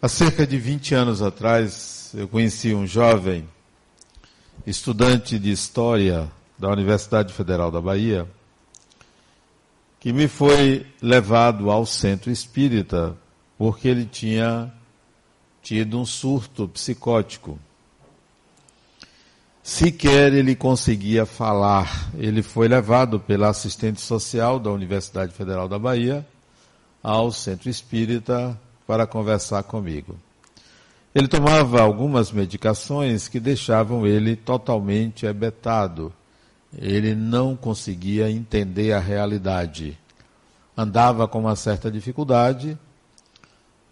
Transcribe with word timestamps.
Há 0.00 0.08
cerca 0.08 0.46
de 0.46 0.56
20 0.56 0.94
anos 0.94 1.20
atrás, 1.20 2.12
eu 2.14 2.28
conheci 2.28 2.72
um 2.72 2.86
jovem 2.86 3.48
estudante 4.64 5.40
de 5.40 5.50
História 5.50 6.30
da 6.56 6.68
Universidade 6.68 7.32
Federal 7.32 7.68
da 7.68 7.80
Bahia, 7.80 8.24
que 9.98 10.12
me 10.12 10.28
foi 10.28 10.86
levado 11.02 11.68
ao 11.68 11.84
centro 11.84 12.30
espírita 12.30 13.16
porque 13.58 13.88
ele 13.88 14.04
tinha 14.04 14.72
tido 15.60 15.98
um 15.98 16.06
surto 16.06 16.68
psicótico. 16.68 17.58
Sequer 19.64 20.32
ele 20.32 20.54
conseguia 20.54 21.26
falar. 21.26 22.08
Ele 22.16 22.40
foi 22.40 22.68
levado 22.68 23.18
pela 23.18 23.48
assistente 23.48 24.00
social 24.00 24.60
da 24.60 24.70
Universidade 24.70 25.32
Federal 25.32 25.68
da 25.68 25.76
Bahia 25.76 26.24
ao 27.02 27.32
centro 27.32 27.68
espírita 27.68 28.56
para 28.88 29.06
conversar 29.06 29.62
comigo. 29.64 30.16
Ele 31.14 31.28
tomava 31.28 31.82
algumas 31.82 32.32
medicações 32.32 33.28
que 33.28 33.38
deixavam 33.38 34.06
ele 34.06 34.34
totalmente 34.34 35.26
hebetado. 35.26 36.10
Ele 36.74 37.14
não 37.14 37.54
conseguia 37.54 38.30
entender 38.30 38.94
a 38.94 38.98
realidade. 38.98 39.98
Andava 40.74 41.28
com 41.28 41.40
uma 41.40 41.54
certa 41.54 41.90
dificuldade 41.90 42.78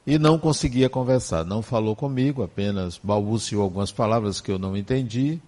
e 0.06 0.18
não 0.18 0.38
conseguia 0.38 0.88
conversar. 0.88 1.44
Não 1.44 1.60
falou 1.60 1.94
comigo, 1.94 2.42
apenas 2.42 2.98
balbuciou 3.02 3.62
algumas 3.62 3.92
palavras 3.92 4.40
que 4.40 4.50
eu 4.50 4.58
não 4.58 4.74
entendi. 4.74 5.38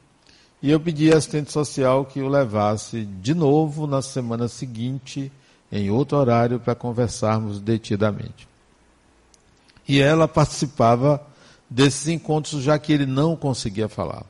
E 0.61 0.71
eu 0.71 0.79
pedi 0.79 1.11
à 1.11 1.17
assistente 1.17 1.51
social 1.51 2.05
que 2.05 2.21
o 2.21 2.29
levasse 2.29 3.07
de 3.23 3.33
novo 3.33 3.87
na 3.87 4.03
semana 4.03 4.47
seguinte, 4.47 5.33
em 5.73 5.91
outro 5.91 6.19
horário, 6.19 6.61
para 6.61 6.75
conversarmos 6.75 7.61
detidamente. 7.61 8.47
E 9.89 10.01
ela 10.01 10.29
participava 10.29 11.27
desses 11.69 12.07
encontros, 12.09 12.63
já 12.63 12.79
que 12.79 12.93
ele 12.93 13.07
não 13.07 13.35
conseguia 13.35 13.89
falar. 13.89 14.25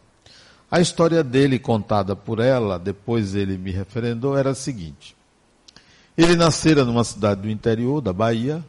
A 0.70 0.80
história 0.80 1.24
dele, 1.24 1.58
contada 1.58 2.14
por 2.14 2.38
ela, 2.38 2.78
depois 2.78 3.34
ele 3.34 3.58
me 3.58 3.70
referendou, 3.70 4.36
era 4.36 4.50
a 4.50 4.54
seguinte. 4.54 5.16
Ele 6.16 6.36
nascera 6.36 6.84
numa 6.84 7.04
cidade 7.04 7.42
do 7.42 7.50
interior 7.50 8.00
da 8.00 8.12
Bahia, 8.12 8.64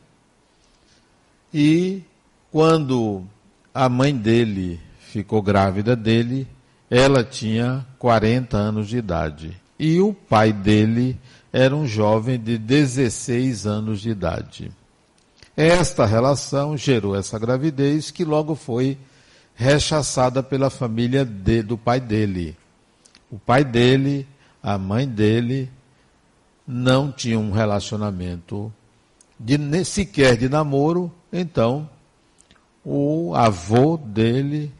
e 1.53 2.03
quando 2.51 3.23
a 3.73 3.89
mãe 3.89 4.15
dele 4.15 4.79
ficou 4.99 5.41
grávida 5.41 5.95
dele, 5.95 6.47
ela 6.89 7.23
tinha 7.23 7.85
40 7.97 8.57
anos 8.57 8.87
de 8.87 8.97
idade. 8.97 9.59
E 9.77 9.99
o 9.99 10.13
pai 10.13 10.51
dele 10.53 11.19
era 11.51 11.75
um 11.75 11.87
jovem 11.87 12.39
de 12.39 12.57
16 12.57 13.65
anos 13.65 14.01
de 14.01 14.09
idade. 14.09 14.71
Esta 15.61 16.05
relação 16.05 16.77
gerou 16.77 17.17
essa 17.17 17.38
gravidez 17.38 18.11
que 18.11 18.23
logo 18.23 18.55
foi 18.55 18.97
rechaçada 19.53 20.41
pela 20.41 20.69
família 20.69 21.25
de, 21.25 21.61
do 21.61 21.77
pai 21.77 21.99
dele. 21.99 22.55
O 23.29 23.38
pai 23.38 23.65
dele, 23.65 24.25
a 24.63 24.77
mãe 24.77 25.05
dele, 25.05 25.69
não 26.65 27.11
tinham 27.11 27.41
um 27.41 27.52
relacionamento 27.52 28.71
de, 29.37 29.83
sequer 29.83 30.37
de 30.37 30.47
namoro, 30.47 31.11
então 31.30 31.89
o 32.81 33.35
avô 33.35 33.97
dele 33.97 34.71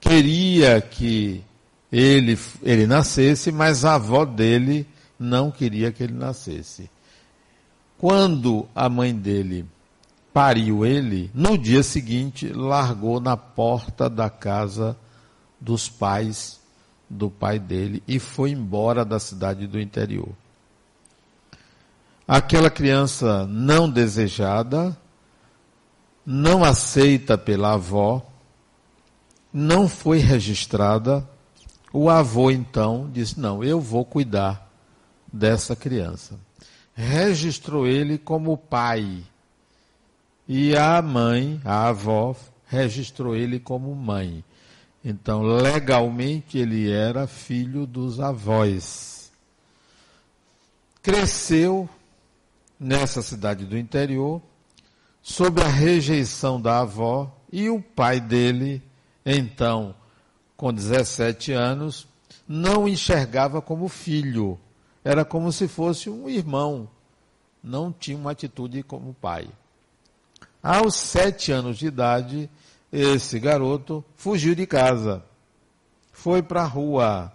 queria 0.00 0.80
que 0.80 1.44
ele, 1.92 2.36
ele 2.60 2.88
nascesse, 2.88 3.52
mas 3.52 3.84
a 3.84 3.94
avó 3.94 4.24
dele 4.24 4.84
não 5.16 5.52
queria 5.52 5.92
que 5.92 6.02
ele 6.02 6.14
nascesse. 6.14 6.90
Quando 7.96 8.66
a 8.74 8.88
mãe 8.88 9.14
dele 9.14 9.72
pariu 10.34 10.84
ele, 10.84 11.30
no 11.32 11.56
dia 11.56 11.80
seguinte 11.84 12.48
largou 12.48 13.20
na 13.20 13.36
porta 13.36 14.10
da 14.10 14.28
casa 14.28 14.96
dos 15.60 15.88
pais 15.88 16.60
do 17.08 17.30
pai 17.30 17.60
dele 17.60 18.02
e 18.08 18.18
foi 18.18 18.50
embora 18.50 19.04
da 19.04 19.20
cidade 19.20 19.68
do 19.68 19.80
interior. 19.80 20.30
Aquela 22.26 22.68
criança 22.68 23.46
não 23.46 23.88
desejada, 23.88 24.98
não 26.26 26.64
aceita 26.64 27.38
pela 27.38 27.74
avó, 27.74 28.20
não 29.52 29.88
foi 29.88 30.18
registrada. 30.18 31.28
O 31.92 32.10
avô 32.10 32.50
então 32.50 33.08
disse: 33.12 33.38
Não, 33.38 33.62
eu 33.62 33.80
vou 33.80 34.04
cuidar 34.04 34.68
dessa 35.32 35.76
criança. 35.76 36.34
Registrou 36.92 37.86
ele 37.86 38.18
como 38.18 38.58
pai 38.58 39.22
e 40.46 40.76
a 40.76 41.00
mãe, 41.00 41.60
a 41.64 41.88
avó, 41.88 42.36
registrou 42.66 43.34
ele 43.34 43.58
como 43.58 43.94
mãe. 43.94 44.44
Então, 45.04 45.42
legalmente, 45.42 46.58
ele 46.58 46.90
era 46.90 47.26
filho 47.26 47.86
dos 47.86 48.20
avós. 48.20 49.30
Cresceu 51.02 51.88
nessa 52.78 53.22
cidade 53.22 53.64
do 53.64 53.76
interior, 53.78 54.40
sob 55.22 55.62
a 55.62 55.68
rejeição 55.68 56.60
da 56.60 56.80
avó, 56.80 57.34
e 57.52 57.68
o 57.70 57.80
pai 57.80 58.20
dele, 58.20 58.82
então, 59.24 59.94
com 60.56 60.72
17 60.72 61.52
anos, 61.52 62.06
não 62.48 62.88
enxergava 62.88 63.62
como 63.62 63.88
filho. 63.88 64.58
Era 65.04 65.24
como 65.24 65.52
se 65.52 65.68
fosse 65.68 66.10
um 66.10 66.28
irmão. 66.28 66.88
Não 67.62 67.92
tinha 67.92 68.16
uma 68.16 68.32
atitude 68.32 68.82
como 68.82 69.14
pai. 69.14 69.48
Aos 70.64 70.94
sete 70.94 71.52
anos 71.52 71.76
de 71.76 71.88
idade, 71.88 72.48
esse 72.90 73.38
garoto 73.38 74.02
fugiu 74.16 74.54
de 74.54 74.66
casa, 74.66 75.22
foi 76.10 76.42
para 76.42 76.62
a 76.62 76.66
rua 76.66 77.30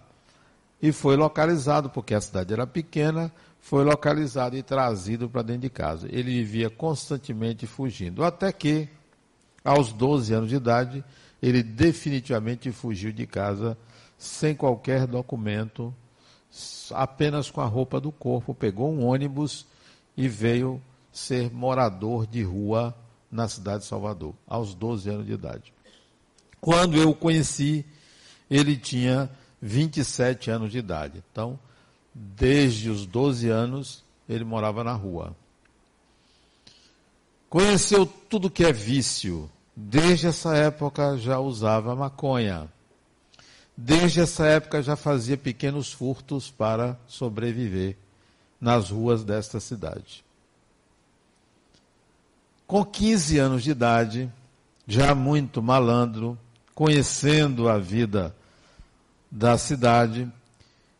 e 0.82 0.90
foi 0.90 1.14
localizado, 1.14 1.88
porque 1.88 2.12
a 2.12 2.20
cidade 2.20 2.52
era 2.52 2.66
pequena, 2.66 3.32
foi 3.60 3.84
localizado 3.84 4.56
e 4.56 4.64
trazido 4.64 5.30
para 5.30 5.42
dentro 5.42 5.62
de 5.62 5.70
casa. 5.70 6.08
Ele 6.10 6.42
vivia 6.42 6.68
constantemente 6.68 7.68
fugindo, 7.68 8.24
até 8.24 8.50
que, 8.50 8.88
aos 9.62 9.92
12 9.92 10.34
anos 10.34 10.48
de 10.48 10.56
idade, 10.56 11.04
ele 11.40 11.62
definitivamente 11.62 12.72
fugiu 12.72 13.12
de 13.12 13.28
casa 13.28 13.78
sem 14.18 14.56
qualquer 14.56 15.06
documento, 15.06 15.94
apenas 16.90 17.48
com 17.48 17.60
a 17.60 17.66
roupa 17.66 18.00
do 18.00 18.10
corpo, 18.10 18.52
pegou 18.52 18.92
um 18.92 19.06
ônibus 19.06 19.68
e 20.16 20.26
veio 20.26 20.82
ser 21.12 21.48
morador 21.52 22.26
de 22.26 22.42
rua 22.42 22.92
na 23.30 23.48
cidade 23.48 23.82
de 23.82 23.88
Salvador, 23.88 24.34
aos 24.46 24.74
12 24.74 25.08
anos 25.08 25.26
de 25.26 25.32
idade. 25.32 25.72
Quando 26.60 26.96
eu 26.96 27.10
o 27.10 27.14
conheci, 27.14 27.84
ele 28.50 28.76
tinha 28.76 29.30
27 29.62 30.50
anos 30.50 30.72
de 30.72 30.78
idade. 30.78 31.22
Então, 31.30 31.58
desde 32.14 32.90
os 32.90 33.06
12 33.06 33.48
anos, 33.48 34.04
ele 34.28 34.44
morava 34.44 34.82
na 34.82 34.92
rua. 34.92 35.34
Conheceu 37.48 38.06
tudo 38.06 38.50
que 38.50 38.64
é 38.64 38.72
vício. 38.72 39.50
Desde 39.74 40.26
essa 40.26 40.54
época 40.56 41.16
já 41.16 41.38
usava 41.38 41.96
maconha. 41.96 42.68
Desde 43.76 44.20
essa 44.20 44.46
época 44.46 44.82
já 44.82 44.94
fazia 44.94 45.36
pequenos 45.36 45.92
furtos 45.92 46.50
para 46.50 46.98
sobreviver 47.06 47.96
nas 48.60 48.90
ruas 48.90 49.24
desta 49.24 49.58
cidade. 49.58 50.22
Com 52.70 52.84
15 52.84 53.36
anos 53.36 53.64
de 53.64 53.72
idade, 53.72 54.32
já 54.86 55.12
muito 55.12 55.60
malandro, 55.60 56.38
conhecendo 56.72 57.68
a 57.68 57.78
vida 57.78 58.32
da 59.28 59.58
cidade, 59.58 60.30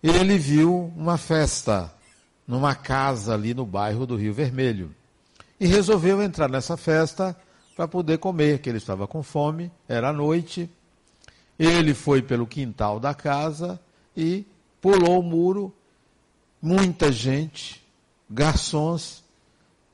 ele 0.02 0.36
viu 0.36 0.92
uma 0.96 1.16
festa 1.16 1.94
numa 2.44 2.74
casa 2.74 3.34
ali 3.34 3.54
no 3.54 3.64
bairro 3.64 4.04
do 4.04 4.16
Rio 4.16 4.34
Vermelho. 4.34 4.92
E 5.60 5.66
resolveu 5.68 6.20
entrar 6.20 6.48
nessa 6.48 6.76
festa 6.76 7.36
para 7.76 7.86
poder 7.86 8.18
comer, 8.18 8.58
que 8.58 8.68
ele 8.68 8.78
estava 8.78 9.06
com 9.06 9.22
fome, 9.22 9.70
era 9.88 10.12
noite. 10.12 10.68
Ele 11.56 11.94
foi 11.94 12.20
pelo 12.20 12.48
quintal 12.48 12.98
da 12.98 13.14
casa 13.14 13.78
e 14.16 14.44
pulou 14.80 15.20
o 15.20 15.22
muro, 15.22 15.72
muita 16.60 17.12
gente, 17.12 17.80
garçons, 18.28 19.22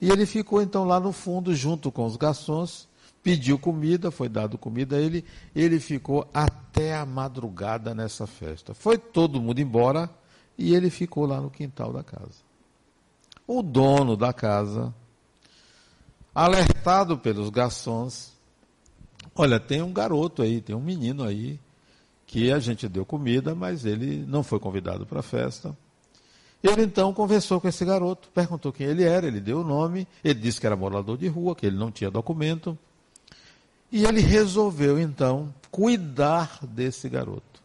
e 0.01 0.11
ele 0.11 0.27
ficou 0.27 0.61
então 0.61 0.85
lá 0.85 1.01
no 1.01 1.13
fundo, 1.13 1.55
junto 1.55 1.91
com 1.91 2.05
os 2.05 2.17
garçons, 2.17 2.89
pediu 3.23 3.59
comida, 3.59 4.11
foi 4.11 4.29
dado 4.29 4.57
comida 4.57 4.97
a 4.97 5.01
ele, 5.01 5.25
ele 5.55 5.81
ficou 5.81 6.29
até 6.33 6.95
a 6.95 7.05
madrugada 7.05 7.95
nessa 7.95 8.27
festa. 8.27 8.75
Foi 8.75 8.99
todo 8.99 9.41
mundo 9.41 9.61
embora 9.61 10.09
e 10.57 10.75
ele 10.75 10.91
ficou 10.91 11.27
lá 11.27 11.41
no 11.41 11.51
quintal 11.51 11.93
da 11.93 12.03
casa. 12.03 12.45
O 13.47 13.63
dono 13.63 14.17
da 14.17 14.33
casa, 14.33 14.95
alertado 16.35 17.19
pelos 17.19 17.49
garçons, 17.49 18.33
olha, 19.35 19.59
tem 19.59 19.83
um 19.83 19.93
garoto 19.93 20.43
aí, 20.43 20.61
tem 20.61 20.77
um 20.77 20.81
menino 20.81 21.25
aí, 21.25 21.59
que 22.27 22.53
a 22.53 22.59
gente 22.59 22.89
deu 22.89 23.07
comida, 23.07 23.55
mas 23.55 23.85
ele 23.85 24.25
não 24.27 24.43
foi 24.43 24.59
convidado 24.59 25.07
para 25.07 25.21
a 25.21 25.23
festa. 25.23 25.77
Ele 26.67 26.83
então 26.83 27.13
conversou 27.13 27.61
com 27.61 27.69
esse 27.69 27.85
garoto, 27.85 28.29
perguntou 28.31 28.73
quem 28.73 28.89
ele 28.89 29.05
era, 29.05 29.25
ele 29.25 29.41
deu 29.41 29.61
o 29.61 29.65
nome, 29.65 30.07
ele 30.25 30.41
disse 30.41 30.61
que 30.61 30.67
era 30.67 30.75
morador 30.75 31.17
de 31.17 31.29
rua, 31.29 31.55
que 31.55 31.65
ele 31.65 31.77
não 31.77 31.93
tinha 31.93 32.11
documento. 32.11 32.77
E 33.93 34.05
ele 34.05 34.21
resolveu, 34.21 34.99
então, 34.99 35.55
cuidar 35.71 36.59
desse 36.63 37.09
garoto. 37.09 37.63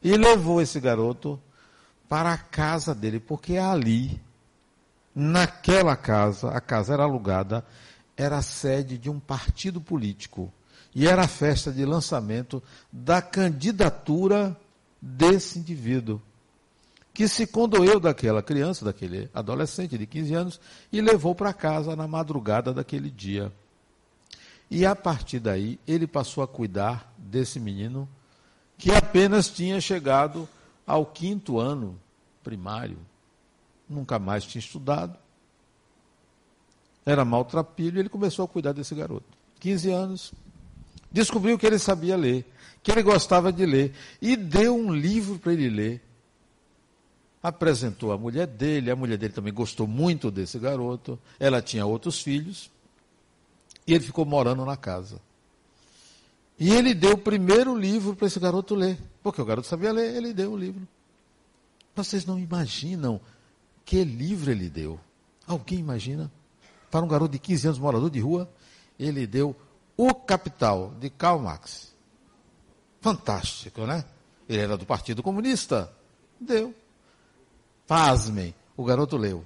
E 0.00 0.16
levou 0.16 0.62
esse 0.62 0.78
garoto 0.78 1.40
para 2.08 2.32
a 2.32 2.38
casa 2.38 2.94
dele, 2.94 3.18
porque 3.18 3.56
ali, 3.56 4.20
naquela 5.12 5.96
casa, 5.96 6.50
a 6.50 6.60
casa 6.60 6.94
era 6.94 7.02
alugada, 7.02 7.66
era 8.16 8.38
a 8.38 8.42
sede 8.42 8.96
de 8.96 9.10
um 9.10 9.18
partido 9.18 9.80
político. 9.80 10.52
E 10.94 11.08
era 11.08 11.24
a 11.24 11.28
festa 11.28 11.72
de 11.72 11.84
lançamento 11.84 12.62
da 12.92 13.20
candidatura 13.20 14.56
desse 15.02 15.58
indivíduo, 15.58 16.22
que 17.14 17.28
se 17.28 17.46
condoeu 17.46 18.00
daquela 18.00 18.42
criança, 18.42 18.84
daquele 18.84 19.30
adolescente 19.32 19.96
de 19.96 20.04
15 20.04 20.34
anos, 20.34 20.60
e 20.92 21.00
levou 21.00 21.32
para 21.32 21.52
casa 21.52 21.94
na 21.94 22.08
madrugada 22.08 22.74
daquele 22.74 23.08
dia. 23.08 23.52
E 24.68 24.84
a 24.84 24.96
partir 24.96 25.38
daí, 25.38 25.78
ele 25.86 26.08
passou 26.08 26.42
a 26.42 26.48
cuidar 26.48 27.14
desse 27.16 27.60
menino 27.60 28.08
que 28.76 28.90
apenas 28.90 29.48
tinha 29.48 29.80
chegado 29.80 30.48
ao 30.84 31.06
quinto 31.06 31.60
ano 31.60 31.98
primário, 32.42 32.98
nunca 33.88 34.18
mais 34.18 34.44
tinha 34.44 34.60
estudado, 34.60 35.16
era 37.06 37.24
maltrapilho, 37.24 37.98
e 37.98 38.00
ele 38.00 38.08
começou 38.08 38.44
a 38.44 38.48
cuidar 38.48 38.72
desse 38.72 38.94
garoto. 38.94 39.26
15 39.60 39.90
anos, 39.90 40.32
descobriu 41.12 41.56
que 41.56 41.66
ele 41.66 41.78
sabia 41.78 42.16
ler, 42.16 42.44
que 42.82 42.90
ele 42.90 43.02
gostava 43.02 43.52
de 43.52 43.64
ler, 43.64 43.94
e 44.20 44.34
deu 44.36 44.74
um 44.74 44.92
livro 44.92 45.38
para 45.38 45.52
ele 45.52 45.68
ler. 45.68 46.03
Apresentou 47.44 48.10
a 48.10 48.16
mulher 48.16 48.46
dele, 48.46 48.90
a 48.90 48.96
mulher 48.96 49.18
dele 49.18 49.34
também 49.34 49.52
gostou 49.52 49.86
muito 49.86 50.30
desse 50.30 50.58
garoto, 50.58 51.18
ela 51.38 51.60
tinha 51.60 51.84
outros 51.84 52.22
filhos, 52.22 52.70
e 53.86 53.92
ele 53.92 54.02
ficou 54.02 54.24
morando 54.24 54.64
na 54.64 54.78
casa. 54.78 55.20
E 56.58 56.70
ele 56.70 56.94
deu 56.94 57.12
o 57.12 57.18
primeiro 57.18 57.76
livro 57.76 58.16
para 58.16 58.28
esse 58.28 58.40
garoto 58.40 58.74
ler, 58.74 58.98
porque 59.22 59.42
o 59.42 59.44
garoto 59.44 59.68
sabia 59.68 59.92
ler, 59.92 60.16
ele 60.16 60.32
deu 60.32 60.52
o 60.52 60.56
livro. 60.56 60.88
Vocês 61.94 62.24
não 62.24 62.38
imaginam 62.38 63.20
que 63.84 64.02
livro 64.04 64.50
ele 64.50 64.70
deu. 64.70 64.98
Alguém 65.46 65.80
imagina? 65.80 66.32
Para 66.90 67.04
um 67.04 67.08
garoto 67.08 67.32
de 67.32 67.38
15 67.38 67.66
anos, 67.66 67.78
morador 67.78 68.08
de 68.08 68.20
rua, 68.20 68.50
ele 68.98 69.26
deu 69.26 69.54
O 69.98 70.14
Capital, 70.14 70.94
de 70.98 71.10
Karl 71.10 71.40
Marx. 71.40 71.92
Fantástico, 73.02 73.84
né? 73.84 74.02
Ele 74.48 74.62
era 74.62 74.78
do 74.78 74.86
Partido 74.86 75.22
Comunista. 75.22 75.92
Deu. 76.40 76.74
Pasmem, 77.86 78.54
o 78.76 78.84
garoto 78.84 79.16
leu. 79.16 79.44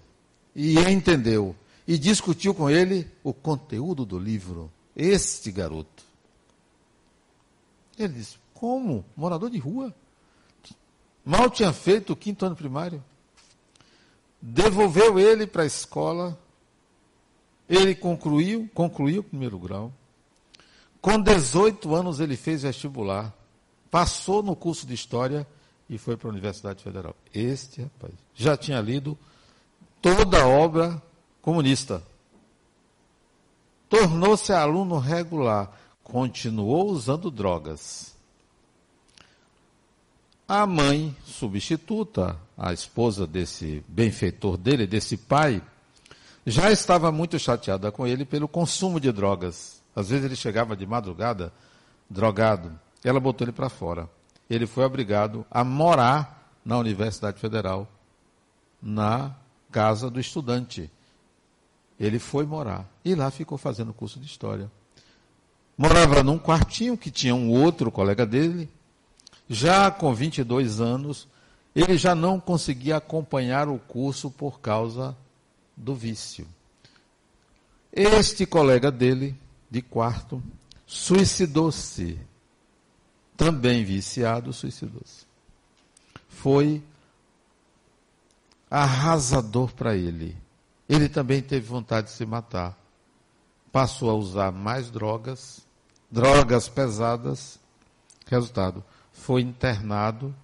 E 0.55 0.79
entendeu 0.79 1.55
e 1.87 1.97
discutiu 1.97 2.55
com 2.55 2.69
ele 2.69 3.11
o 3.25 3.33
conteúdo 3.33 4.05
do 4.05 4.19
livro. 4.19 4.71
Este 4.95 5.51
garoto. 5.51 6.05
Ele 7.99 8.13
disse: 8.13 8.37
Como? 8.53 9.05
Morador 9.17 9.49
de 9.49 9.59
rua? 9.59 9.95
Mal 11.25 11.49
tinha 11.51 11.73
feito 11.73 12.13
o 12.13 12.17
quinto 12.17 12.45
ano 12.45 12.55
primário. 12.57 13.03
Devolveu 14.41 15.19
ele 15.19 15.47
para 15.47 15.63
a 15.63 15.67
escola. 15.67 16.39
Ele 17.69 17.95
concluiu, 17.95 18.69
concluiu 18.75 19.21
o 19.21 19.25
primeiro 19.25 19.59
grau. 19.59 19.93
Com 21.01 21.21
18 21.21 21.95
anos 21.95 22.21
ele 22.21 22.37
fez 22.37 22.63
vestibular. 22.63 23.35
Passou 23.91 24.43
no 24.43 24.55
curso 24.55 24.87
de 24.87 24.95
História 24.95 25.47
e 25.89 25.97
foi 25.97 26.17
para 26.17 26.29
a 26.29 26.33
Universidade 26.33 26.83
Federal. 26.83 27.17
Este 27.33 27.83
rapaz 27.83 28.13
já 28.35 28.57
tinha 28.57 28.81
lido 28.81 29.17
toda 30.03 30.43
a 30.43 30.47
obra 30.47 31.03
comunista. 31.41 32.03
Tornou-se 33.89 34.53
aluno 34.53 34.99
regular, 34.99 35.73
continuou 36.03 36.91
usando 36.91 37.31
drogas. 37.31 38.15
A 40.47 40.67
mãe 40.67 41.15
substituta, 41.27 42.37
a 42.57 42.73
esposa 42.73 43.27
desse 43.27 43.83
benfeitor 43.89 44.57
dele, 44.57 44.87
desse 44.87 45.17
pai, 45.17 45.63
já 46.47 46.71
estava 46.71 47.13
muito 47.13 47.39
chateada 47.39 47.93
com 47.93 48.07
ele 48.07 48.25
pelo 48.25 48.49
consumo 48.49 48.99
de 48.99 49.13
drogas. 49.13 49.83
Às 49.95 50.09
vezes 50.09 50.25
ele 50.25 50.37
chegava 50.37 50.77
de 50.77 50.87
madrugada 50.87 51.53
drogado. 52.09 52.79
Ela 53.05 53.21
botou 53.21 53.45
ele 53.45 53.53
para 53.53 53.69
fora. 53.69 54.09
Ele 54.49 54.67
foi 54.67 54.85
obrigado 54.85 55.45
a 55.51 55.63
morar 55.63 56.53
na 56.65 56.79
Universidade 56.79 57.39
Federal, 57.39 57.89
na 58.81 59.35
casa 59.71 60.11
do 60.11 60.19
estudante. 60.21 60.91
Ele 61.99 62.19
foi 62.19 62.47
morar 62.47 62.89
e 63.05 63.15
lá 63.15 63.31
ficou 63.31 63.59
fazendo 63.59 63.93
curso 63.93 64.21
de 64.21 64.27
história. 64.27 64.71
Morava 65.77 66.23
num 66.23 66.39
quartinho 66.39 66.97
que 66.97 67.11
tinha 67.11 67.35
um 67.35 67.51
outro 67.51 67.91
colega 67.91 68.27
dele. 68.27 68.69
Já 69.49 69.91
com 69.91 70.13
22 70.15 70.81
anos, 70.81 71.29
ele 71.75 71.97
já 71.97 72.15
não 72.15 72.41
conseguia 72.41 72.97
acompanhar 72.97 73.69
o 73.69 73.79
curso 73.79 74.31
por 74.31 74.61
causa 74.61 75.17
do 75.77 75.95
vício. 75.95 76.47
Este 77.93 78.45
colega 78.45 78.91
dele, 78.91 79.37
de 79.71 79.81
quarto, 79.81 80.43
suicidou-se. 80.87 82.19
Também 83.39 83.83
viciado, 83.85 84.53
suicidou-se. 84.53 85.27
Foi 86.29 86.83
arrasador 88.71 89.73
para 89.73 89.97
ele 89.97 90.37
ele 90.89 91.09
também 91.09 91.43
teve 91.43 91.67
vontade 91.67 92.07
de 92.07 92.15
se 92.15 92.25
matar. 92.25 92.77
Passou 93.71 94.11
a 94.11 94.15
usar 94.15 94.51
mais 94.51 94.91
drogas, 94.91 95.67
drogas 96.11 96.69
pesadas. 96.69 97.61
Resultado, 98.27 98.83
foi 99.13 99.43
internado 99.43 100.35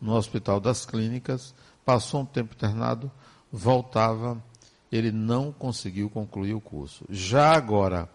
no 0.00 0.14
Hospital 0.14 0.60
das 0.60 0.84
Clínicas, 0.84 1.54
passou 1.84 2.20
um 2.20 2.26
tempo 2.26 2.54
internado, 2.54 3.10
voltava, 3.50 4.42
ele 4.92 5.10
não 5.10 5.50
conseguiu 5.50 6.08
concluir 6.08 6.54
o 6.54 6.60
curso. 6.60 7.04
Já 7.08 7.52
agora, 7.52 8.08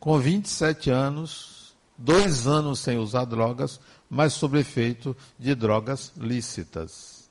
com 0.00 0.18
27 0.18 0.90
anos, 0.90 1.57
dois 1.98 2.46
anos 2.46 2.78
sem 2.78 2.96
usar 2.96 3.24
drogas, 3.24 3.80
mas 4.08 4.32
sob 4.32 4.58
efeito 4.58 5.16
de 5.38 5.54
drogas 5.54 6.12
lícitas. 6.16 7.28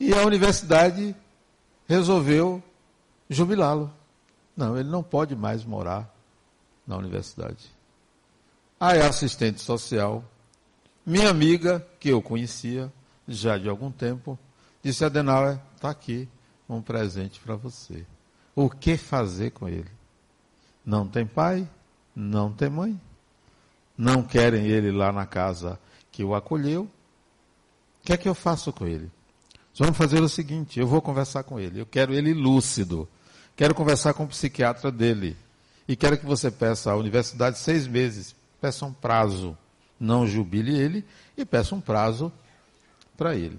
E 0.00 0.14
a 0.14 0.24
universidade 0.24 1.14
resolveu 1.86 2.62
jubilá-lo. 3.28 3.92
Não, 4.56 4.76
ele 4.76 4.88
não 4.88 5.02
pode 5.02 5.36
mais 5.36 5.64
morar 5.64 6.12
na 6.86 6.96
universidade. 6.96 7.70
Aí 8.80 9.00
a 9.00 9.08
assistente 9.08 9.60
social, 9.60 10.24
minha 11.04 11.28
amiga, 11.28 11.86
que 12.00 12.08
eu 12.08 12.22
conhecia 12.22 12.92
já 13.26 13.58
de 13.58 13.68
algum 13.68 13.90
tempo, 13.90 14.38
disse: 14.82 15.04
Adenauer, 15.04 15.60
está 15.74 15.90
aqui 15.90 16.28
um 16.68 16.80
presente 16.80 17.40
para 17.40 17.56
você. 17.56 18.06
O 18.54 18.70
que 18.70 18.96
fazer 18.96 19.50
com 19.50 19.68
ele? 19.68 19.90
Não 20.84 21.06
tem 21.06 21.26
pai, 21.26 21.68
não 22.18 22.52
tem 22.52 22.68
mãe. 22.68 23.00
Não 23.96 24.22
querem 24.22 24.66
ele 24.66 24.90
lá 24.90 25.12
na 25.12 25.24
casa 25.24 25.78
que 26.10 26.24
o 26.24 26.34
acolheu. 26.34 26.82
O 26.82 28.06
que 28.06 28.12
é 28.12 28.16
que 28.16 28.28
eu 28.28 28.34
faço 28.34 28.72
com 28.72 28.86
ele? 28.86 29.08
Vamos 29.78 29.96
fazer 29.96 30.20
o 30.20 30.28
seguinte: 30.28 30.80
eu 30.80 30.86
vou 30.86 31.00
conversar 31.00 31.44
com 31.44 31.60
ele. 31.60 31.80
Eu 31.80 31.86
quero 31.86 32.12
ele 32.12 32.34
lúcido. 32.34 33.08
Quero 33.56 33.74
conversar 33.74 34.14
com 34.14 34.24
o 34.24 34.28
psiquiatra 34.28 34.90
dele. 34.90 35.36
E 35.86 35.94
quero 35.94 36.18
que 36.18 36.26
você 36.26 36.50
peça 36.50 36.90
à 36.90 36.96
universidade 36.96 37.58
seis 37.58 37.86
meses. 37.86 38.34
Peça 38.60 38.84
um 38.84 38.92
prazo. 38.92 39.56
Não 39.98 40.26
jubile 40.26 40.76
ele 40.76 41.04
e 41.36 41.44
peça 41.44 41.74
um 41.74 41.80
prazo 41.80 42.32
para 43.16 43.36
ele. 43.36 43.58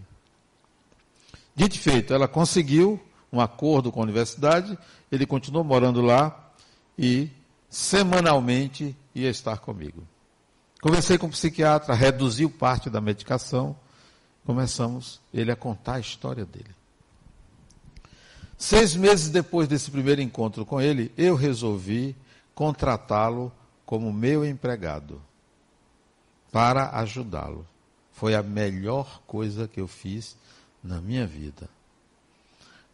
Dito 1.55 1.75
e 1.75 1.79
feito, 1.79 2.13
ela 2.13 2.27
conseguiu 2.27 3.01
um 3.31 3.41
acordo 3.41 3.91
com 3.91 3.99
a 3.99 4.03
universidade, 4.03 4.77
ele 5.11 5.25
continuou 5.25 5.63
morando 5.63 6.01
lá 6.01 6.51
e 6.97 7.29
semanalmente 7.69 8.95
ia 9.13 9.29
estar 9.29 9.57
comigo. 9.57 10.03
Conversei 10.81 11.17
com 11.17 11.27
o 11.27 11.31
psiquiatra, 11.31 11.93
reduziu 11.93 12.49
parte 12.49 12.89
da 12.89 13.01
medicação 13.01 13.75
começamos 14.49 15.21
ele 15.31 15.51
a 15.51 15.55
contar 15.55 15.95
a 15.95 15.99
história 15.99 16.43
dele. 16.43 16.73
Seis 18.57 18.95
meses 18.95 19.29
depois 19.29 19.67
desse 19.67 19.91
primeiro 19.91 20.21
encontro 20.21 20.65
com 20.65 20.81
ele, 20.81 21.13
eu 21.15 21.35
resolvi 21.35 22.15
contratá-lo 22.55 23.51
como 23.85 24.11
meu 24.11 24.43
empregado 24.43 25.21
para 26.51 26.89
ajudá-lo. 26.97 27.63
Foi 28.11 28.33
a 28.33 28.41
melhor 28.41 29.21
coisa 29.27 29.67
que 29.67 29.79
eu 29.79 29.87
fiz 29.87 30.35
na 30.83 30.99
minha 30.99 31.27
vida. 31.27 31.69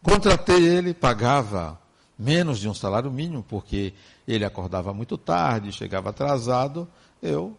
Contratei 0.02 0.62
ele, 0.62 0.92
pagava 0.92 1.80
menos 2.18 2.58
de 2.58 2.68
um 2.68 2.74
salário 2.74 3.10
mínimo, 3.10 3.42
porque 3.42 3.92
ele 4.26 4.44
acordava 4.44 4.92
muito 4.92 5.18
tarde, 5.18 5.72
chegava 5.72 6.10
atrasado. 6.10 6.88
Eu 7.22 7.56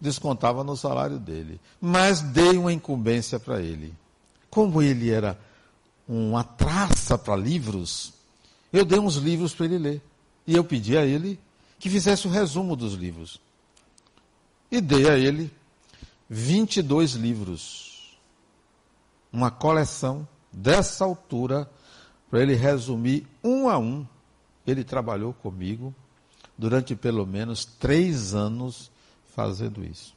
descontava 0.00 0.62
no 0.62 0.76
salário 0.76 1.18
dele. 1.18 1.60
Mas 1.80 2.20
dei 2.20 2.56
uma 2.56 2.72
incumbência 2.72 3.38
para 3.40 3.60
ele. 3.60 3.94
Como 4.50 4.82
ele 4.82 5.10
era 5.10 5.38
uma 6.06 6.44
traça 6.44 7.16
para 7.16 7.34
livros, 7.34 8.12
eu 8.72 8.84
dei 8.84 8.98
uns 8.98 9.16
livros 9.16 9.54
para 9.54 9.66
ele 9.66 9.78
ler. 9.78 10.02
E 10.46 10.54
eu 10.54 10.64
pedi 10.64 10.96
a 10.96 11.04
ele 11.04 11.40
que 11.78 11.88
fizesse 11.88 12.26
o 12.26 12.30
resumo 12.30 12.76
dos 12.76 12.94
livros. 12.94 13.40
E 14.70 14.80
dei 14.80 15.08
a 15.08 15.16
ele 15.16 15.50
22 16.28 17.12
livros. 17.12 18.18
Uma 19.32 19.50
coleção 19.50 20.26
dessa 20.52 21.04
altura, 21.04 21.68
para 22.34 22.42
ele 22.42 22.56
resumir 22.56 23.24
um 23.44 23.68
a 23.68 23.78
um. 23.78 24.04
Ele 24.66 24.82
trabalhou 24.82 25.32
comigo 25.32 25.94
durante 26.58 26.96
pelo 26.96 27.24
menos 27.24 27.64
três 27.64 28.34
anos 28.34 28.90
fazendo 29.36 29.84
isso. 29.84 30.12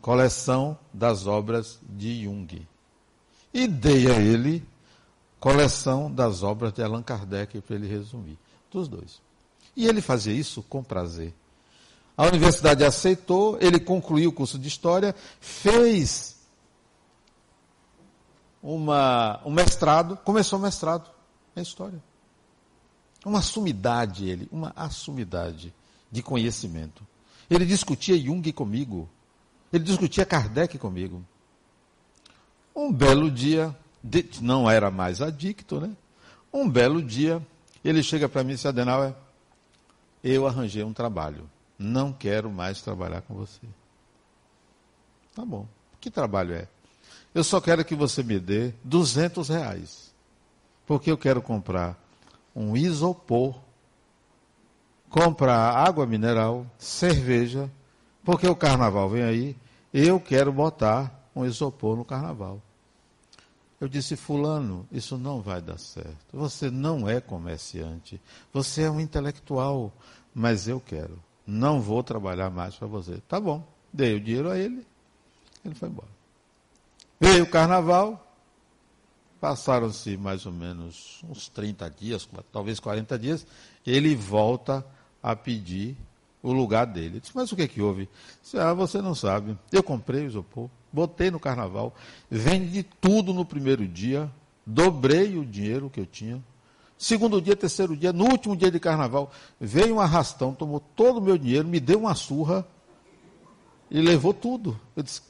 Coleção 0.00 0.76
das 0.92 1.28
obras 1.28 1.78
de 1.88 2.24
Jung. 2.24 2.66
E 3.54 3.68
dei 3.68 4.10
a 4.10 4.18
ele 4.18 4.66
coleção 5.38 6.10
das 6.10 6.42
obras 6.42 6.72
de 6.72 6.82
Allan 6.82 7.04
Kardec 7.04 7.60
para 7.60 7.76
ele 7.76 7.86
resumir. 7.86 8.36
Dos 8.72 8.88
dois. 8.88 9.22
E 9.76 9.86
ele 9.86 10.00
fazia 10.00 10.34
isso 10.34 10.64
com 10.64 10.82
prazer. 10.82 11.32
A 12.16 12.26
universidade 12.26 12.84
aceitou, 12.84 13.56
ele 13.60 13.78
concluiu 13.78 14.30
o 14.30 14.32
curso 14.32 14.58
de 14.58 14.66
História, 14.66 15.14
fez 15.40 16.39
uma, 18.62 19.40
um 19.44 19.50
mestrado, 19.50 20.16
começou 20.16 20.58
o 20.58 20.62
mestrado 20.62 21.10
em 21.56 21.62
História. 21.62 22.02
Uma 23.24 23.42
sumidade 23.42 24.28
ele, 24.28 24.48
uma 24.50 24.72
assumidade 24.76 25.72
de 26.10 26.22
conhecimento. 26.22 27.06
Ele 27.48 27.66
discutia 27.66 28.18
Jung 28.18 28.52
comigo. 28.52 29.08
Ele 29.72 29.84
discutia 29.84 30.24
Kardec 30.24 30.78
comigo. 30.78 31.24
Um 32.74 32.92
belo 32.92 33.30
dia, 33.30 33.76
não 34.40 34.70
era 34.70 34.90
mais 34.90 35.20
adicto, 35.20 35.80
né? 35.80 35.94
Um 36.52 36.68
belo 36.68 37.02
dia, 37.02 37.44
ele 37.84 38.02
chega 38.02 38.28
para 38.28 38.42
mim 38.42 38.52
e 38.52 38.54
diz, 38.54 38.66
Adenauer, 38.66 39.14
eu 40.22 40.46
arranjei 40.46 40.82
um 40.82 40.92
trabalho. 40.92 41.48
Não 41.78 42.12
quero 42.12 42.50
mais 42.50 42.80
trabalhar 42.82 43.22
com 43.22 43.34
você. 43.34 43.60
Tá 45.34 45.44
bom. 45.44 45.66
Que 46.00 46.10
trabalho 46.10 46.54
é? 46.54 46.68
Eu 47.34 47.44
só 47.44 47.60
quero 47.60 47.84
que 47.84 47.94
você 47.94 48.22
me 48.22 48.38
dê 48.38 48.74
200 48.84 49.48
reais. 49.48 50.12
Porque 50.86 51.10
eu 51.10 51.16
quero 51.16 51.40
comprar 51.40 51.98
um 52.54 52.76
isopor, 52.76 53.54
comprar 55.08 55.72
água 55.72 56.04
mineral, 56.06 56.66
cerveja, 56.76 57.70
porque 58.24 58.48
o 58.48 58.56
carnaval 58.56 59.08
vem 59.08 59.22
aí, 59.22 59.56
eu 59.94 60.20
quero 60.20 60.52
botar 60.52 61.30
um 61.34 61.44
isopor 61.44 61.96
no 61.96 62.04
carnaval. 62.04 62.60
Eu 63.80 63.88
disse, 63.88 64.14
Fulano, 64.14 64.86
isso 64.92 65.16
não 65.16 65.40
vai 65.40 65.62
dar 65.62 65.78
certo. 65.78 66.16
Você 66.34 66.70
não 66.70 67.08
é 67.08 67.18
comerciante. 67.18 68.20
Você 68.52 68.82
é 68.82 68.90
um 68.90 69.00
intelectual. 69.00 69.90
Mas 70.34 70.68
eu 70.68 70.78
quero. 70.78 71.18
Não 71.46 71.80
vou 71.80 72.02
trabalhar 72.02 72.50
mais 72.50 72.74
para 72.74 72.86
você. 72.86 73.22
Tá 73.26 73.40
bom. 73.40 73.66
Dei 73.90 74.14
o 74.14 74.20
dinheiro 74.20 74.50
a 74.50 74.58
ele. 74.58 74.86
Ele 75.64 75.74
foi 75.74 75.88
embora. 75.88 76.19
Veio 77.20 77.44
o 77.44 77.46
carnaval. 77.46 78.26
Passaram-se 79.40 80.16
mais 80.16 80.46
ou 80.46 80.52
menos 80.52 81.22
uns 81.28 81.48
30 81.48 81.90
dias, 81.90 82.28
talvez 82.52 82.80
40 82.80 83.18
dias. 83.18 83.46
Ele 83.86 84.14
volta 84.14 84.84
a 85.22 85.36
pedir 85.36 85.96
o 86.42 86.52
lugar 86.52 86.86
dele. 86.86 87.16
Eu 87.16 87.20
disse, 87.20 87.32
mas 87.34 87.52
o 87.52 87.56
que, 87.56 87.62
é 87.62 87.68
que 87.68 87.82
houve? 87.82 88.08
Disse, 88.42 88.58
ah, 88.58 88.72
você 88.72 89.00
não 89.00 89.14
sabe. 89.14 89.56
Eu 89.70 89.82
comprei 89.82 90.24
o 90.24 90.26
isopor, 90.26 90.68
botei 90.92 91.30
no 91.30 91.38
carnaval, 91.38 91.94
vendi 92.30 92.82
tudo 92.82 93.32
no 93.32 93.44
primeiro 93.44 93.86
dia, 93.86 94.30
dobrei 94.64 95.38
o 95.38 95.44
dinheiro 95.44 95.90
que 95.90 96.00
eu 96.00 96.06
tinha. 96.06 96.42
Segundo 96.98 97.40
dia, 97.40 97.56
terceiro 97.56 97.96
dia, 97.96 98.12
no 98.12 98.24
último 98.24 98.54
dia 98.54 98.70
de 98.70 98.78
carnaval, 98.78 99.30
veio 99.58 99.96
um 99.96 100.00
arrastão, 100.00 100.54
tomou 100.54 100.80
todo 100.80 101.18
o 101.18 101.22
meu 101.22 101.38
dinheiro, 101.38 101.66
me 101.66 101.80
deu 101.80 102.00
uma 102.00 102.14
surra 102.14 102.66
e 103.90 104.00
levou 104.02 104.34
tudo. 104.34 104.78
Eu 104.94 105.02
disse, 105.02 105.22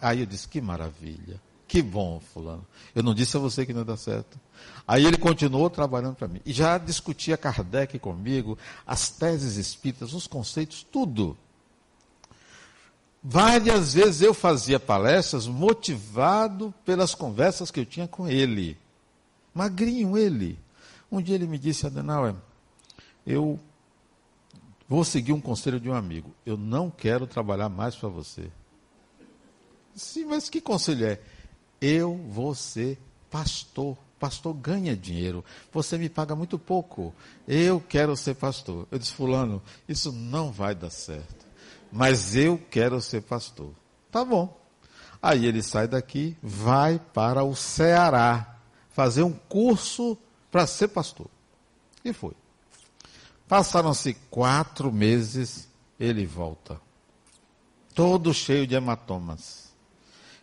aí 0.00 0.20
eu 0.20 0.26
disse, 0.26 0.48
que 0.48 0.60
maravilha. 0.60 1.40
Que 1.68 1.82
bom, 1.82 2.18
fulano. 2.32 2.66
Eu 2.94 3.02
não 3.02 3.14
disse 3.14 3.36
a 3.36 3.40
você 3.40 3.66
que 3.66 3.74
não 3.74 3.84
dá 3.84 3.96
certo. 3.96 4.40
Aí 4.86 5.04
ele 5.04 5.18
continuou 5.18 5.68
trabalhando 5.68 6.16
para 6.16 6.26
mim. 6.26 6.40
E 6.46 6.52
já 6.52 6.78
discutia 6.78 7.36
Kardec 7.36 7.98
comigo, 7.98 8.56
as 8.86 9.10
teses 9.10 9.56
espíritas, 9.56 10.14
os 10.14 10.26
conceitos, 10.26 10.82
tudo. 10.82 11.36
Várias 13.22 13.92
vezes 13.92 14.22
eu 14.22 14.32
fazia 14.32 14.80
palestras 14.80 15.46
motivado 15.46 16.72
pelas 16.86 17.14
conversas 17.14 17.70
que 17.70 17.80
eu 17.80 17.84
tinha 17.84 18.08
com 18.08 18.26
ele. 18.26 18.78
Magrinho 19.52 20.16
ele. 20.16 20.58
Um 21.12 21.20
dia 21.20 21.34
ele 21.34 21.46
me 21.46 21.58
disse, 21.58 21.86
Adenauer, 21.86 22.34
eu 23.26 23.60
vou 24.88 25.04
seguir 25.04 25.34
um 25.34 25.40
conselho 25.40 25.78
de 25.78 25.90
um 25.90 25.94
amigo. 25.94 26.32
Eu 26.46 26.56
não 26.56 26.88
quero 26.90 27.26
trabalhar 27.26 27.68
mais 27.68 27.94
para 27.94 28.08
você. 28.08 28.50
Sim, 29.98 30.26
mas 30.26 30.48
que 30.48 30.60
conselho 30.60 31.06
é? 31.06 31.20
Eu 31.80 32.16
vou 32.30 32.54
ser 32.54 32.98
pastor. 33.28 33.98
Pastor 34.18 34.54
ganha 34.54 34.96
dinheiro. 34.96 35.44
Você 35.72 35.98
me 35.98 36.08
paga 36.08 36.36
muito 36.36 36.58
pouco. 36.58 37.12
Eu 37.46 37.80
quero 37.80 38.16
ser 38.16 38.34
pastor. 38.34 38.86
Eu 38.90 38.98
disse, 38.98 39.12
Fulano, 39.12 39.60
isso 39.88 40.12
não 40.12 40.52
vai 40.52 40.74
dar 40.74 40.90
certo. 40.90 41.46
Mas 41.90 42.36
eu 42.36 42.60
quero 42.70 43.00
ser 43.00 43.22
pastor. 43.22 43.72
Tá 44.10 44.24
bom. 44.24 44.56
Aí 45.20 45.46
ele 45.46 45.62
sai 45.62 45.88
daqui, 45.88 46.36
vai 46.40 47.00
para 47.12 47.42
o 47.42 47.56
Ceará 47.56 48.56
fazer 48.90 49.24
um 49.24 49.32
curso 49.32 50.16
para 50.50 50.64
ser 50.66 50.88
pastor. 50.88 51.28
E 52.04 52.12
foi. 52.12 52.34
Passaram-se 53.48 54.14
quatro 54.30 54.92
meses, 54.92 55.68
ele 55.98 56.24
volta. 56.24 56.80
Todo 57.94 58.32
cheio 58.32 58.64
de 58.64 58.76
hematomas. 58.76 59.67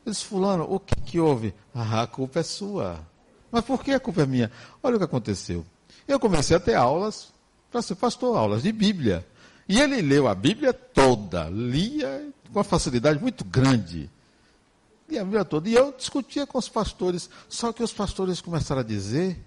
Eu 0.05 0.11
disse, 0.11 0.25
fulano, 0.25 0.67
o 0.69 0.79
que, 0.79 0.95
que 1.01 1.19
houve? 1.19 1.53
Ah, 1.73 2.03
a 2.03 2.07
culpa 2.07 2.39
é 2.39 2.43
sua. 2.43 2.99
Mas 3.51 3.63
por 3.65 3.83
que 3.83 3.91
a 3.91 3.99
culpa 3.99 4.21
é 4.21 4.25
minha? 4.25 4.51
Olha 4.83 4.95
o 4.95 4.99
que 4.99 5.05
aconteceu. 5.05 5.65
Eu 6.07 6.19
comecei 6.19 6.55
a 6.55 6.59
ter 6.59 6.75
aulas 6.75 7.33
para 7.71 7.81
ser 7.81 7.95
pastor, 7.95 8.37
aulas 8.37 8.61
de 8.61 8.71
Bíblia. 8.71 9.25
E 9.67 9.79
ele 9.79 10.01
leu 10.01 10.27
a 10.27 10.35
Bíblia 10.35 10.71
toda, 10.73 11.49
lia 11.49 12.31
com 12.51 12.59
uma 12.59 12.63
facilidade 12.63 13.19
muito 13.19 13.43
grande. 13.43 14.09
Lia 15.09 15.21
a 15.21 15.23
Bíblia 15.23 15.43
toda. 15.43 15.67
E 15.67 15.73
eu 15.73 15.91
discutia 15.91 16.45
com 16.45 16.59
os 16.59 16.69
pastores. 16.69 17.29
Só 17.49 17.73
que 17.73 17.81
os 17.81 17.91
pastores 17.91 18.41
começaram 18.41 18.81
a 18.81 18.83
dizer 18.83 19.37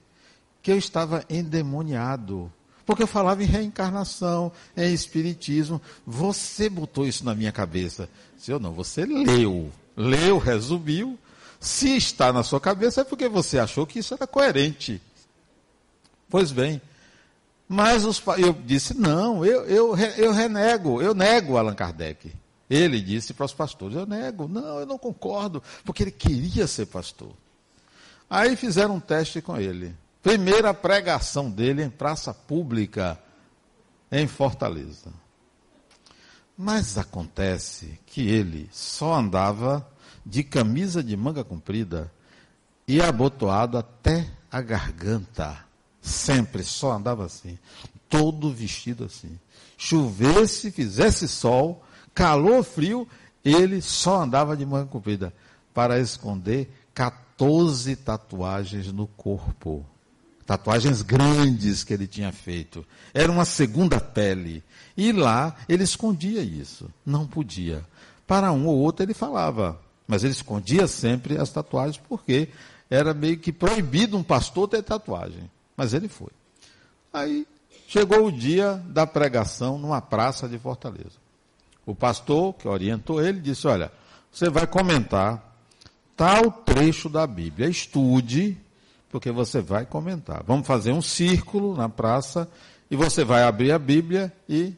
que 0.61 0.73
eu 0.73 0.77
estava 0.77 1.25
endemoniado. 1.31 2.53
Porque 2.85 3.03
eu 3.03 3.07
falava 3.07 3.43
em 3.43 3.47
reencarnação, 3.47 4.51
em 4.77 4.93
espiritismo. 4.93 5.81
Você 6.05 6.69
botou 6.69 7.07
isso 7.07 7.25
na 7.25 7.35
minha 7.35 7.53
cabeça. 7.53 8.09
Se 8.37 8.51
eu 8.51 8.59
não, 8.59 8.73
você 8.73 9.05
leu 9.05 9.71
leu, 9.99 10.39
resumiu. 10.39 11.19
Se 11.61 11.97
está 11.97 12.33
na 12.33 12.45
sua 12.45 12.61
cabeça 12.61 13.01
é 13.01 13.05
porque 13.05 13.29
você 13.29 13.59
achou 13.59 13.85
que 13.85 13.99
isso 13.99 14.15
era 14.15 14.27
coerente. 14.27 15.03
Pois 16.31 16.53
bem. 16.53 16.81
Mas 17.69 18.05
os, 18.05 18.23
eu 18.39 18.53
disse, 18.53 18.95
não, 18.95 19.45
eu, 19.45 19.67
eu, 19.67 19.99
eu 20.17 20.33
renego, 20.33 21.03
eu 21.03 21.13
nego 21.13 21.59
Allan 21.59 21.75
Kardec. 21.75 22.33
Ele 22.71 23.01
disse 23.01 23.35
para 23.35 23.45
os 23.47 23.53
pastores, 23.53 23.97
eu 23.97 24.07
nego, 24.07 24.47
não, 24.47 24.79
eu 24.79 24.87
não 24.87 24.97
concordo, 24.97 25.63
porque 25.85 26.05
ele 26.05 26.11
queria 26.11 26.67
ser 26.67 26.87
pastor. 26.87 27.33
Aí 28.31 28.57
fizeram 28.57 28.97
um 28.97 29.01
teste 29.01 29.43
com 29.43 29.59
ele. 29.59 29.95
Primeira 30.23 30.73
pregação 30.73 31.51
dele 31.51 31.83
em 31.83 31.91
praça 31.91 32.33
pública 32.33 33.19
em 34.13 34.27
Fortaleza. 34.27 35.11
Mas 36.61 36.99
acontece 36.99 38.01
que 38.05 38.29
ele 38.29 38.69
só 38.73 39.15
andava 39.15 39.89
de 40.27 40.43
camisa 40.43 41.05
de 41.05 41.17
manga 41.17 41.45
comprida 41.45 42.13
e 42.87 43.01
abotoado 43.01 43.79
até 43.79 44.29
a 44.51 44.61
garganta. 44.61 45.65
Sempre 46.03 46.65
só 46.65 46.95
andava 46.95 47.25
assim, 47.25 47.57
todo 48.09 48.53
vestido 48.53 49.05
assim. 49.05 49.39
Chovesse, 49.77 50.73
fizesse 50.73 51.29
sol, 51.29 51.85
calor, 52.13 52.65
frio, 52.65 53.07
ele 53.45 53.81
só 53.81 54.23
andava 54.23 54.57
de 54.57 54.67
manga 54.67 54.87
comprida 54.87 55.33
para 55.73 56.01
esconder 56.01 56.69
14 56.93 57.95
tatuagens 57.95 58.91
no 58.91 59.07
corpo. 59.07 59.87
Tatuagens 60.49 61.03
grandes 61.03 61.85
que 61.85 61.93
ele 61.93 62.07
tinha 62.07 62.33
feito. 62.33 62.83
Era 63.13 63.31
uma 63.31 63.45
segunda 63.45 64.01
pele. 64.01 64.65
E 64.97 65.13
lá 65.13 65.55
ele 65.69 65.85
escondia 65.85 66.41
isso. 66.41 66.89
Não 67.05 67.27
podia. 67.27 67.85
Para 68.27 68.51
um 68.51 68.67
ou 68.67 68.79
outro 68.79 69.05
ele 69.05 69.13
falava, 69.13 69.79
mas 70.07 70.25
ele 70.25 70.33
escondia 70.33 70.87
sempre 70.87 71.37
as 71.37 71.51
tatuagens 71.51 72.01
porque 72.09 72.49
era 72.89 73.13
meio 73.13 73.37
que 73.37 73.53
proibido 73.53 74.17
um 74.17 74.23
pastor 74.23 74.69
ter 74.69 74.83
tatuagem. 74.83 75.51
Mas 75.77 75.93
ele 75.93 76.09
foi. 76.09 76.31
Aí 77.13 77.47
chegou 77.87 78.25
o 78.25 78.33
dia 78.33 78.83
da 78.87 79.07
pregação 79.07 79.77
numa 79.77 80.01
praça 80.01 80.49
de 80.49 80.59
Fortaleza. 80.59 81.19
O 81.85 81.95
pastor 81.95 82.55
que 82.55 82.67
orientou 82.67 83.23
ele 83.23 83.39
disse: 83.39 83.67
Olha, 83.67 83.93
você 84.33 84.49
vai 84.49 84.67
comentar 84.67 85.55
tal 86.17 86.51
trecho 86.51 87.11
da 87.11 87.27
Bíblia. 87.27 87.69
Estude, 87.69 88.57
porque 89.09 89.31
você 89.31 89.61
vai 89.61 89.87
comentar. 89.87 90.43
Vamos 90.45 90.67
fazer 90.67 90.93
um 90.93 91.03
círculo 91.03 91.77
na 91.77 91.89
praça 91.89 92.49
e 92.91 92.97
você 92.97 93.25
vai 93.25 93.43
abrir 93.43 93.73
a 93.73 93.79
Bíblia 93.79 94.33
e 94.49 94.75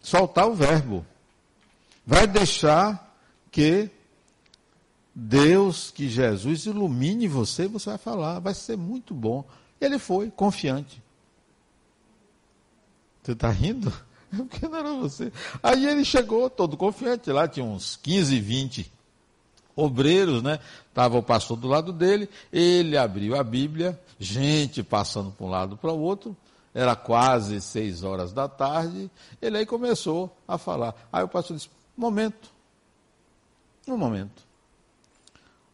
soltar 0.00 0.48
o 0.48 0.54
verbo. 0.54 1.04
Vai 2.06 2.26
deixar 2.26 3.14
que 3.50 3.90
Deus, 5.14 5.90
que 5.90 6.08
Jesus 6.08 6.66
ilumine 6.66 7.28
você 7.28 7.64
e 7.64 7.68
você 7.68 7.90
vai 7.90 7.98
falar. 7.98 8.38
Vai 8.38 8.54
ser 8.54 8.76
muito 8.76 9.12
bom. 9.12 9.44
Ele 9.80 9.98
foi, 9.98 10.30
confiante. 10.30 11.02
Você 13.22 13.32
está 13.32 13.50
rindo? 13.50 13.92
Porque 14.30 14.66
não 14.66 14.78
era 14.78 14.92
você. 14.94 15.32
Aí 15.62 15.86
ele 15.86 16.04
chegou 16.04 16.48
todo 16.48 16.76
confiante, 16.76 17.30
lá 17.30 17.46
tinha 17.46 17.64
uns 17.64 17.96
15, 17.96 18.40
20 18.40 18.97
obreiros, 19.78 20.42
né? 20.42 20.58
Estava 20.88 21.16
o 21.16 21.22
pastor 21.22 21.56
do 21.56 21.68
lado 21.68 21.92
dele, 21.92 22.28
ele 22.52 22.98
abriu 22.98 23.36
a 23.36 23.44
Bíblia, 23.44 23.98
gente 24.18 24.82
passando 24.82 25.30
para 25.30 25.46
um 25.46 25.48
lado 25.48 25.76
para 25.76 25.92
o 25.92 26.00
outro, 26.00 26.36
era 26.74 26.96
quase 26.96 27.60
seis 27.60 28.02
horas 28.02 28.32
da 28.32 28.48
tarde, 28.48 29.08
ele 29.40 29.58
aí 29.58 29.64
começou 29.64 30.36
a 30.46 30.58
falar. 30.58 30.94
Aí 31.12 31.22
o 31.22 31.28
pastor 31.28 31.56
disse, 31.56 31.70
momento, 31.96 32.50
um 33.86 33.96
momento. 33.96 34.42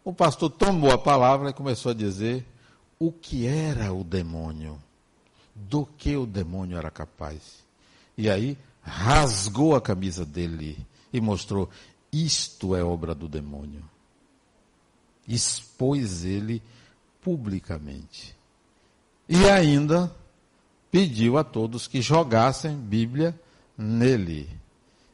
O 0.04 0.12
pastor 0.12 0.50
tomou 0.50 0.90
a 0.90 0.98
palavra 0.98 1.48
e 1.48 1.54
começou 1.54 1.90
a 1.90 1.94
dizer 1.94 2.46
o 2.98 3.10
que 3.10 3.46
era 3.46 3.92
o 3.92 4.04
demônio, 4.04 4.78
do 5.54 5.86
que 5.86 6.14
o 6.14 6.26
demônio 6.26 6.76
era 6.76 6.90
capaz. 6.90 7.64
E 8.18 8.28
aí 8.28 8.58
rasgou 8.82 9.74
a 9.74 9.80
camisa 9.80 10.26
dele 10.26 10.86
e 11.10 11.20
mostrou: 11.22 11.70
isto 12.12 12.76
é 12.76 12.84
obra 12.84 13.14
do 13.14 13.26
demônio 13.26 13.93
expôs 15.26 16.24
ele 16.24 16.62
publicamente. 17.22 18.36
E 19.28 19.48
ainda 19.48 20.14
pediu 20.90 21.38
a 21.38 21.44
todos 21.44 21.86
que 21.86 22.02
jogassem 22.02 22.76
Bíblia 22.76 23.34
nele. 23.76 24.48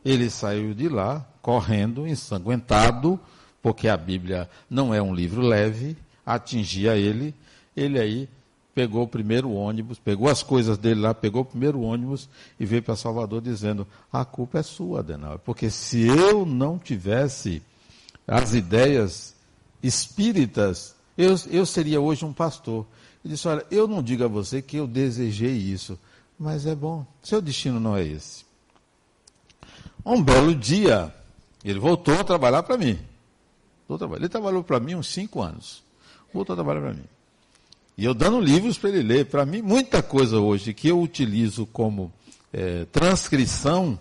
Ele 0.04 0.28
saiu 0.28 0.74
de 0.74 0.88
lá 0.88 1.26
correndo, 1.40 2.06
ensanguentado, 2.06 3.18
porque 3.62 3.88
a 3.88 3.96
Bíblia 3.96 4.48
não 4.68 4.92
é 4.92 5.00
um 5.00 5.14
livro 5.14 5.40
leve, 5.40 5.96
atingia 6.24 6.96
ele. 6.96 7.34
Ele 7.76 7.98
aí 7.98 8.28
pegou 8.74 9.04
o 9.04 9.08
primeiro 9.08 9.52
ônibus, 9.52 9.98
pegou 9.98 10.28
as 10.28 10.42
coisas 10.42 10.78
dele 10.78 11.00
lá, 11.00 11.14
pegou 11.14 11.42
o 11.42 11.44
primeiro 11.44 11.80
ônibus 11.80 12.28
e 12.58 12.64
veio 12.64 12.82
para 12.82 12.96
Salvador 12.96 13.40
dizendo: 13.40 13.86
A 14.12 14.24
culpa 14.24 14.58
é 14.58 14.62
sua, 14.62 15.00
Adenauer, 15.00 15.38
porque 15.38 15.70
se 15.70 16.06
eu 16.06 16.44
não 16.44 16.78
tivesse 16.78 17.62
as 18.26 18.54
ideias 18.54 19.34
espíritas, 19.82 20.94
eu, 21.16 21.34
eu 21.50 21.66
seria 21.66 22.00
hoje 22.00 22.24
um 22.24 22.32
pastor. 22.32 22.86
Ele 23.24 23.34
disse: 23.34 23.46
Olha, 23.48 23.64
eu 23.70 23.86
não 23.86 24.02
digo 24.02 24.24
a 24.24 24.28
você 24.28 24.62
que 24.62 24.76
eu 24.76 24.86
desejei 24.86 25.52
isso, 25.52 25.98
mas 26.38 26.66
é 26.66 26.74
bom, 26.74 27.06
seu 27.22 27.40
destino 27.40 27.78
não 27.78 27.96
é 27.96 28.04
esse. 28.04 28.44
Um 30.04 30.22
belo 30.22 30.54
dia, 30.54 31.14
ele 31.64 31.78
voltou 31.78 32.18
a 32.18 32.24
trabalhar 32.24 32.62
para 32.62 32.78
mim. 32.78 32.98
Ele 34.16 34.28
trabalhou 34.28 34.62
para 34.62 34.80
mim 34.80 34.94
uns 34.94 35.08
cinco 35.08 35.42
anos. 35.42 35.82
Voltou 36.32 36.54
a 36.54 36.56
trabalhar 36.56 36.80
para 36.80 36.94
mim. 36.94 37.04
E 37.98 38.04
eu 38.04 38.14
dando 38.14 38.40
livros 38.40 38.78
para 38.78 38.90
ele 38.90 39.02
ler. 39.02 39.26
Para 39.26 39.44
mim, 39.44 39.60
muita 39.60 40.02
coisa 40.02 40.38
hoje 40.38 40.72
que 40.72 40.88
eu 40.88 41.00
utilizo 41.00 41.66
como 41.66 42.10
é, 42.52 42.86
transcrição, 42.86 43.98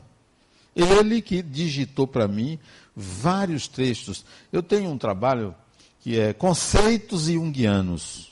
ele 0.76 1.22
que 1.22 1.42
digitou 1.42 2.08
para 2.08 2.28
mim 2.28 2.58
vários 2.96 3.68
textos. 3.68 4.26
Eu 4.52 4.64
tenho 4.64 4.90
um 4.90 4.98
trabalho 4.98 5.54
que 6.00 6.20
é 6.20 6.34
Conceitos 6.34 7.24
Jungianos. 7.24 8.30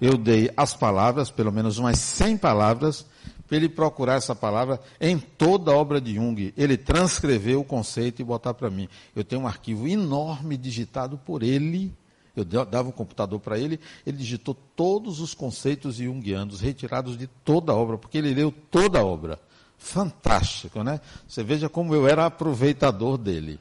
Eu 0.00 0.16
dei 0.18 0.50
as 0.56 0.74
palavras, 0.74 1.30
pelo 1.30 1.52
menos 1.52 1.78
umas 1.78 1.98
100 1.98 2.36
palavras, 2.38 3.06
para 3.46 3.56
ele 3.56 3.68
procurar 3.68 4.14
essa 4.14 4.34
palavra 4.34 4.80
em 5.00 5.18
toda 5.18 5.70
a 5.70 5.76
obra 5.76 6.00
de 6.00 6.14
Jung. 6.14 6.52
Ele 6.56 6.76
transcreveu 6.76 7.60
o 7.60 7.64
conceito 7.64 8.20
e 8.20 8.24
botar 8.24 8.54
para 8.54 8.70
mim. 8.70 8.88
Eu 9.14 9.22
tenho 9.22 9.42
um 9.42 9.46
arquivo 9.46 9.86
enorme 9.86 10.56
digitado 10.56 11.18
por 11.18 11.42
ele. 11.42 11.92
Eu 12.34 12.44
dava 12.44 12.88
o 12.88 12.92
computador 12.92 13.38
para 13.38 13.58
ele, 13.58 13.78
ele 14.06 14.16
digitou 14.16 14.56
todos 14.74 15.20
os 15.20 15.34
conceitos 15.34 15.96
junguianos, 15.96 16.62
retirados 16.62 17.18
de 17.18 17.26
toda 17.26 17.72
a 17.72 17.76
obra, 17.76 17.98
porque 17.98 18.16
ele 18.16 18.32
leu 18.32 18.50
toda 18.70 19.00
a 19.00 19.04
obra. 19.04 19.38
Fantástico, 19.76 20.82
né? 20.82 20.98
Você 21.28 21.44
veja 21.44 21.68
como 21.68 21.94
eu 21.94 22.08
era 22.08 22.24
aproveitador 22.24 23.18
dele. 23.18 23.60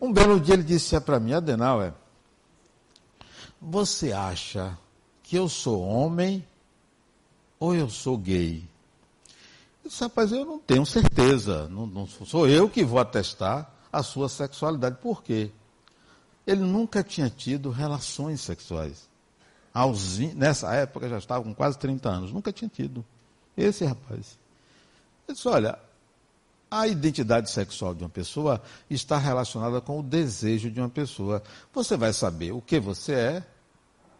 Um 0.00 0.12
belo 0.12 0.40
dia 0.40 0.54
ele 0.54 0.64
disse 0.64 0.98
para 1.00 1.20
mim, 1.20 1.34
Adenauer, 1.34 1.94
você 3.64 4.12
acha 4.12 4.78
que 5.22 5.36
eu 5.36 5.48
sou 5.48 5.82
homem 5.82 6.46
ou 7.58 7.74
eu 7.74 7.88
sou 7.88 8.18
gay? 8.18 8.68
Eu 9.82 9.90
disse, 9.90 10.02
rapaz, 10.02 10.32
eu 10.32 10.44
não 10.44 10.58
tenho 10.58 10.84
certeza. 10.84 11.68
Não, 11.68 11.86
não 11.86 12.06
sou 12.06 12.46
eu 12.46 12.68
que 12.68 12.84
vou 12.84 12.98
atestar 12.98 13.70
a 13.92 14.02
sua 14.02 14.28
sexualidade. 14.28 14.98
Por 15.00 15.22
quê? 15.22 15.50
Ele 16.46 16.60
nunca 16.60 17.02
tinha 17.02 17.30
tido 17.30 17.70
relações 17.70 18.40
sexuais. 18.40 19.08
Nessa 20.34 20.72
época 20.74 21.08
já 21.08 21.18
estava 21.18 21.42
com 21.42 21.54
quase 21.54 21.78
30 21.78 22.08
anos. 22.08 22.32
Nunca 22.32 22.52
tinha 22.52 22.68
tido. 22.68 23.04
Esse 23.56 23.84
rapaz. 23.84 24.38
Ele 25.26 25.34
disse, 25.34 25.48
olha, 25.48 25.78
a 26.70 26.86
identidade 26.86 27.50
sexual 27.50 27.94
de 27.94 28.02
uma 28.02 28.10
pessoa 28.10 28.60
está 28.90 29.16
relacionada 29.16 29.80
com 29.80 30.00
o 30.00 30.02
desejo 30.02 30.70
de 30.70 30.80
uma 30.80 30.88
pessoa. 30.88 31.42
Você 31.72 31.96
vai 31.96 32.12
saber 32.12 32.52
o 32.52 32.60
que 32.60 32.78
você 32.78 33.12
é 33.12 33.46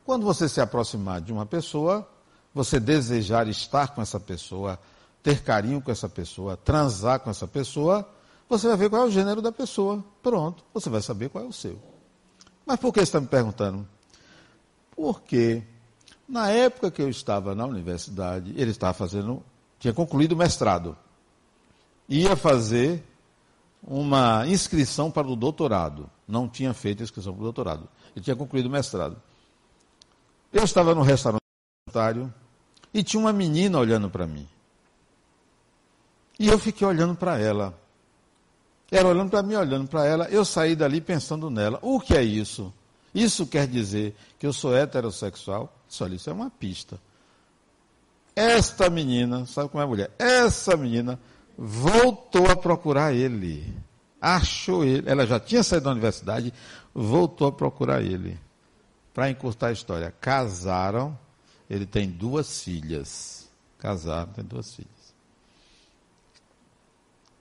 quando 0.05 0.25
você 0.25 0.49
se 0.49 0.61
aproximar 0.61 1.21
de 1.21 1.33
uma 1.33 1.47
pessoa, 1.47 2.07
você 2.53 2.79
desejar 2.79 3.49
estar 3.49 3.89
com 3.95 4.03
essa 4.03 4.21
pessoa, 4.21 4.79
ter 5.23 5.43
carinho 5.43 5.81
com 5.81 5.91
essa 5.91 6.09
pessoa, 6.09 6.57
transar 6.57 7.21
com 7.21 7.31
essa 7.31 7.49
pessoa, 7.49 8.09
você 8.49 8.69
vai 8.69 8.77
ver 8.77 8.91
qual 8.91 9.03
é 9.03 9.07
o 9.07 9.11
gênero 9.11 9.41
da 9.41 9.51
pessoa. 9.51 10.05
Pronto, 10.23 10.63
você 10.73 10.91
vai 10.91 11.01
saber 11.01 11.31
qual 11.31 11.45
é 11.45 11.47
o 11.47 11.53
seu. 11.53 11.79
Mas 12.67 12.79
por 12.79 12.93
que 12.93 13.01
você 13.01 13.05
está 13.05 13.21
me 13.21 13.27
perguntando? 13.27 13.89
Porque 14.95 15.63
na 16.29 16.51
época 16.51 16.91
que 16.91 17.03
eu 17.03 17.09
estava 17.09 17.55
na 17.55 17.65
universidade, 17.65 18.53
ele 18.57 18.71
estava 18.71 18.93
fazendo, 18.93 19.43
tinha 19.79 19.93
concluído 19.93 20.33
o 20.33 20.37
mestrado. 20.37 20.97
Ia 22.09 22.37
fazer 22.37 23.03
uma 23.83 24.47
inscrição 24.47 25.11
para 25.11 25.27
o 25.27 25.35
doutorado. 25.35 26.11
Não 26.29 26.49
tinha 26.49 26.73
feito 26.75 27.03
a 27.03 27.05
inscrição 27.05 27.33
para 27.33 27.41
o 27.41 27.45
doutorado. 27.45 27.89
Ele 28.15 28.23
tinha 28.23 28.37
concluído 28.37 28.67
o 28.67 28.71
mestrado. 28.71 29.17
Eu 30.55 30.63
estava 30.63 30.95
no 30.95 31.03
restaurante 31.03 31.43
e 32.95 33.03
tinha 33.03 33.21
uma 33.21 33.33
menina 33.33 33.77
olhando 33.77 34.09
para 34.09 34.25
mim. 34.25 34.47
E 36.39 36.47
eu 36.47 36.57
fiquei 36.61 36.87
olhando 36.87 37.17
para 37.17 37.41
ela. 37.41 37.77
Ela 38.89 39.09
olhando 39.09 39.31
para 39.31 39.43
mim, 39.43 39.57
olhando 39.57 39.89
para 39.89 40.07
ela. 40.07 40.29
Eu 40.29 40.45
saí 40.45 40.77
dali 40.77 41.01
pensando 41.01 41.51
nela. 41.51 41.81
O 41.83 41.99
que 41.99 42.17
é 42.17 42.23
isso? 42.23 42.73
Isso 43.13 43.49
quer 43.49 43.67
dizer 43.67 44.15
que 44.39 44.47
eu 44.47 44.53
sou 44.53 44.77
heterossexual? 44.77 45.77
Só 45.89 46.07
isso 46.07 46.31
é 46.31 46.33
uma 46.33 46.51
pista. 46.51 47.01
Esta 48.37 48.89
menina, 48.89 49.47
sabe 49.47 49.69
como 49.69 49.81
é 49.81 49.85
a 49.85 49.89
mulher? 49.89 50.11
Essa 50.17 50.77
menina 50.77 51.19
voltou 51.59 52.49
a 52.49 52.55
procurar 52.55 53.13
ele. 53.13 53.77
Achou 54.21 54.85
ele. 54.85 55.09
Ela 55.11 55.27
já 55.27 55.41
tinha 55.41 55.65
saído 55.65 55.87
da 55.87 55.91
universidade, 55.91 56.55
voltou 56.95 57.49
a 57.49 57.53
procurar 57.53 58.03
ele. 58.03 58.39
Para 59.15 59.31
encurtar 59.31 59.69
a 59.69 59.73
história, 59.73 60.13
casaram, 60.21 61.17
ele 61.71 61.87
tem 61.87 62.11
duas 62.11 62.63
filhas. 62.63 63.49
Casaram, 63.79 64.33
tem 64.33 64.45
duas 64.45 64.75
filhas. 64.75 65.15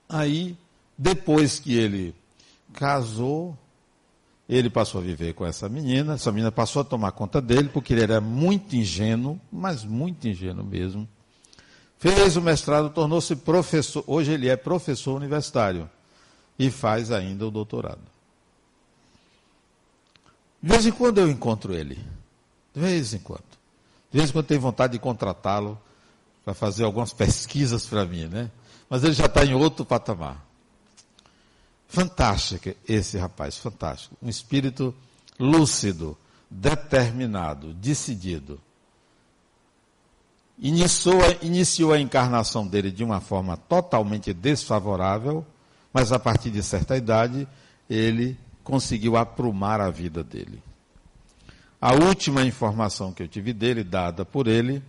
Aí, 0.08 0.56
depois 0.96 1.58
que 1.58 1.74
ele 1.74 2.14
casou, 2.72 3.58
ele 4.48 4.70
passou 4.70 5.00
a 5.00 5.04
viver 5.04 5.34
com 5.34 5.44
essa 5.44 5.68
menina, 5.68 6.14
essa 6.14 6.30
menina 6.30 6.52
passou 6.52 6.82
a 6.82 6.84
tomar 6.84 7.10
conta 7.10 7.40
dele, 7.40 7.68
porque 7.68 7.92
ele 7.92 8.02
era 8.02 8.20
muito 8.20 8.76
ingênuo, 8.76 9.40
mas 9.50 9.84
muito 9.84 10.28
ingênuo 10.28 10.64
mesmo. 10.64 11.08
Fez 11.98 12.36
o 12.36 12.42
mestrado, 12.42 12.90
tornou-se 12.90 13.34
professor, 13.34 14.04
hoje 14.06 14.32
ele 14.32 14.48
é 14.48 14.56
professor 14.56 15.16
universitário 15.16 15.90
e 16.56 16.70
faz 16.70 17.10
ainda 17.10 17.46
o 17.46 17.50
doutorado. 17.50 18.13
De 20.64 20.70
vez 20.70 20.86
em 20.86 20.92
quando 20.92 21.18
eu 21.18 21.30
encontro 21.30 21.74
ele. 21.74 22.02
De 22.74 22.80
vez 22.80 23.12
em 23.12 23.18
quando. 23.18 23.44
De 24.10 24.16
vez 24.16 24.30
em 24.30 24.32
quando 24.32 24.46
tenho 24.46 24.62
vontade 24.62 24.94
de 24.94 24.98
contratá-lo 24.98 25.78
para 26.42 26.54
fazer 26.54 26.84
algumas 26.84 27.12
pesquisas 27.12 27.84
para 27.84 28.06
mim, 28.06 28.24
né? 28.28 28.50
Mas 28.88 29.04
ele 29.04 29.12
já 29.12 29.26
está 29.26 29.44
em 29.44 29.52
outro 29.52 29.84
patamar. 29.84 30.42
Fantástico 31.86 32.70
esse 32.88 33.18
rapaz, 33.18 33.58
fantástico. 33.58 34.16
Um 34.22 34.28
espírito 34.30 34.94
lúcido, 35.38 36.16
determinado, 36.48 37.74
decidido. 37.74 38.58
Iniciou, 40.58 41.20
iniciou 41.42 41.92
a 41.92 42.00
encarnação 42.00 42.66
dele 42.66 42.90
de 42.90 43.04
uma 43.04 43.20
forma 43.20 43.58
totalmente 43.58 44.32
desfavorável, 44.32 45.44
mas 45.92 46.10
a 46.10 46.18
partir 46.18 46.50
de 46.50 46.62
certa 46.62 46.96
idade 46.96 47.46
ele 47.86 48.38
conseguiu 48.64 49.16
aprumar 49.16 49.80
a 49.80 49.90
vida 49.90 50.24
dele. 50.24 50.60
A 51.80 51.92
última 51.92 52.42
informação 52.42 53.12
que 53.12 53.22
eu 53.22 53.28
tive 53.28 53.52
dele, 53.52 53.84
dada 53.84 54.24
por 54.24 54.48
ele, 54.48 54.82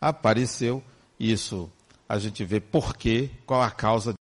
apareceu 0.00 0.82
isso 1.18 1.70
a 2.10 2.18
gente 2.18 2.44
vê 2.44 2.58
por 2.58 2.96
quê, 2.96 3.30
qual 3.46 3.62
a 3.62 3.70
causa. 3.70 4.14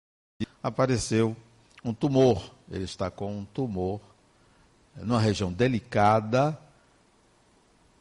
Apareceu 0.61 1.37
um 1.85 1.95
tumor. 1.95 2.53
Ele 2.69 2.83
está 2.83 3.13
com 3.13 3.39
um 3.39 3.45
tumor 3.45 4.01
numa 4.97 5.21
região 5.21 5.53
delicada, 5.53 6.59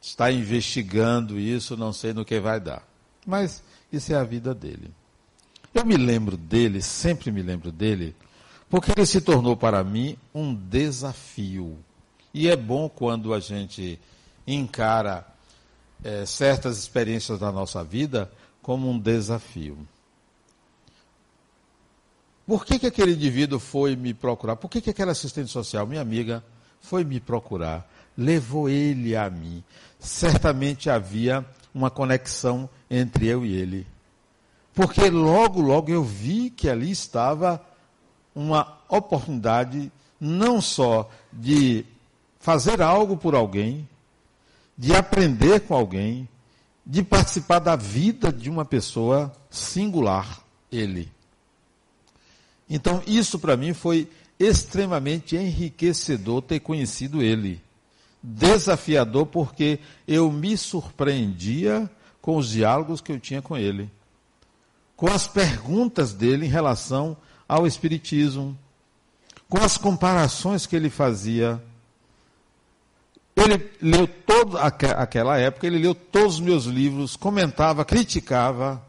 está 0.02 0.32
investigando 0.32 1.38
isso, 1.38 1.76
não 1.76 1.92
sei 1.92 2.12
no 2.12 2.24
que 2.24 2.40
vai 2.40 2.58
dar. 2.58 2.82
Mas 3.24 3.62
isso 3.92 4.12
é 4.12 4.16
a 4.16 4.24
vida 4.24 4.52
dele. 4.52 4.92
Eu 5.72 5.86
me 5.86 5.96
lembro 5.96 6.36
dele, 6.36 6.82
sempre 6.82 7.30
me 7.30 7.40
lembro 7.40 7.70
dele, 7.70 8.16
porque 8.76 8.92
ele 8.94 9.06
se 9.06 9.22
tornou 9.22 9.56
para 9.56 9.82
mim 9.82 10.18
um 10.34 10.54
desafio. 10.54 11.78
E 12.34 12.46
é 12.46 12.54
bom 12.54 12.90
quando 12.90 13.32
a 13.32 13.40
gente 13.40 13.98
encara 14.46 15.26
é, 16.04 16.26
certas 16.26 16.76
experiências 16.76 17.38
da 17.38 17.50
nossa 17.50 17.82
vida 17.82 18.30
como 18.60 18.90
um 18.90 18.98
desafio. 18.98 19.78
Por 22.46 22.66
que, 22.66 22.78
que 22.78 22.86
aquele 22.86 23.14
indivíduo 23.14 23.58
foi 23.58 23.96
me 23.96 24.12
procurar? 24.12 24.56
Por 24.56 24.68
que, 24.68 24.82
que 24.82 24.90
aquela 24.90 25.12
assistente 25.12 25.50
social, 25.50 25.86
minha 25.86 26.02
amiga, 26.02 26.44
foi 26.78 27.02
me 27.02 27.18
procurar? 27.18 27.90
Levou 28.14 28.68
ele 28.68 29.16
a 29.16 29.30
mim. 29.30 29.64
Certamente 29.98 30.90
havia 30.90 31.46
uma 31.74 31.88
conexão 31.88 32.68
entre 32.90 33.26
eu 33.26 33.42
e 33.42 33.54
ele. 33.54 33.86
Porque 34.74 35.08
logo, 35.08 35.62
logo 35.62 35.90
eu 35.90 36.04
vi 36.04 36.50
que 36.50 36.68
ali 36.68 36.90
estava 36.90 37.64
uma 38.36 38.76
oportunidade 38.86 39.90
não 40.20 40.60
só 40.60 41.10
de 41.32 41.86
fazer 42.38 42.82
algo 42.82 43.16
por 43.16 43.34
alguém, 43.34 43.88
de 44.76 44.94
aprender 44.94 45.60
com 45.60 45.74
alguém, 45.74 46.28
de 46.84 47.02
participar 47.02 47.58
da 47.60 47.74
vida 47.74 48.30
de 48.30 48.50
uma 48.50 48.64
pessoa 48.64 49.34
singular, 49.50 50.40
ele. 50.70 51.10
Então, 52.68 53.02
isso 53.06 53.38
para 53.38 53.56
mim 53.56 53.72
foi 53.72 54.08
extremamente 54.38 55.34
enriquecedor 55.34 56.42
ter 56.42 56.60
conhecido 56.60 57.22
ele. 57.22 57.60
Desafiador 58.22 59.26
porque 59.26 59.78
eu 60.06 60.30
me 60.30 60.56
surpreendia 60.58 61.88
com 62.20 62.36
os 62.36 62.50
diálogos 62.50 63.00
que 63.00 63.12
eu 63.12 63.20
tinha 63.20 63.40
com 63.40 63.56
ele, 63.56 63.90
com 64.94 65.06
as 65.06 65.26
perguntas 65.26 66.12
dele 66.12 66.46
em 66.46 66.50
relação 66.50 67.16
ao 67.48 67.66
Espiritismo, 67.66 68.56
com 69.48 69.58
as 69.58 69.76
comparações 69.76 70.66
que 70.66 70.74
ele 70.74 70.90
fazia. 70.90 71.62
Ele 73.34 73.70
leu 73.82 74.08
toda 74.08 74.62
aquela 74.62 75.38
época, 75.38 75.66
ele 75.66 75.78
leu 75.78 75.94
todos 75.94 76.34
os 76.34 76.40
meus 76.40 76.64
livros, 76.64 77.16
comentava, 77.16 77.84
criticava, 77.84 78.82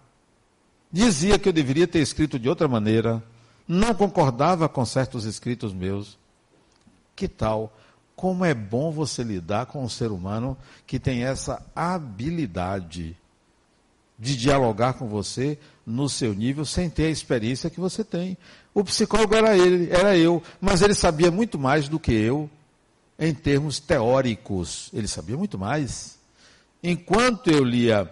dizia 0.91 1.37
que 1.37 1.49
eu 1.49 1.53
deveria 1.53 1.87
ter 1.87 1.99
escrito 1.99 2.39
de 2.39 2.47
outra 2.47 2.67
maneira 2.67 3.21
não 3.67 3.93
concordava 3.93 4.69
com 4.69 4.85
certos 4.85 5.25
escritos 5.25 5.73
meus. 5.73 6.17
Que 7.15 7.27
tal? 7.27 7.75
Como 8.15 8.45
é 8.45 8.53
bom 8.53 8.91
você 8.91 9.23
lidar 9.23 9.65
com 9.65 9.83
um 9.83 9.89
ser 9.89 10.11
humano 10.11 10.57
que 10.85 10.99
tem 10.99 11.23
essa 11.23 11.61
habilidade 11.75 13.15
de 14.17 14.35
dialogar 14.35 14.93
com 14.93 15.07
você 15.07 15.57
no 15.85 16.09
seu 16.09 16.33
nível 16.33 16.65
sem 16.65 16.89
ter 16.89 17.05
a 17.05 17.11
experiência 17.11 17.69
que 17.69 17.79
você 17.79 18.03
tem. 18.03 18.37
O 18.73 18.83
psicólogo 18.83 19.35
era 19.35 19.57
ele, 19.57 19.89
era 19.91 20.17
eu, 20.17 20.41
mas 20.59 20.81
ele 20.81 20.93
sabia 20.93 21.31
muito 21.31 21.57
mais 21.57 21.87
do 21.87 21.99
que 21.99 22.11
eu 22.11 22.49
em 23.17 23.33
termos 23.33 23.79
teóricos. 23.79 24.89
Ele 24.93 25.07
sabia 25.07 25.37
muito 25.37 25.57
mais. 25.57 26.17
Enquanto 26.83 27.49
eu 27.49 27.63
lia 27.63 28.11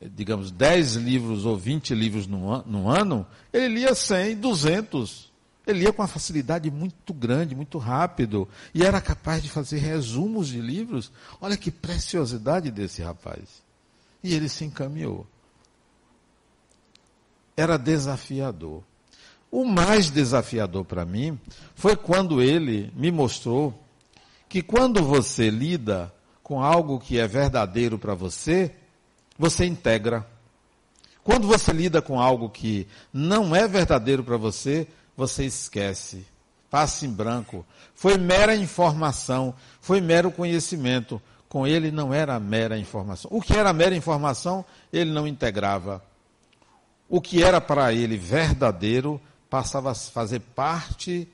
digamos, 0.00 0.50
10 0.50 0.96
livros 0.96 1.44
ou 1.44 1.56
20 1.56 1.94
livros 1.94 2.26
no, 2.26 2.62
no 2.64 2.88
ano, 2.88 3.26
ele 3.52 3.68
lia 3.80 3.94
100, 3.94 4.36
200. 4.36 5.28
Ele 5.66 5.80
lia 5.80 5.92
com 5.92 6.00
uma 6.00 6.08
facilidade 6.08 6.70
muito 6.70 7.12
grande, 7.12 7.54
muito 7.54 7.78
rápido. 7.78 8.48
E 8.72 8.82
era 8.84 9.00
capaz 9.00 9.42
de 9.42 9.50
fazer 9.50 9.78
resumos 9.78 10.48
de 10.48 10.60
livros. 10.60 11.10
Olha 11.40 11.56
que 11.56 11.70
preciosidade 11.70 12.70
desse 12.70 13.02
rapaz. 13.02 13.62
E 14.22 14.34
ele 14.34 14.48
se 14.48 14.64
encaminhou. 14.64 15.26
Era 17.58 17.76
desafiador. 17.76 18.84
O 19.50 19.64
mais 19.64 20.10
desafiador 20.10 20.84
para 20.84 21.04
mim 21.04 21.36
foi 21.74 21.96
quando 21.96 22.40
ele 22.40 22.92
me 22.94 23.10
mostrou 23.10 23.74
que 24.48 24.62
quando 24.62 25.02
você 25.02 25.50
lida 25.50 26.14
com 26.40 26.62
algo 26.62 27.00
que 27.00 27.18
é 27.18 27.26
verdadeiro 27.26 27.98
para 27.98 28.14
você, 28.14 28.72
você 29.36 29.66
integra. 29.66 30.24
Quando 31.24 31.48
você 31.48 31.72
lida 31.72 32.00
com 32.00 32.20
algo 32.20 32.48
que 32.48 32.86
não 33.12 33.56
é 33.56 33.66
verdadeiro 33.66 34.22
para 34.22 34.36
você, 34.36 34.86
você 35.16 35.44
esquece. 35.44 36.24
Passa 36.70 37.06
em 37.06 37.10
branco. 37.10 37.66
Foi 37.92 38.16
mera 38.16 38.54
informação, 38.54 39.52
foi 39.80 40.00
mero 40.00 40.30
conhecimento. 40.30 41.20
Com 41.48 41.66
ele 41.66 41.90
não 41.90 42.14
era 42.14 42.38
mera 42.38 42.78
informação. 42.78 43.28
O 43.34 43.42
que 43.42 43.54
era 43.54 43.72
mera 43.72 43.96
informação, 43.96 44.64
ele 44.92 45.10
não 45.10 45.26
integrava. 45.26 46.06
O 47.08 47.20
que 47.20 47.42
era 47.42 47.60
para 47.60 47.92
ele 47.92 48.16
verdadeiro 48.16 49.20
passava 49.48 49.92
a 49.92 49.94
fazer 49.94 50.40
parte 50.40 51.26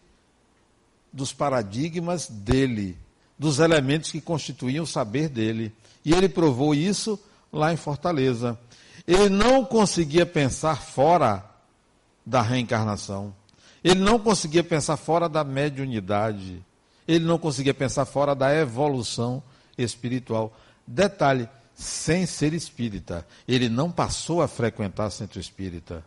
dos 1.12 1.32
paradigmas 1.32 2.28
dele, 2.28 2.96
dos 3.38 3.58
elementos 3.58 4.10
que 4.10 4.20
constituíam 4.20 4.84
o 4.84 4.86
saber 4.86 5.28
dele. 5.28 5.72
E 6.04 6.12
ele 6.12 6.28
provou 6.28 6.74
isso 6.74 7.18
lá 7.52 7.72
em 7.72 7.76
Fortaleza. 7.76 8.58
Ele 9.06 9.28
não 9.28 9.64
conseguia 9.64 10.24
pensar 10.24 10.80
fora 10.80 11.44
da 12.24 12.40
reencarnação. 12.40 13.34
Ele 13.82 14.00
não 14.00 14.18
conseguia 14.18 14.64
pensar 14.64 14.96
fora 14.96 15.28
da 15.28 15.44
mediunidade. 15.44 16.64
Ele 17.06 17.24
não 17.24 17.38
conseguia 17.38 17.74
pensar 17.74 18.06
fora 18.06 18.34
da 18.34 18.54
evolução 18.54 19.42
espiritual. 19.76 20.56
Detalhe, 20.86 21.48
sem 21.74 22.26
ser 22.26 22.52
espírita. 22.52 23.26
Ele 23.46 23.68
não 23.68 23.90
passou 23.90 24.42
a 24.42 24.48
frequentar 24.48 25.10
centro 25.10 25.40
espírita. 25.40 26.04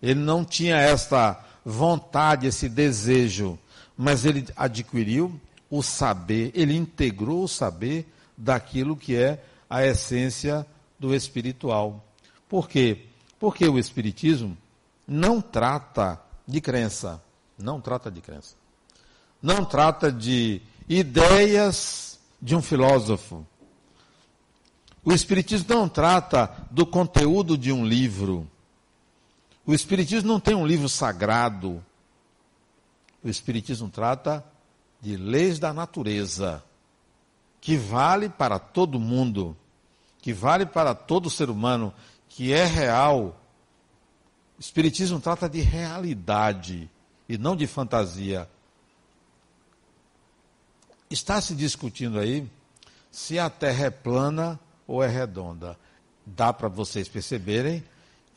Ele 0.00 0.20
não 0.20 0.44
tinha 0.44 0.76
esta 0.76 1.44
vontade, 1.64 2.46
esse 2.46 2.68
desejo, 2.68 3.58
mas 3.96 4.24
ele 4.24 4.46
adquiriu 4.56 5.40
o 5.70 5.82
saber, 5.82 6.50
ele 6.54 6.76
integrou 6.76 7.44
o 7.44 7.48
saber 7.48 8.06
daquilo 8.36 8.96
que 8.96 9.16
é 9.16 9.44
a 9.70 9.84
essência 9.86 10.66
do 10.98 11.14
espiritual. 11.14 12.04
Por 12.48 12.68
quê? 12.68 13.06
Porque 13.38 13.66
o 13.66 13.78
espiritismo 13.78 14.56
não 15.06 15.40
trata 15.40 16.20
de 16.46 16.60
crença, 16.60 17.22
não 17.58 17.80
trata 17.80 18.10
de 18.10 18.20
crença. 18.20 18.54
Não 19.42 19.64
trata 19.64 20.12
de 20.12 20.62
ideias 20.88 22.20
de 22.40 22.54
um 22.54 22.62
filósofo. 22.62 23.46
O 25.04 25.12
espiritismo 25.12 25.66
não 25.68 25.88
trata 25.88 26.66
do 26.70 26.86
conteúdo 26.86 27.58
de 27.58 27.72
um 27.72 27.84
livro. 27.84 28.48
O 29.66 29.74
espiritismo 29.74 30.28
não 30.28 30.40
tem 30.40 30.54
um 30.54 30.66
livro 30.66 30.88
sagrado. 30.88 31.84
O 33.22 33.28
espiritismo 33.28 33.88
trata 33.88 34.44
de 35.00 35.16
leis 35.16 35.58
da 35.58 35.72
natureza, 35.72 36.62
que 37.60 37.76
vale 37.76 38.28
para 38.28 38.58
todo 38.58 39.00
mundo 39.00 39.56
que 40.22 40.32
vale 40.32 40.64
para 40.64 40.94
todo 40.94 41.28
ser 41.28 41.50
humano, 41.50 41.92
que 42.28 42.52
é 42.52 42.64
real. 42.64 43.36
O 44.56 44.60
Espiritismo 44.60 45.20
trata 45.20 45.48
de 45.48 45.60
realidade 45.60 46.88
e 47.28 47.36
não 47.36 47.56
de 47.56 47.66
fantasia. 47.66 48.48
Está 51.10 51.40
se 51.40 51.54
discutindo 51.56 52.20
aí 52.20 52.48
se 53.10 53.36
a 53.38 53.50
Terra 53.50 53.86
é 53.86 53.90
plana 53.90 54.58
ou 54.86 55.02
é 55.02 55.08
redonda. 55.08 55.76
Dá 56.24 56.52
para 56.52 56.68
vocês 56.68 57.08
perceberem 57.08 57.82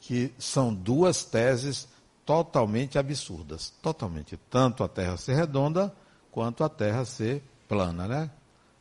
que 0.01 0.33
são 0.37 0.73
duas 0.73 1.23
teses 1.23 1.87
totalmente 2.25 2.97
absurdas. 2.97 3.73
Totalmente. 3.81 4.37
Tanto 4.49 4.83
a 4.83 4.87
Terra 4.87 5.17
ser 5.17 5.35
redonda 5.35 5.93
quanto 6.31 6.63
a 6.63 6.69
Terra 6.69 7.05
ser 7.05 7.43
plana, 7.67 8.07
né? 8.07 8.29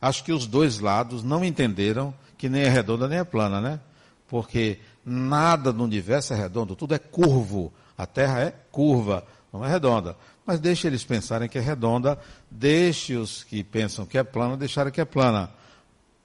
Acho 0.01 0.23
que 0.23 0.33
os 0.33 0.45
dois 0.45 0.79
lados 0.79 1.23
não 1.23 1.43
entenderam 1.43 2.13
que 2.37 2.49
nem 2.49 2.63
é 2.63 2.69
redonda 2.69 3.07
nem 3.07 3.19
é 3.19 3.23
plana, 3.23 3.61
né? 3.61 3.79
Porque 4.27 4.79
nada 5.05 5.71
no 5.71 5.83
universo 5.83 6.33
é 6.33 6.35
redondo, 6.35 6.75
tudo 6.75 6.93
é 6.95 6.99
curvo. 6.99 7.71
A 7.97 8.05
Terra 8.05 8.41
é 8.41 8.53
curva, 8.71 9.25
não 9.53 9.63
é 9.63 9.69
redonda. 9.69 10.17
Mas 10.45 10.59
deixe 10.59 10.85
eles 10.85 11.03
pensarem 11.03 11.47
que 11.47 11.57
é 11.57 11.61
redonda, 11.61 12.19
deixe 12.51 13.15
os 13.15 13.43
que 13.43 13.63
pensam 13.63 14.05
que 14.05 14.17
é 14.17 14.23
plana 14.23 14.57
deixarem 14.57 14.91
que 14.91 15.01
é 15.01 15.05
plana. 15.05 15.49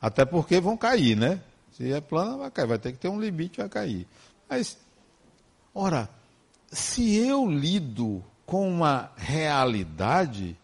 Até 0.01 0.25
porque 0.25 0.61
vão 0.61 0.77
cair, 0.77 1.17
né? 1.17 1.41
Se 1.73 1.93
é 1.93 2.01
plana, 2.01 2.37
vai 2.37 2.51
cair, 2.51 2.67
vai 2.67 2.79
ter 2.79 2.93
que 2.93 2.99
ter 2.99 3.09
um 3.09 3.21
limite, 3.21 3.59
vai 3.59 3.69
cair. 3.69 4.07
Mas, 4.49 4.79
ora, 5.75 6.09
se 6.71 7.17
eu 7.17 7.47
lido 7.47 8.23
com 8.47 8.69
uma 8.69 9.11
realidade, 9.17 10.57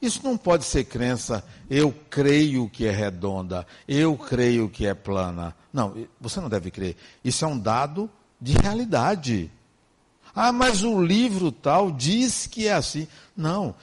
isso 0.00 0.20
não 0.22 0.36
pode 0.36 0.64
ser 0.64 0.84
crença, 0.84 1.44
eu 1.68 1.92
creio 2.08 2.68
que 2.68 2.86
é 2.86 2.90
redonda, 2.90 3.66
eu 3.86 4.16
creio 4.16 4.68
que 4.68 4.86
é 4.86 4.94
plana. 4.94 5.54
Não, 5.72 5.94
você 6.20 6.40
não 6.40 6.48
deve 6.48 6.70
crer. 6.70 6.96
Isso 7.24 7.44
é 7.44 7.48
um 7.48 7.58
dado 7.58 8.10
de 8.40 8.52
realidade. 8.52 9.50
Ah, 10.34 10.52
mas 10.52 10.84
o 10.84 11.02
livro 11.02 11.50
tal 11.50 11.90
diz 11.90 12.46
que 12.46 12.68
é 12.68 12.72
assim. 12.72 13.08
Não, 13.36 13.74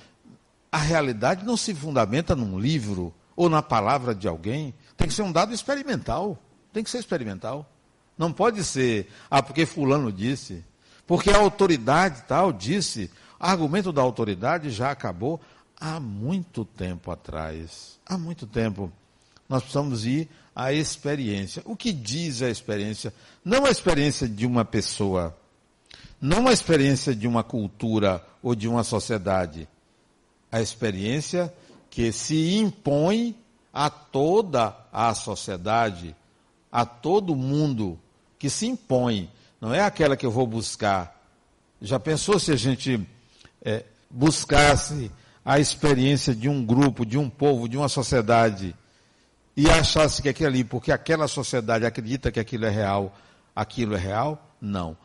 a 0.71 0.77
realidade 0.77 1.45
não 1.45 1.57
se 1.57 1.73
fundamenta 1.73 2.35
num 2.35 2.59
livro 2.59 3.13
ou 3.35 3.49
na 3.49 3.61
palavra 3.61 4.15
de 4.15 4.27
alguém. 4.27 4.73
Tem 4.97 5.07
que 5.07 5.13
ser 5.13 5.21
um 5.21 5.31
dado 5.31 5.53
experimental. 5.53 6.37
Tem 6.71 6.83
que 6.83 6.89
ser 6.89 6.99
experimental. 6.99 7.69
Não 8.17 8.31
pode 8.31 8.63
ser, 8.63 9.09
ah, 9.29 9.43
porque 9.43 9.65
fulano 9.65 10.11
disse. 10.11 10.63
Porque 11.05 11.29
a 11.29 11.37
autoridade 11.37 12.23
tal 12.27 12.51
disse. 12.51 13.11
Argumento 13.39 13.91
da 13.91 14.01
autoridade 14.01 14.69
já 14.71 14.91
acabou 14.91 15.39
há 15.79 15.99
muito 15.99 16.63
tempo 16.63 17.11
atrás. 17.11 17.99
Há 18.05 18.17
muito 18.17 18.47
tempo. 18.47 18.91
Nós 19.47 19.61
precisamos 19.61 20.05
ir 20.05 20.29
à 20.55 20.71
experiência. 20.71 21.61
O 21.65 21.75
que 21.75 21.91
diz 21.91 22.41
a 22.41 22.49
experiência? 22.49 23.13
Não 23.43 23.65
a 23.65 23.69
experiência 23.69 24.27
de 24.27 24.45
uma 24.45 24.63
pessoa, 24.63 25.37
não 26.19 26.47
a 26.47 26.53
experiência 26.53 27.13
de 27.13 27.27
uma 27.27 27.43
cultura 27.43 28.25
ou 28.41 28.55
de 28.55 28.67
uma 28.67 28.83
sociedade. 28.83 29.67
A 30.51 30.61
experiência 30.61 31.53
que 31.89 32.11
se 32.11 32.55
impõe 32.55 33.35
a 33.75 33.89
toda 33.89 34.73
a 34.91 35.13
sociedade, 35.13 36.15
a 36.71 36.85
todo 36.85 37.35
mundo, 37.35 37.99
que 38.39 38.49
se 38.49 38.65
impõe. 38.65 39.29
Não 39.59 39.73
é 39.73 39.81
aquela 39.81 40.15
que 40.15 40.25
eu 40.25 40.31
vou 40.31 40.47
buscar. 40.47 41.21
Já 41.81 41.99
pensou 41.99 42.39
se 42.39 42.51
a 42.51 42.55
gente 42.55 43.05
é, 43.61 43.83
buscasse 44.09 45.11
a 45.43 45.59
experiência 45.59 46.33
de 46.33 46.47
um 46.47 46.65
grupo, 46.65 47.05
de 47.05 47.17
um 47.17 47.29
povo, 47.29 47.67
de 47.67 47.77
uma 47.77 47.89
sociedade? 47.89 48.73
e 49.55 49.69
achasse 49.69 50.21
que 50.21 50.29
aquilo 50.29 50.49
ali, 50.49 50.63
porque 50.63 50.91
aquela 50.91 51.27
sociedade 51.27 51.85
acredita 51.85 52.31
que 52.31 52.39
aquilo 52.39 52.65
é 52.65 52.69
real, 52.69 53.15
aquilo 53.55 53.95
é 53.95 53.99
real? 53.99 54.53
Não. 54.59 54.97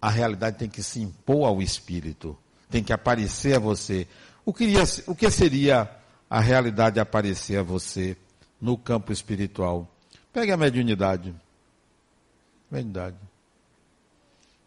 A 0.00 0.10
realidade 0.10 0.58
tem 0.58 0.68
que 0.68 0.82
se 0.82 1.00
impor 1.00 1.46
ao 1.46 1.62
espírito, 1.62 2.36
tem 2.70 2.84
que 2.84 2.92
aparecer 2.92 3.56
a 3.56 3.58
você. 3.58 4.06
O 4.44 4.52
que, 4.52 4.66
o 5.06 5.14
que 5.14 5.30
seria 5.30 5.90
a 6.28 6.40
realidade 6.40 7.00
aparecer 7.00 7.58
a 7.58 7.62
você 7.62 8.16
no 8.60 8.76
campo 8.76 9.12
espiritual? 9.12 9.88
Pegue 10.32 10.52
a 10.52 10.56
mediunidade. 10.56 11.34
Mediunidade. 12.70 13.16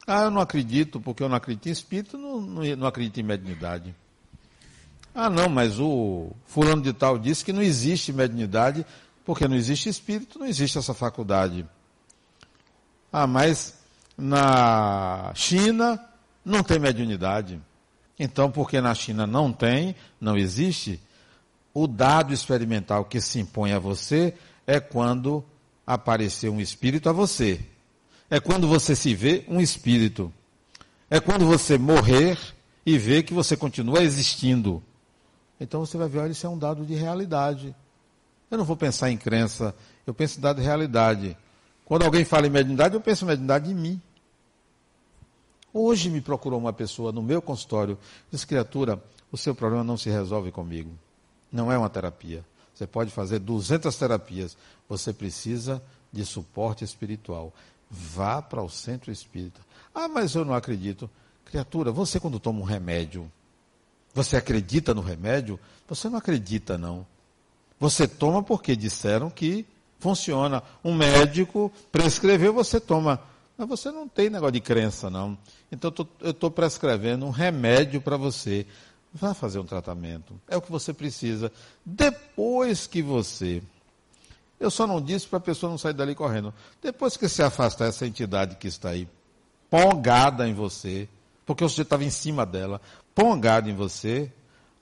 Ah, 0.07 0.23
eu 0.23 0.31
não 0.31 0.41
acredito, 0.41 0.99
porque 0.99 1.23
eu 1.23 1.29
não 1.29 1.35
acredito 1.35 1.67
em 1.67 1.71
espírito, 1.71 2.17
não, 2.17 2.41
não, 2.41 2.75
não 2.75 2.87
acredito 2.87 3.19
em 3.19 3.23
mediunidade. 3.23 3.95
Ah, 5.13 5.29
não, 5.29 5.49
mas 5.49 5.79
o 5.79 6.31
fulano 6.45 6.81
de 6.81 6.93
tal 6.93 7.19
disse 7.19 7.43
que 7.43 7.53
não 7.53 7.61
existe 7.61 8.11
mediunidade, 8.11 8.85
porque 9.25 9.47
não 9.47 9.55
existe 9.55 9.89
espírito, 9.89 10.39
não 10.39 10.47
existe 10.47 10.77
essa 10.77 10.93
faculdade. 10.93 11.65
Ah, 13.11 13.27
mas 13.27 13.79
na 14.17 15.31
China 15.35 16.03
não 16.43 16.63
tem 16.63 16.79
mediunidade. 16.79 17.61
Então, 18.17 18.51
porque 18.51 18.79
na 18.79 18.93
China 18.93 19.27
não 19.27 19.51
tem, 19.51 19.95
não 20.19 20.37
existe, 20.37 20.99
o 21.73 21.87
dado 21.87 22.33
experimental 22.33 23.05
que 23.05 23.21
se 23.21 23.39
impõe 23.39 23.71
a 23.71 23.79
você 23.79 24.33
é 24.67 24.79
quando 24.79 25.43
aparecer 25.85 26.49
um 26.49 26.59
espírito 26.59 27.09
a 27.09 27.11
você. 27.11 27.59
É 28.29 28.39
quando 28.39 28.67
você 28.67 28.95
se 28.95 29.13
vê 29.13 29.45
um 29.47 29.59
espírito. 29.59 30.31
É 31.09 31.19
quando 31.19 31.45
você 31.45 31.77
morrer 31.77 32.37
e 32.85 32.97
ver 32.97 33.23
que 33.23 33.33
você 33.33 33.57
continua 33.57 34.01
existindo. 34.01 34.81
Então 35.59 35.81
você 35.85 35.97
vai 35.97 36.07
ver, 36.07 36.19
olha, 36.19 36.31
isso 36.31 36.45
é 36.45 36.49
um 36.49 36.57
dado 36.57 36.85
de 36.85 36.95
realidade. 36.95 37.75
Eu 38.49 38.57
não 38.57 38.65
vou 38.65 38.75
pensar 38.75 39.11
em 39.11 39.17
crença, 39.17 39.75
eu 40.05 40.13
penso 40.13 40.39
em 40.39 40.41
dado 40.41 40.57
de 40.57 40.63
realidade. 40.63 41.37
Quando 41.85 42.03
alguém 42.03 42.25
fala 42.25 42.47
em 42.47 42.49
mediunidade, 42.49 42.95
eu 42.95 43.01
penso 43.01 43.25
em 43.25 43.27
mediunidade 43.27 43.69
em 43.71 43.75
mim. 43.75 44.01
Hoje 45.73 46.09
me 46.09 46.19
procurou 46.19 46.59
uma 46.59 46.73
pessoa 46.73 47.11
no 47.11 47.21
meu 47.21 47.41
consultório, 47.41 47.97
disse, 48.29 48.45
criatura, 48.45 49.01
o 49.31 49.37
seu 49.37 49.55
problema 49.55 49.83
não 49.83 49.95
se 49.95 50.09
resolve 50.09 50.51
comigo. 50.51 50.91
Não 51.51 51.71
é 51.71 51.77
uma 51.77 51.89
terapia. 51.89 52.45
Você 52.73 52.87
pode 52.87 53.11
fazer 53.11 53.39
200 53.39 53.95
terapias. 53.95 54.57
Você 54.87 55.13
precisa 55.13 55.81
de 56.11 56.25
suporte 56.25 56.83
espiritual. 56.83 57.53
Vá 57.89 58.41
para 58.41 58.63
o 58.63 58.69
centro 58.69 59.11
espírita. 59.11 59.61
Ah, 59.93 60.07
mas 60.07 60.35
eu 60.35 60.45
não 60.45 60.53
acredito. 60.53 61.09
Criatura, 61.45 61.91
você 61.91 62.19
quando 62.19 62.39
toma 62.39 62.61
um 62.61 62.63
remédio, 62.63 63.29
você 64.13 64.37
acredita 64.37 64.93
no 64.93 65.01
remédio? 65.01 65.59
Você 65.87 66.09
não 66.09 66.17
acredita, 66.17 66.77
não. 66.77 67.05
Você 67.79 68.07
toma 68.07 68.41
porque 68.43 68.75
disseram 68.75 69.29
que 69.29 69.65
funciona. 69.99 70.63
Um 70.83 70.93
médico 70.93 71.71
prescreveu, 71.91 72.53
você 72.53 72.79
toma. 72.79 73.21
Mas 73.57 73.67
você 73.67 73.91
não 73.91 74.07
tem 74.07 74.29
negócio 74.29 74.53
de 74.53 74.61
crença, 74.61 75.09
não. 75.09 75.37
Então 75.71 75.93
eu 76.21 76.31
estou 76.31 76.49
prescrevendo 76.49 77.25
um 77.25 77.29
remédio 77.29 78.01
para 78.01 78.17
você. 78.17 78.65
Vá 79.13 79.33
fazer 79.33 79.59
um 79.59 79.65
tratamento. 79.65 80.39
É 80.47 80.55
o 80.55 80.61
que 80.61 80.71
você 80.71 80.93
precisa. 80.93 81.51
Depois 81.85 82.87
que 82.87 83.01
você. 83.01 83.61
Eu 84.59 84.71
só 84.71 84.87
não 84.87 85.01
disse 85.01 85.27
para 85.27 85.37
a 85.37 85.41
pessoa 85.41 85.69
não 85.69 85.77
sair 85.77 85.93
dali 85.93 86.15
correndo. 86.15 86.53
Depois 86.81 87.17
que 87.17 87.27
se 87.27 87.43
afastar 87.43 87.87
essa 87.87 88.05
entidade 88.05 88.55
que 88.55 88.67
está 88.67 88.89
aí, 88.89 89.07
pongada 89.69 90.47
em 90.47 90.53
você, 90.53 91.09
porque 91.45 91.63
você 91.63 91.81
estava 91.81 92.03
em 92.03 92.09
cima 92.09 92.45
dela, 92.45 92.79
pongado 93.13 93.69
em 93.69 93.75
você, 93.75 94.31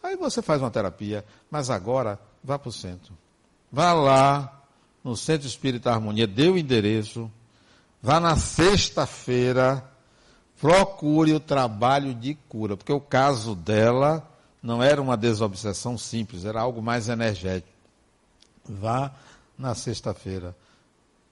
aí 0.03 0.15
você 0.15 0.41
faz 0.41 0.61
uma 0.61 0.69
terapia. 0.69 1.25
Mas 1.49 1.69
agora, 1.69 2.19
vá 2.43 2.59
para 2.59 2.69
o 2.69 2.73
centro. 2.73 3.17
Vá 3.71 3.93
lá 3.93 4.63
no 5.03 5.15
Centro 5.15 5.47
Espírita 5.47 5.91
Harmonia, 5.91 6.27
dê 6.27 6.49
o 6.49 6.57
endereço, 6.57 7.31
vá 8.01 8.19
na 8.19 8.35
sexta-feira, 8.35 9.83
procure 10.59 11.33
o 11.33 11.39
trabalho 11.39 12.13
de 12.13 12.35
cura, 12.47 12.75
porque 12.75 12.91
o 12.91 12.99
caso 12.99 13.55
dela 13.55 14.27
não 14.61 14.83
era 14.83 15.01
uma 15.01 15.15
desobsessão 15.15 15.97
simples, 15.97 16.45
era 16.45 16.61
algo 16.61 16.81
mais 16.81 17.07
energético. 17.07 17.71
Vá 18.65 19.11
na 19.57 19.73
sexta-feira. 19.73 20.55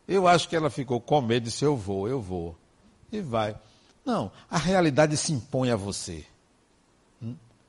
Eu 0.07 0.27
acho 0.27 0.47
que 0.47 0.55
ela 0.55 0.69
ficou 0.69 1.01
com 1.01 1.21
medo 1.21 1.43
e 1.43 1.49
disse: 1.49 1.65
Eu 1.65 1.75
vou, 1.75 2.07
eu 2.07 2.21
vou. 2.21 2.55
E 3.11 3.19
vai. 3.19 3.55
Não, 4.05 4.31
a 4.49 4.57
realidade 4.57 5.17
se 5.17 5.33
impõe 5.33 5.69
a 5.69 5.75
você. 5.75 6.25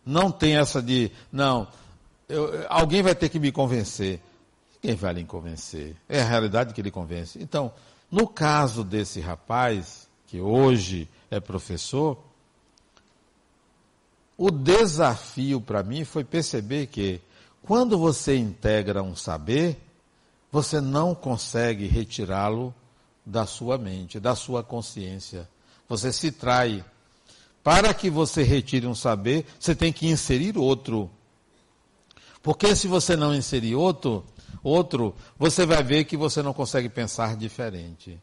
Não 0.06 0.30
tem 0.30 0.56
essa 0.56 0.80
de, 0.80 1.10
não, 1.30 1.68
eu, 2.28 2.64
alguém 2.68 3.02
vai 3.02 3.14
ter 3.14 3.28
que 3.28 3.38
me 3.38 3.50
convencer. 3.50 4.20
Quem 4.80 4.94
vai 4.94 5.12
lhe 5.12 5.24
convencer? 5.24 5.96
É 6.08 6.20
a 6.20 6.24
realidade 6.24 6.72
que 6.72 6.80
lhe 6.80 6.90
convence. 6.90 7.38
Então, 7.42 7.72
no 8.10 8.26
caso 8.28 8.84
desse 8.84 9.20
rapaz, 9.20 10.08
que 10.28 10.40
hoje 10.40 11.08
é 11.30 11.40
professor, 11.40 12.18
o 14.36 14.50
desafio 14.50 15.60
para 15.60 15.82
mim 15.82 16.04
foi 16.04 16.24
perceber 16.24 16.86
que 16.86 17.20
quando 17.62 17.98
você 17.98 18.36
integra 18.36 19.02
um 19.02 19.16
saber, 19.16 19.76
você 20.50 20.80
não 20.80 21.14
consegue 21.14 21.86
retirá-lo 21.86 22.74
da 23.26 23.44
sua 23.44 23.76
mente, 23.76 24.18
da 24.18 24.34
sua 24.34 24.62
consciência. 24.62 25.48
Você 25.88 26.12
se 26.12 26.32
trai 26.32 26.84
para 27.62 27.92
que 27.92 28.08
você 28.08 28.42
retire 28.42 28.86
um 28.86 28.94
saber, 28.94 29.44
você 29.58 29.74
tem 29.74 29.92
que 29.92 30.06
inserir 30.06 30.56
outro. 30.56 31.10
Porque 32.42 32.74
se 32.74 32.86
você 32.86 33.16
não 33.16 33.34
inserir 33.34 33.74
outro, 33.74 34.24
outro, 34.62 35.14
você 35.36 35.66
vai 35.66 35.82
ver 35.82 36.04
que 36.04 36.16
você 36.16 36.42
não 36.42 36.54
consegue 36.54 36.88
pensar 36.88 37.36
diferente. 37.36 38.18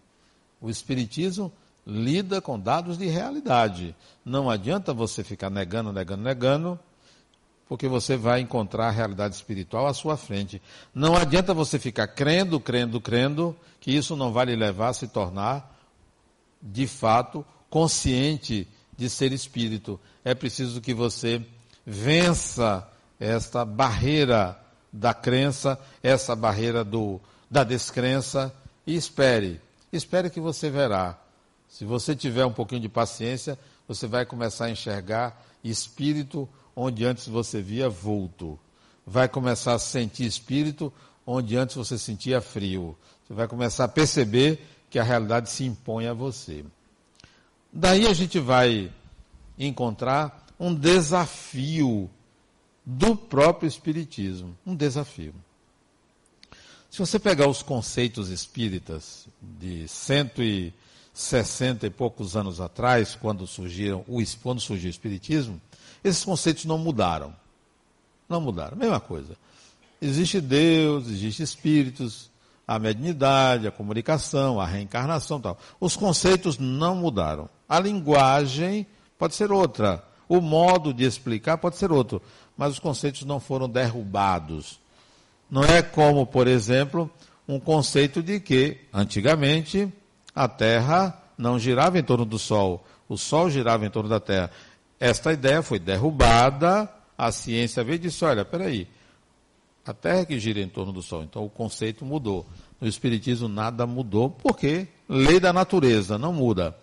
O 0.59 0.69
espiritismo 0.69 1.51
lida 1.85 2.41
com 2.41 2.59
dados 2.59 2.97
de 2.97 3.05
realidade. 3.05 3.95
Não 4.23 4.49
adianta 4.49 4.93
você 4.93 5.23
ficar 5.23 5.49
negando, 5.49 5.93
negando, 5.93 6.23
negando, 6.23 6.79
porque 7.67 7.87
você 7.87 8.15
vai 8.17 8.41
encontrar 8.41 8.87
a 8.87 8.91
realidade 8.91 9.35
espiritual 9.35 9.87
à 9.87 9.93
sua 9.93 10.17
frente. 10.17 10.61
Não 10.93 11.15
adianta 11.15 11.53
você 11.53 11.77
ficar 11.77 12.07
crendo, 12.07 12.59
crendo, 12.59 13.01
crendo, 13.01 13.55
que 13.79 13.91
isso 13.91 14.15
não 14.15 14.31
vai 14.31 14.45
lhe 14.45 14.55
levar 14.55 14.89
a 14.89 14.93
se 14.93 15.07
tornar, 15.07 15.75
de 16.61 16.87
fato, 16.87 17.45
consciente 17.69 18.67
de 18.97 19.09
ser 19.09 19.31
espírito. 19.31 19.99
É 20.23 20.33
preciso 20.33 20.81
que 20.81 20.93
você 20.93 21.45
vença 21.85 22.87
esta 23.19 23.63
barreira 23.63 24.59
da 24.91 25.13
crença, 25.13 25.79
essa 26.01 26.35
barreira 26.35 26.83
do, 26.83 27.19
da 27.49 27.63
descrença 27.63 28.53
e 28.87 28.95
espere. 28.95 29.61
Espere 29.91 30.29
que 30.29 30.39
você 30.39 30.69
verá. 30.69 31.17
Se 31.75 31.83
você 31.83 32.15
tiver 32.15 32.45
um 32.45 32.53
pouquinho 32.53 32.79
de 32.79 32.87
paciência, 32.87 33.59
você 33.85 34.07
vai 34.07 34.25
começar 34.25 34.67
a 34.67 34.69
enxergar 34.69 35.45
espírito 35.61 36.47
onde 36.73 37.03
antes 37.03 37.27
você 37.27 37.61
via 37.61 37.89
vulto. 37.89 38.57
Vai 39.05 39.27
começar 39.27 39.73
a 39.73 39.79
sentir 39.79 40.25
espírito 40.25 40.91
onde 41.27 41.57
antes 41.57 41.75
você 41.75 41.97
sentia 41.97 42.39
frio. 42.39 42.97
Você 43.27 43.33
vai 43.33 43.45
começar 43.45 43.83
a 43.83 43.89
perceber 43.89 44.65
que 44.89 44.97
a 44.97 45.03
realidade 45.03 45.49
se 45.49 45.65
impõe 45.65 46.07
a 46.07 46.13
você. 46.13 46.63
Daí 47.73 48.07
a 48.07 48.13
gente 48.13 48.39
vai 48.39 48.89
encontrar 49.59 50.47
um 50.57 50.73
desafio 50.73 52.09
do 52.85 53.17
próprio 53.17 53.67
Espiritismo. 53.67 54.57
Um 54.65 54.73
desafio. 54.73 55.35
Se 56.89 56.99
você 56.99 57.19
pegar 57.19 57.49
os 57.49 57.61
conceitos 57.61 58.29
espíritas 58.29 59.27
de 59.41 59.85
100 59.89 60.31
e 60.37 60.73
60 61.15 61.87
e 61.87 61.89
poucos 61.89 62.35
anos 62.35 62.59
atrás, 62.59 63.15
quando, 63.15 63.47
surgiram, 63.47 64.03
quando 64.43 64.59
surgiu 64.59 64.89
o 64.89 64.91
Espiritismo, 64.91 65.61
esses 66.03 66.25
conceitos 66.25 66.65
não 66.65 66.77
mudaram. 66.77 67.33
Não 68.27 68.41
mudaram, 68.41 68.77
mesma 68.77 68.99
coisa. 68.99 69.37
Existe 70.01 70.41
Deus, 70.41 71.07
existe 71.07 71.41
espíritos, 71.41 72.29
a 72.67 72.77
mediunidade, 72.77 73.65
a 73.65 73.71
comunicação, 73.71 74.59
a 74.59 74.65
reencarnação 74.65 75.39
tal. 75.39 75.57
Os 75.79 75.95
conceitos 75.95 76.57
não 76.59 76.95
mudaram. 76.95 77.49
A 77.67 77.79
linguagem 77.79 78.85
pode 79.17 79.35
ser 79.35 79.53
outra. 79.53 80.03
O 80.27 80.41
modo 80.41 80.93
de 80.93 81.05
explicar 81.05 81.57
pode 81.57 81.77
ser 81.77 81.93
outro. 81.93 82.21
Mas 82.57 82.73
os 82.73 82.79
conceitos 82.79 83.23
não 83.23 83.39
foram 83.39 83.69
derrubados. 83.69 84.79
Não 85.49 85.63
é 85.63 85.81
como, 85.81 86.25
por 86.25 86.45
exemplo, 86.45 87.09
um 87.47 87.59
conceito 87.59 88.21
de 88.21 88.39
que, 88.39 88.79
antigamente, 88.93 89.91
a 90.35 90.47
Terra 90.47 91.17
não 91.37 91.57
girava 91.57 91.97
em 91.97 92.03
torno 92.03 92.25
do 92.25 92.37
Sol, 92.37 92.85
o 93.07 93.17
Sol 93.17 93.49
girava 93.49 93.85
em 93.85 93.89
torno 93.89 94.09
da 94.09 94.19
Terra. 94.19 94.51
Esta 94.99 95.31
ideia 95.31 95.61
foi 95.61 95.79
derrubada, 95.79 96.89
a 97.17 97.31
ciência 97.31 97.83
veio 97.83 97.95
e 97.95 97.99
disse: 97.99 98.25
olha, 98.25 98.43
peraí, 98.43 98.87
a 99.85 99.93
Terra 99.93 100.19
é 100.21 100.25
que 100.25 100.39
gira 100.39 100.59
em 100.59 100.67
torno 100.67 100.91
do 100.91 101.01
Sol. 101.01 101.23
Então 101.23 101.45
o 101.45 101.49
conceito 101.49 102.03
mudou. 102.03 102.45
No 102.81 102.87
Espiritismo 102.87 103.47
nada 103.47 103.85
mudou, 103.87 104.29
porque 104.29 104.87
lei 105.07 105.39
da 105.39 105.53
natureza 105.53 106.17
não 106.17 106.33
muda. 106.33 106.75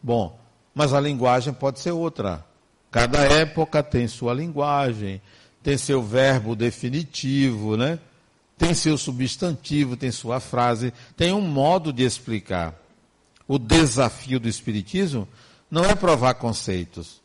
Bom, 0.00 0.38
mas 0.74 0.92
a 0.92 1.00
linguagem 1.00 1.52
pode 1.52 1.80
ser 1.80 1.92
outra. 1.92 2.44
Cada 2.90 3.20
época 3.20 3.82
tem 3.82 4.06
sua 4.06 4.34
linguagem, 4.34 5.20
tem 5.62 5.78
seu 5.78 6.02
verbo 6.02 6.54
definitivo, 6.54 7.76
né? 7.76 7.98
Tem 8.62 8.74
seu 8.74 8.96
substantivo, 8.96 9.96
tem 9.96 10.12
sua 10.12 10.38
frase, 10.38 10.94
tem 11.16 11.32
um 11.32 11.40
modo 11.40 11.92
de 11.92 12.04
explicar. 12.04 12.72
O 13.48 13.58
desafio 13.58 14.38
do 14.38 14.48
Espiritismo 14.48 15.26
não 15.68 15.84
é 15.84 15.96
provar 15.96 16.34
conceitos, 16.34 17.20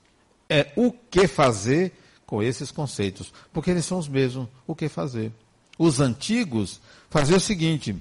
é 0.50 0.72
o 0.76 0.92
que 0.92 1.28
fazer 1.28 1.94
com 2.26 2.42
esses 2.42 2.72
conceitos, 2.72 3.32
porque 3.54 3.70
eles 3.70 3.86
são 3.86 4.00
os 4.00 4.08
mesmos, 4.08 4.48
o 4.66 4.74
que 4.74 4.90
fazer. 4.90 5.32
Os 5.78 6.00
antigos 6.00 6.82
faziam 7.08 7.38
o 7.38 7.42
seguinte: 7.42 7.96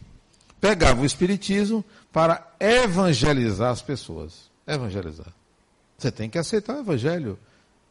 pegavam 0.58 1.02
o 1.02 1.06
Espiritismo 1.06 1.84
para 2.10 2.54
evangelizar 2.58 3.70
as 3.70 3.82
pessoas. 3.82 4.50
Evangelizar. 4.66 5.30
Você 5.98 6.10
tem 6.10 6.30
que 6.30 6.38
aceitar 6.38 6.76
o 6.76 6.80
Evangelho. 6.80 7.38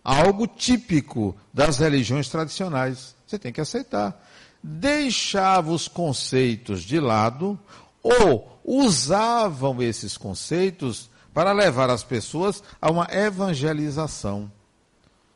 Algo 0.03 0.47
típico 0.47 1.35
das 1.53 1.77
religiões 1.77 2.29
tradicionais. 2.29 3.15
Você 3.27 3.37
tem 3.37 3.53
que 3.53 3.61
aceitar 3.61 4.19
deixavam 4.67 5.75
os 5.75 5.87
conceitos 5.87 6.81
de 6.81 6.99
lado 6.99 7.59
ou 8.01 8.59
usavam 8.63 9.79
esses 9.79 10.17
conceitos 10.17 11.07
para 11.31 11.51
levar 11.51 11.91
as 11.91 12.03
pessoas 12.03 12.63
a 12.81 12.89
uma 12.89 13.07
evangelização, 13.11 14.51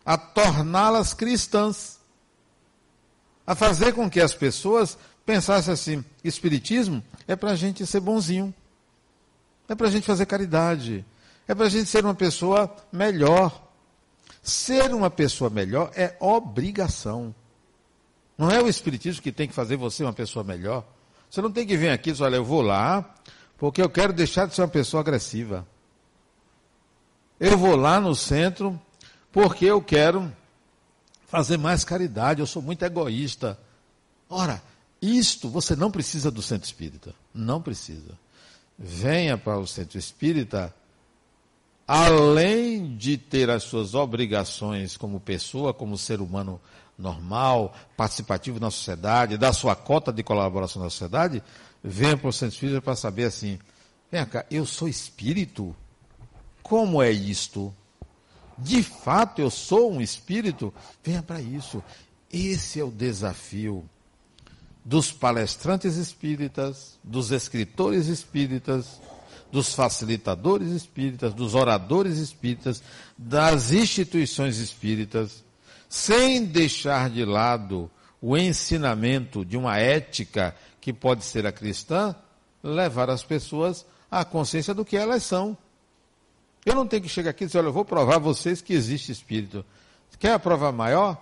a 0.04 0.18
torná-las 0.18 1.13
cristãs, 1.13 2.00
a 3.46 3.54
fazer 3.54 3.94
com 3.94 4.10
que 4.10 4.20
as 4.20 4.34
pessoas 4.34 4.98
pensassem 5.28 5.74
assim: 5.76 6.06
Espiritismo 6.24 7.04
é 7.28 7.36
para 7.36 7.52
a 7.52 7.56
gente 7.56 7.86
ser 7.86 8.00
bonzinho, 8.00 8.52
é 9.68 9.76
para 9.76 9.88
a 9.88 9.92
gente 9.92 10.08
fazer 10.08 10.26
caridade, 10.26 11.06
é 11.48 11.54
para 11.54 11.68
a 11.68 11.70
gente 11.70 11.88
ser 11.88 12.04
uma 12.04 12.15
pessoa 12.15 12.76
melhor. 12.92 13.68
Ser 14.42 14.94
uma 14.94 15.10
pessoa 15.12 15.50
melhor 15.50 15.92
é 15.96 16.15
obrigação. 16.20 17.36
Não 18.39 18.49
é 18.49 18.63
o 18.63 18.69
Espiritismo 18.69 19.21
que 19.21 19.34
tem 19.34 19.49
que 19.49 19.54
fazer 19.54 19.75
você 19.75 20.02
uma 20.02 20.13
pessoa 20.13 20.45
melhor. 20.45 20.86
Você 21.30 21.41
não 21.41 21.52
tem 21.52 21.67
que 21.67 21.75
vir 21.75 21.89
aqui 21.89 22.10
e 22.10 22.13
dizer, 22.13 22.23
olha, 22.23 22.38
eu 22.38 22.45
vou 22.45 22.62
lá, 22.62 23.13
porque 23.58 23.82
eu 23.82 23.89
quero 23.89 24.13
deixar 24.13 24.47
de 24.47 24.56
ser 24.56 24.62
uma 24.62 24.69
pessoa 24.69 25.02
agressiva. 25.02 25.67
Eu 27.38 27.58
vou 27.58 27.75
lá 27.75 27.99
no 27.99 28.15
centro, 28.15 28.80
porque 29.30 29.65
eu 29.65 29.82
quero 29.82 30.34
fazer 31.28 31.58
mais 31.58 31.84
caridade, 31.84 32.39
eu 32.39 32.47
sou 32.47 32.62
muito 32.62 32.82
egoísta. 32.86 33.60
Ora, 34.30 34.63
isto 35.02 35.49
você 35.49 35.75
não 35.75 35.91
precisa 35.91 36.32
do 36.32 36.41
centro 36.41 36.65
espírita. 36.65 37.13
Não 37.34 37.62
precisa. 37.62 38.17
Venha 38.78 39.38
para 39.38 39.60
o 39.60 39.67
centro 39.67 39.99
espírita, 39.99 40.73
além 41.86 42.95
de 42.95 43.17
ter 43.17 43.49
as 43.49 43.63
suas 43.63 43.95
obrigações 43.95 44.95
como 44.95 45.19
pessoa, 45.19 45.73
como 45.73 45.97
ser 45.97 46.21
humano 46.21 46.62
normal, 46.99 47.73
participativo 47.95 48.59
na 48.59 48.69
sociedade, 48.69 49.38
dar 49.38 49.53
sua 49.53 49.75
cota 49.75 50.12
de 50.12 50.21
colaboração 50.21 50.83
na 50.83 50.89
sociedade, 50.89 51.41
venha 51.81 52.17
para 52.17 52.27
o 52.27 52.33
Centro 52.33 52.55
Espírita 52.55 52.81
para 52.81 52.95
saber 52.95 53.23
assim, 53.23 53.57
vem 54.12 54.25
cá, 54.25 54.45
eu 54.51 54.65
sou 54.65 54.88
espírito? 54.88 55.75
Como 56.62 57.01
é 57.01 57.09
isto? 57.09 57.73
De 58.57 58.83
fato 58.83 59.41
eu 59.41 59.49
sou 59.49 59.91
um 59.91 60.01
espírito? 60.01 60.73
Venha 61.01 61.23
para 61.23 61.41
isso. 61.41 61.81
Esse 62.31 62.79
é 62.79 62.83
o 62.83 62.91
desafio 62.91 63.89
dos 64.83 65.12
palestrantes 65.12 65.95
espíritas, 65.95 66.99
dos 67.03 67.31
escritores 67.31 68.07
espíritas, 68.07 68.99
dos 69.51 69.73
facilitadores 69.73 70.69
espíritas, 70.69 71.33
dos 71.33 71.55
oradores 71.55 72.17
espíritas, 72.17 72.83
das 73.17 73.71
instituições 73.71 74.57
espíritas 74.57 75.43
sem 75.89 76.45
deixar 76.45 77.10
de 77.10 77.25
lado 77.25 77.89
o 78.21 78.38
ensinamento 78.38 79.43
de 79.43 79.58
uma 79.58 79.78
ética 79.78 80.56
que 80.80 80.93
pode 80.93 81.25
ser 81.25 81.47
a 81.47 81.52
cristã, 81.52 82.15
levar 82.63 83.10
as 83.10 83.23
pessoas 83.23 83.86
à 84.10 84.23
consciência 84.23 84.73
do 84.73 84.86
que 84.86 84.95
elas 84.95 85.23
são. 85.23 85.58
Eu 86.65 86.75
não 86.75 86.88
tenho 86.88 87.02
que 87.02 87.10
chegar 87.10 87.32
aqui 87.32 87.45
e 87.45 87.47
dizer, 87.47 87.60
olha, 87.60 87.67
eu 87.67 87.73
vou 87.73 87.84
provar 87.84 88.15
a 88.15 88.19
vocês 88.19 88.62
que 88.62 88.73
existe 88.73 89.12
espírito. 89.12 89.65
Quer 90.19 90.34
a 90.34 90.39
prova 90.39 90.71
maior? 90.71 91.17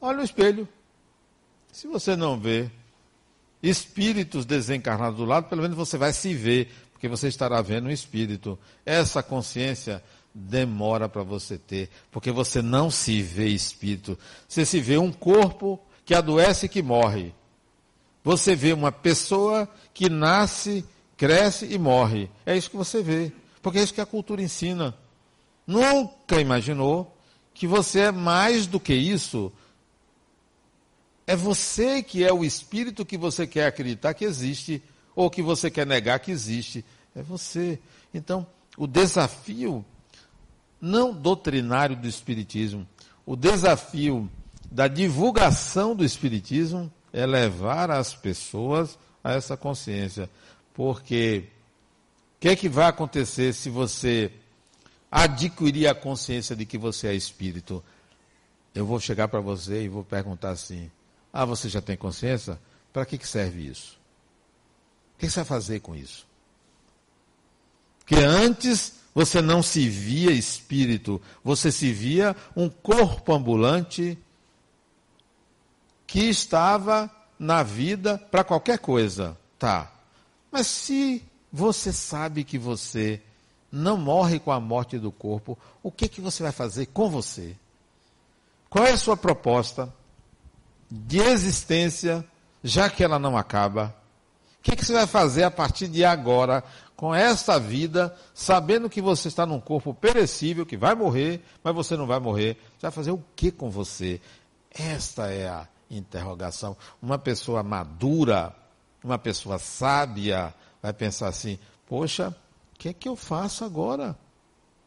Olha 0.00 0.20
o 0.20 0.24
espelho. 0.24 0.68
Se 1.72 1.86
você 1.86 2.14
não 2.14 2.38
vê 2.38 2.70
espíritos 3.62 4.44
desencarnados 4.44 5.18
do 5.18 5.24
lado, 5.24 5.48
pelo 5.48 5.62
menos 5.62 5.76
você 5.76 5.96
vai 5.96 6.12
se 6.12 6.34
ver, 6.34 6.70
porque 6.92 7.08
você 7.08 7.28
estará 7.28 7.60
vendo 7.62 7.86
um 7.86 7.90
espírito. 7.90 8.58
Essa 8.84 9.22
consciência 9.22 10.02
demora 10.38 11.08
para 11.08 11.22
você 11.22 11.56
ter, 11.56 11.88
porque 12.10 12.30
você 12.30 12.60
não 12.60 12.90
se 12.90 13.22
vê 13.22 13.48
espírito. 13.48 14.18
Você 14.46 14.66
se 14.66 14.80
vê 14.80 14.98
um 14.98 15.10
corpo 15.10 15.80
que 16.04 16.14
adoece 16.14 16.66
e 16.66 16.68
que 16.68 16.82
morre. 16.82 17.34
Você 18.22 18.54
vê 18.54 18.74
uma 18.74 18.92
pessoa 18.92 19.66
que 19.94 20.10
nasce, 20.10 20.84
cresce 21.16 21.72
e 21.72 21.78
morre. 21.78 22.28
É 22.44 22.54
isso 22.54 22.68
que 22.70 22.76
você 22.76 23.02
vê. 23.02 23.32
Porque 23.62 23.78
é 23.78 23.82
isso 23.82 23.94
que 23.94 24.00
a 24.00 24.06
cultura 24.06 24.42
ensina. 24.42 24.94
Nunca 25.66 26.38
imaginou 26.38 27.16
que 27.54 27.66
você 27.66 28.00
é 28.00 28.12
mais 28.12 28.66
do 28.66 28.78
que 28.78 28.92
isso. 28.92 29.50
É 31.26 31.34
você 31.34 32.02
que 32.02 32.22
é 32.22 32.32
o 32.32 32.44
espírito 32.44 33.06
que 33.06 33.16
você 33.16 33.46
quer 33.46 33.66
acreditar 33.66 34.12
que 34.12 34.24
existe, 34.26 34.82
ou 35.14 35.30
que 35.30 35.40
você 35.40 35.70
quer 35.70 35.86
negar 35.86 36.20
que 36.20 36.30
existe. 36.30 36.84
É 37.14 37.22
você. 37.22 37.80
Então, 38.12 38.46
o 38.76 38.86
desafio 38.86 39.82
não 40.80 41.12
doutrinário 41.12 41.96
do 41.96 42.06
Espiritismo. 42.06 42.86
O 43.24 43.34
desafio 43.34 44.30
da 44.70 44.88
divulgação 44.88 45.94
do 45.94 46.04
Espiritismo 46.04 46.92
é 47.12 47.24
levar 47.24 47.90
as 47.90 48.14
pessoas 48.14 48.98
a 49.22 49.32
essa 49.32 49.56
consciência. 49.56 50.30
Porque 50.74 51.48
o 52.36 52.40
que 52.40 52.48
é 52.48 52.56
que 52.56 52.68
vai 52.68 52.86
acontecer 52.86 53.52
se 53.54 53.70
você 53.70 54.30
adquirir 55.10 55.86
a 55.88 55.94
consciência 55.94 56.54
de 56.54 56.66
que 56.66 56.76
você 56.76 57.08
é 57.08 57.14
espírito? 57.14 57.82
Eu 58.74 58.84
vou 58.84 59.00
chegar 59.00 59.28
para 59.28 59.40
você 59.40 59.84
e 59.84 59.88
vou 59.88 60.04
perguntar 60.04 60.50
assim: 60.50 60.90
Ah, 61.32 61.46
você 61.46 61.68
já 61.68 61.80
tem 61.80 61.96
consciência? 61.96 62.60
Para 62.92 63.06
que, 63.06 63.16
que 63.16 63.26
serve 63.26 63.66
isso? 63.66 63.98
O 65.14 65.18
que 65.18 65.30
você 65.30 65.36
vai 65.36 65.44
fazer 65.46 65.80
com 65.80 65.96
isso? 65.96 66.26
Porque 68.00 68.16
antes 68.16 69.00
você 69.16 69.40
não 69.40 69.62
se 69.62 69.88
via 69.88 70.30
espírito, 70.30 71.22
você 71.42 71.72
se 71.72 71.90
via 71.90 72.36
um 72.54 72.68
corpo 72.68 73.32
ambulante 73.32 74.18
que 76.06 76.20
estava 76.28 77.10
na 77.38 77.62
vida 77.62 78.18
para 78.30 78.44
qualquer 78.44 78.78
coisa. 78.78 79.34
Tá. 79.58 79.90
Mas 80.52 80.66
se 80.66 81.24
você 81.50 81.94
sabe 81.94 82.44
que 82.44 82.58
você 82.58 83.22
não 83.72 83.96
morre 83.96 84.38
com 84.38 84.52
a 84.52 84.60
morte 84.60 84.98
do 84.98 85.10
corpo, 85.10 85.58
o 85.82 85.90
que, 85.90 86.08
que 86.08 86.20
você 86.20 86.42
vai 86.42 86.52
fazer 86.52 86.84
com 86.84 87.08
você? 87.08 87.56
Qual 88.68 88.84
é 88.84 88.90
a 88.90 88.98
sua 88.98 89.16
proposta 89.16 89.90
de 90.90 91.20
existência, 91.20 92.22
já 92.62 92.90
que 92.90 93.02
ela 93.02 93.18
não 93.18 93.34
acaba? 93.34 93.96
Que, 94.66 94.74
que 94.74 94.84
você 94.84 94.92
vai 94.92 95.06
fazer 95.06 95.44
a 95.44 95.50
partir 95.50 95.86
de 95.86 96.04
agora 96.04 96.64
com 96.96 97.14
essa 97.14 97.56
vida, 97.56 98.12
sabendo 98.34 98.90
que 98.90 99.00
você 99.00 99.28
está 99.28 99.46
num 99.46 99.60
corpo 99.60 99.94
perecível, 99.94 100.66
que 100.66 100.76
vai 100.76 100.92
morrer, 100.92 101.40
mas 101.62 101.72
você 101.72 101.96
não 101.96 102.04
vai 102.04 102.18
morrer. 102.18 102.54
Você 102.72 102.82
vai 102.82 102.90
fazer 102.90 103.12
o 103.12 103.22
que 103.36 103.52
com 103.52 103.70
você? 103.70 104.20
Esta 104.76 105.30
é 105.30 105.48
a 105.48 105.68
interrogação. 105.88 106.76
Uma 107.00 107.16
pessoa 107.16 107.62
madura, 107.62 108.52
uma 109.04 109.16
pessoa 109.20 109.56
sábia, 109.56 110.52
vai 110.82 110.92
pensar 110.92 111.28
assim: 111.28 111.60
Poxa, 111.86 112.34
o 112.74 112.78
que 112.80 112.88
é 112.88 112.92
que 112.92 113.08
eu 113.08 113.14
faço 113.14 113.64
agora? 113.64 114.18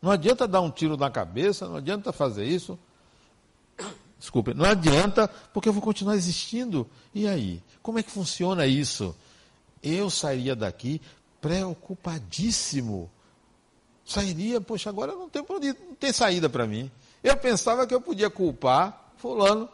Não 0.02 0.12
adianta 0.12 0.46
dar 0.46 0.60
um 0.60 0.70
tiro 0.70 0.98
na 0.98 1.10
cabeça, 1.10 1.70
não 1.70 1.78
adianta 1.78 2.12
fazer 2.12 2.44
isso. 2.44 2.78
Desculpe, 4.20 4.54
não 4.54 4.66
adianta, 4.66 5.30
porque 5.54 5.70
eu 5.70 5.74
vou 5.74 5.82
continuar 5.82 6.18
existindo. 6.18 6.86
E 7.16 7.26
aí? 7.26 7.64
Como 7.82 7.98
é 7.98 8.04
que 8.04 8.12
funciona 8.12 8.66
isso? 8.68 9.16
Eu 9.82 10.10
sairia 10.10 10.56
daqui 10.56 11.02
preocupadíssimo. 11.42 13.10
Sairia, 14.06 14.60
poxa, 14.60 14.90
agora 14.90 15.14
não 15.14 15.30
tem, 15.30 15.44
não 15.48 15.96
tem 15.96 16.12
saída 16.12 16.50
para 16.50 16.66
mim. 16.66 16.90
Eu 17.24 17.38
pensava 17.38 17.86
que 17.86 17.94
eu 17.94 18.02
podia 18.02 18.30
culpar 18.30 19.14
fulano, 19.18 19.70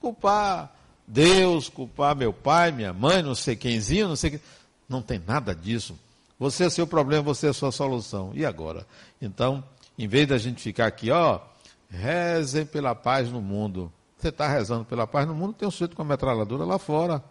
culpar 0.00 0.74
Deus, 1.06 1.68
culpar 1.68 2.16
meu 2.16 2.32
pai, 2.32 2.72
minha 2.72 2.92
mãe, 2.92 3.22
não 3.22 3.34
sei 3.34 3.56
quemzinho, 3.56 4.08
não 4.08 4.16
sei 4.16 4.30
quem. 4.32 4.40
Não 4.88 5.00
tem 5.00 5.18
nada 5.18 5.54
disso. 5.54 5.98
Você 6.38 6.64
é 6.64 6.70
seu 6.70 6.86
problema, 6.86 7.22
você 7.22 7.48
é 7.48 7.52
sua 7.52 7.72
solução. 7.72 8.32
E 8.34 8.44
agora? 8.44 8.86
Então, 9.20 9.64
em 9.98 10.06
vez 10.06 10.28
da 10.28 10.36
gente 10.36 10.60
ficar 10.60 10.86
aqui, 10.86 11.10
ó, 11.10 11.40
rezem 11.88 12.66
pela 12.66 12.94
paz 12.94 13.30
no 13.30 13.40
mundo. 13.40 13.90
Você 14.18 14.28
está 14.28 14.48
rezando 14.48 14.84
pela 14.84 15.06
paz 15.06 15.26
no 15.26 15.34
mundo, 15.34 15.54
tem 15.54 15.66
um 15.66 15.70
sujeito 15.70 15.96
com 15.96 16.02
a 16.02 16.04
metralhadora 16.04 16.64
lá 16.64 16.78
fora. 16.78 17.22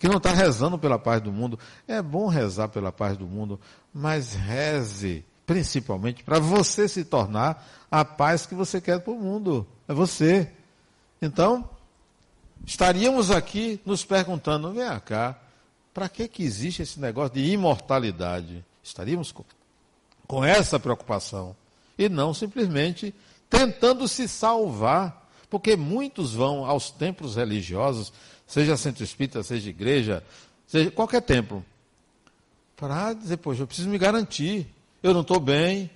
Que 0.00 0.08
não 0.08 0.16
está 0.16 0.32
rezando 0.32 0.76
pela 0.76 0.98
paz 0.98 1.20
do 1.20 1.30
mundo. 1.30 1.56
É 1.86 2.02
bom 2.02 2.26
rezar 2.26 2.68
pela 2.68 2.90
paz 2.90 3.16
do 3.16 3.26
mundo, 3.26 3.60
mas 3.94 4.34
reze 4.34 5.24
principalmente 5.50 6.22
para 6.22 6.38
você 6.38 6.86
se 6.86 7.04
tornar 7.04 7.68
a 7.90 8.04
paz 8.04 8.46
que 8.46 8.54
você 8.54 8.80
quer 8.80 9.00
para 9.00 9.12
o 9.12 9.18
mundo. 9.18 9.66
É 9.88 9.92
você. 9.92 10.48
Então, 11.20 11.68
estaríamos 12.64 13.32
aqui 13.32 13.80
nos 13.84 14.04
perguntando, 14.04 14.72
vem 14.72 14.84
cá, 15.00 15.36
para 15.92 16.08
que, 16.08 16.28
que 16.28 16.44
existe 16.44 16.82
esse 16.82 17.00
negócio 17.00 17.34
de 17.34 17.44
imortalidade? 17.50 18.64
Estaríamos 18.80 19.32
com, 19.32 19.44
com 20.26 20.44
essa 20.44 20.78
preocupação. 20.78 21.56
E 21.98 22.08
não 22.08 22.32
simplesmente 22.32 23.12
tentando 23.50 24.06
se 24.06 24.28
salvar. 24.28 25.28
Porque 25.50 25.74
muitos 25.74 26.32
vão 26.32 26.64
aos 26.64 26.92
templos 26.92 27.34
religiosos, 27.34 28.12
seja 28.50 28.76
centro 28.76 29.04
espírita, 29.04 29.44
seja 29.44 29.70
igreja, 29.70 30.24
seja 30.66 30.90
qualquer 30.90 31.22
templo, 31.22 31.64
para 32.76 33.12
dizer, 33.12 33.36
poxa, 33.36 33.62
eu 33.62 33.66
preciso 33.66 33.88
me 33.88 33.96
garantir. 33.96 34.66
Eu 35.00 35.14
não 35.14 35.20
estou 35.20 35.38
bem, 35.38 35.88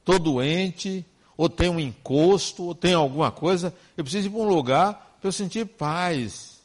estou 0.00 0.18
doente, 0.18 1.04
ou 1.36 1.50
tenho 1.50 1.72
um 1.72 1.80
encosto, 1.80 2.64
ou 2.64 2.74
tenho 2.74 2.98
alguma 2.98 3.30
coisa, 3.30 3.74
eu 3.94 4.02
preciso 4.02 4.28
ir 4.28 4.30
para 4.30 4.40
um 4.40 4.48
lugar 4.48 5.18
para 5.20 5.28
eu 5.28 5.32
sentir 5.32 5.66
paz. 5.66 6.62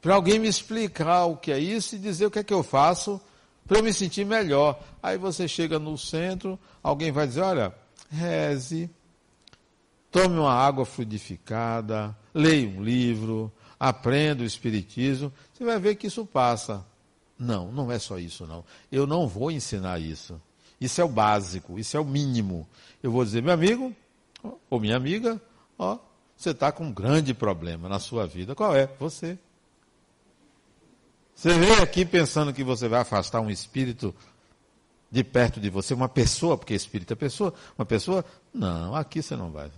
Para 0.00 0.14
alguém 0.14 0.38
me 0.38 0.46
explicar 0.46 1.24
o 1.24 1.36
que 1.36 1.50
é 1.50 1.58
isso 1.58 1.96
e 1.96 1.98
dizer 1.98 2.26
o 2.26 2.30
que 2.30 2.38
é 2.38 2.44
que 2.44 2.54
eu 2.54 2.62
faço 2.62 3.20
para 3.66 3.78
eu 3.78 3.82
me 3.82 3.92
sentir 3.92 4.24
melhor. 4.24 4.80
Aí 5.02 5.18
você 5.18 5.48
chega 5.48 5.76
no 5.76 5.98
centro, 5.98 6.56
alguém 6.82 7.10
vai 7.10 7.26
dizer: 7.26 7.40
olha, 7.40 7.74
reze, 8.08 8.88
tome 10.08 10.38
uma 10.38 10.54
água 10.54 10.86
fluidificada, 10.86 12.16
leia 12.32 12.68
um 12.68 12.82
livro, 12.82 13.52
aprenda 13.78 14.42
o 14.42 14.46
Espiritismo, 14.46 15.32
você 15.52 15.64
vai 15.64 15.78
ver 15.78 15.96
que 15.96 16.06
isso 16.06 16.24
passa. 16.24 16.84
Não, 17.38 17.70
não 17.70 17.92
é 17.92 17.98
só 17.98 18.18
isso, 18.18 18.46
não. 18.46 18.64
Eu 18.90 19.06
não 19.06 19.28
vou 19.28 19.50
ensinar 19.50 20.00
isso. 20.00 20.40
Isso 20.80 21.00
é 21.00 21.04
o 21.04 21.08
básico, 21.08 21.78
isso 21.78 21.96
é 21.96 22.00
o 22.00 22.04
mínimo. 22.04 22.66
Eu 23.02 23.10
vou 23.10 23.24
dizer, 23.24 23.42
meu 23.42 23.52
amigo, 23.52 23.94
ou 24.68 24.80
minha 24.80 24.96
amiga, 24.96 25.40
ó, 25.78 25.98
você 26.36 26.50
está 26.50 26.70
com 26.70 26.84
um 26.84 26.92
grande 26.92 27.32
problema 27.32 27.88
na 27.88 27.98
sua 27.98 28.26
vida. 28.26 28.54
Qual 28.54 28.74
é? 28.74 28.86
Você. 28.98 29.38
Você 31.34 31.52
veio 31.58 31.82
aqui 31.82 32.04
pensando 32.04 32.52
que 32.52 32.64
você 32.64 32.88
vai 32.88 33.00
afastar 33.00 33.40
um 33.40 33.50
espírito 33.50 34.14
de 35.10 35.22
perto 35.22 35.60
de 35.60 35.70
você, 35.70 35.94
uma 35.94 36.08
pessoa, 36.08 36.58
porque 36.58 36.74
espírito 36.74 37.12
é 37.12 37.16
pessoa, 37.16 37.54
uma 37.78 37.86
pessoa? 37.86 38.24
Não, 38.52 38.94
aqui 38.94 39.22
você 39.22 39.36
não 39.36 39.50
vai. 39.50 39.70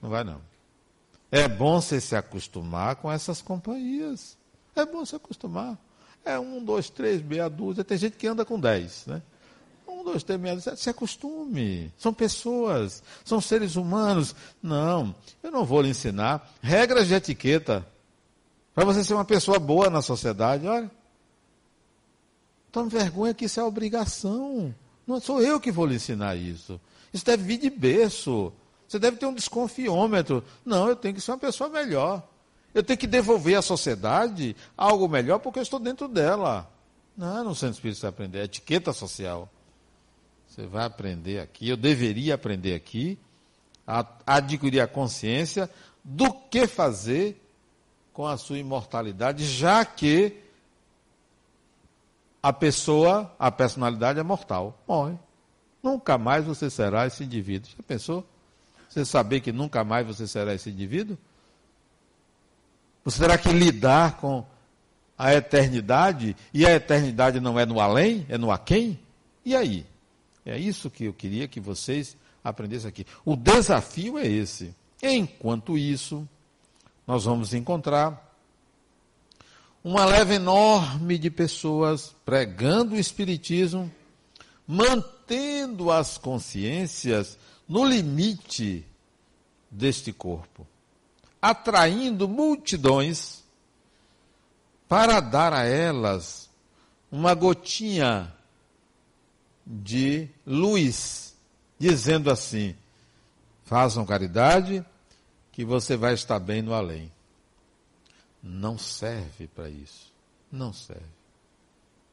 Não 0.00 0.10
vai 0.10 0.24
não. 0.24 0.51
É 1.32 1.48
bom 1.48 1.80
você 1.80 1.98
se 1.98 2.14
acostumar 2.14 2.96
com 2.96 3.10
essas 3.10 3.40
companhias. 3.40 4.36
É 4.76 4.84
bom 4.84 5.02
se 5.02 5.16
acostumar. 5.16 5.78
É 6.22 6.38
um, 6.38 6.62
dois, 6.62 6.90
três, 6.90 7.22
meia 7.22 7.48
dúzia. 7.48 7.82
Tem 7.82 7.96
gente 7.96 8.18
que 8.18 8.26
anda 8.26 8.44
com 8.44 8.60
dez, 8.60 9.04
né? 9.06 9.22
Um, 9.88 10.04
dois, 10.04 10.22
três, 10.22 10.38
meia 10.38 10.54
dúzia. 10.54 10.76
Se 10.76 10.90
acostume. 10.90 11.90
São 11.96 12.12
pessoas, 12.12 13.02
são 13.24 13.40
seres 13.40 13.76
humanos. 13.76 14.36
Não, 14.62 15.14
eu 15.42 15.50
não 15.50 15.64
vou 15.64 15.80
lhe 15.80 15.88
ensinar 15.88 16.52
regras 16.60 17.08
de 17.08 17.14
etiqueta 17.14 17.86
para 18.74 18.84
você 18.84 19.02
ser 19.02 19.14
uma 19.14 19.24
pessoa 19.24 19.58
boa 19.58 19.88
na 19.88 20.02
sociedade. 20.02 20.66
Olha, 20.66 20.90
tome 22.70 22.90
vergonha 22.90 23.32
que 23.32 23.46
isso 23.46 23.58
é 23.58 23.64
obrigação. 23.64 24.74
Não 25.06 25.18
sou 25.18 25.40
eu 25.40 25.58
que 25.58 25.72
vou 25.72 25.86
lhe 25.86 25.94
ensinar 25.94 26.36
isso. 26.36 26.78
Isso 27.10 27.24
deve 27.24 27.42
vir 27.42 27.58
de 27.58 27.70
berço. 27.70 28.52
Você 28.92 28.98
deve 28.98 29.16
ter 29.16 29.24
um 29.24 29.32
desconfiômetro. 29.32 30.44
Não, 30.66 30.86
eu 30.86 30.94
tenho 30.94 31.14
que 31.14 31.20
ser 31.22 31.30
uma 31.30 31.38
pessoa 31.38 31.70
melhor. 31.70 32.22
Eu 32.74 32.82
tenho 32.82 32.98
que 32.98 33.06
devolver 33.06 33.56
à 33.56 33.62
sociedade 33.62 34.54
algo 34.76 35.08
melhor 35.08 35.38
porque 35.38 35.58
eu 35.58 35.62
estou 35.62 35.80
dentro 35.80 36.06
dela. 36.06 36.70
Não, 37.16 37.42
no 37.42 37.54
centro 37.54 37.76
espírita 37.76 38.00
você 38.00 38.02
vai 38.02 38.10
aprender. 38.10 38.38
É 38.40 38.44
etiqueta 38.44 38.92
social. 38.92 39.48
Você 40.46 40.66
vai 40.66 40.84
aprender 40.84 41.40
aqui. 41.40 41.70
Eu 41.70 41.76
deveria 41.78 42.34
aprender 42.34 42.74
aqui. 42.74 43.18
A 43.86 44.06
adquirir 44.26 44.80
a 44.82 44.86
consciência 44.86 45.70
do 46.04 46.30
que 46.30 46.66
fazer 46.66 47.42
com 48.12 48.26
a 48.26 48.36
sua 48.36 48.58
imortalidade, 48.58 49.46
já 49.46 49.86
que 49.86 50.36
a 52.42 52.52
pessoa, 52.52 53.34
a 53.38 53.50
personalidade 53.50 54.20
é 54.20 54.22
mortal. 54.22 54.78
Morre. 54.86 55.16
Nunca 55.82 56.18
mais 56.18 56.44
você 56.44 56.68
será 56.68 57.06
esse 57.06 57.24
indivíduo. 57.24 57.70
Já 57.74 57.82
pensou? 57.82 58.31
Você 58.92 59.06
saber 59.06 59.40
que 59.40 59.52
nunca 59.52 59.82
mais 59.82 60.06
você 60.06 60.26
será 60.26 60.52
esse 60.52 60.68
indivíduo? 60.68 61.16
Você 63.02 63.18
terá 63.20 63.38
que 63.38 63.48
lidar 63.48 64.18
com 64.18 64.44
a 65.16 65.34
eternidade, 65.34 66.36
e 66.52 66.66
a 66.66 66.74
eternidade 66.74 67.40
não 67.40 67.58
é 67.58 67.64
no 67.64 67.80
além, 67.80 68.26
é 68.28 68.36
no 68.36 68.50
aquém? 68.50 69.00
E 69.46 69.56
aí? 69.56 69.86
É 70.44 70.58
isso 70.58 70.90
que 70.90 71.04
eu 71.04 71.14
queria 71.14 71.48
que 71.48 71.58
vocês 71.58 72.18
aprendessem 72.44 72.86
aqui. 72.86 73.06
O 73.24 73.34
desafio 73.34 74.18
é 74.18 74.26
esse. 74.26 74.74
Enquanto 75.02 75.78
isso, 75.78 76.28
nós 77.06 77.24
vamos 77.24 77.54
encontrar 77.54 78.36
uma 79.82 80.04
leva 80.04 80.34
enorme 80.34 81.16
de 81.16 81.30
pessoas 81.30 82.14
pregando 82.26 82.94
o 82.94 82.98
Espiritismo, 82.98 83.90
mantendo 84.66 85.90
as 85.90 86.18
consciências 86.18 87.38
no 87.72 87.86
limite 87.86 88.84
deste 89.70 90.12
corpo, 90.12 90.66
atraindo 91.40 92.28
multidões 92.28 93.42
para 94.86 95.20
dar 95.20 95.54
a 95.54 95.64
elas 95.64 96.50
uma 97.10 97.32
gotinha 97.32 98.30
de 99.66 100.28
luz, 100.46 101.34
dizendo 101.78 102.30
assim: 102.30 102.76
façam 103.64 104.04
caridade, 104.04 104.84
que 105.50 105.64
você 105.64 105.96
vai 105.96 106.12
estar 106.12 106.38
bem 106.38 106.60
no 106.60 106.74
além. 106.74 107.10
Não 108.42 108.76
serve 108.76 109.46
para 109.46 109.70
isso. 109.70 110.12
Não 110.50 110.74
serve. 110.74 111.00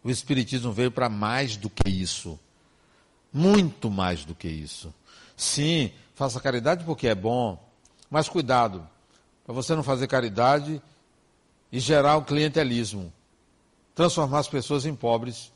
O 0.01 0.09
Espiritismo 0.09 0.71
veio 0.71 0.89
para 0.89 1.09
mais 1.09 1.57
do 1.57 1.69
que 1.69 1.89
isso. 1.89 2.39
Muito 3.33 3.91
mais 3.91 4.23
do 4.23 4.33
que 4.33 4.47
isso. 4.47 4.93
Sim, 5.39 5.89
faça 6.15 6.37
caridade 6.41 6.83
porque 6.83 7.07
é 7.07 7.15
bom, 7.15 7.57
mas 8.11 8.27
cuidado, 8.27 8.85
para 9.45 9.55
você 9.55 9.73
não 9.73 9.81
fazer 9.81 10.05
caridade 10.05 10.81
e 11.71 11.79
gerar 11.79 12.17
o 12.17 12.25
clientelismo. 12.25 13.09
Transformar 13.95 14.39
as 14.39 14.49
pessoas 14.49 14.85
em 14.85 14.93
pobres, 14.93 15.49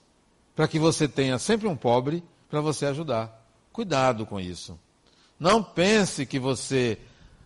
para 0.55 0.69
que 0.69 0.79
você 0.79 1.05
tenha 1.05 1.37
sempre 1.37 1.67
um 1.67 1.75
pobre 1.75 2.23
para 2.49 2.61
você 2.61 2.85
ajudar. 2.85 3.45
Cuidado 3.73 4.25
com 4.25 4.39
isso. 4.39 4.79
Não 5.37 5.61
pense 5.61 6.25
que 6.25 6.39
você, 6.39 6.97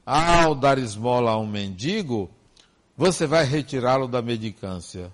ao 0.05 0.53
dar 0.53 0.77
esmola 0.77 1.31
a 1.31 1.39
um 1.39 1.47
mendigo, 1.47 2.29
você 2.95 3.25
vai 3.25 3.45
retirá-lo 3.45 4.07
da 4.07 4.21
medicância. 4.21 5.11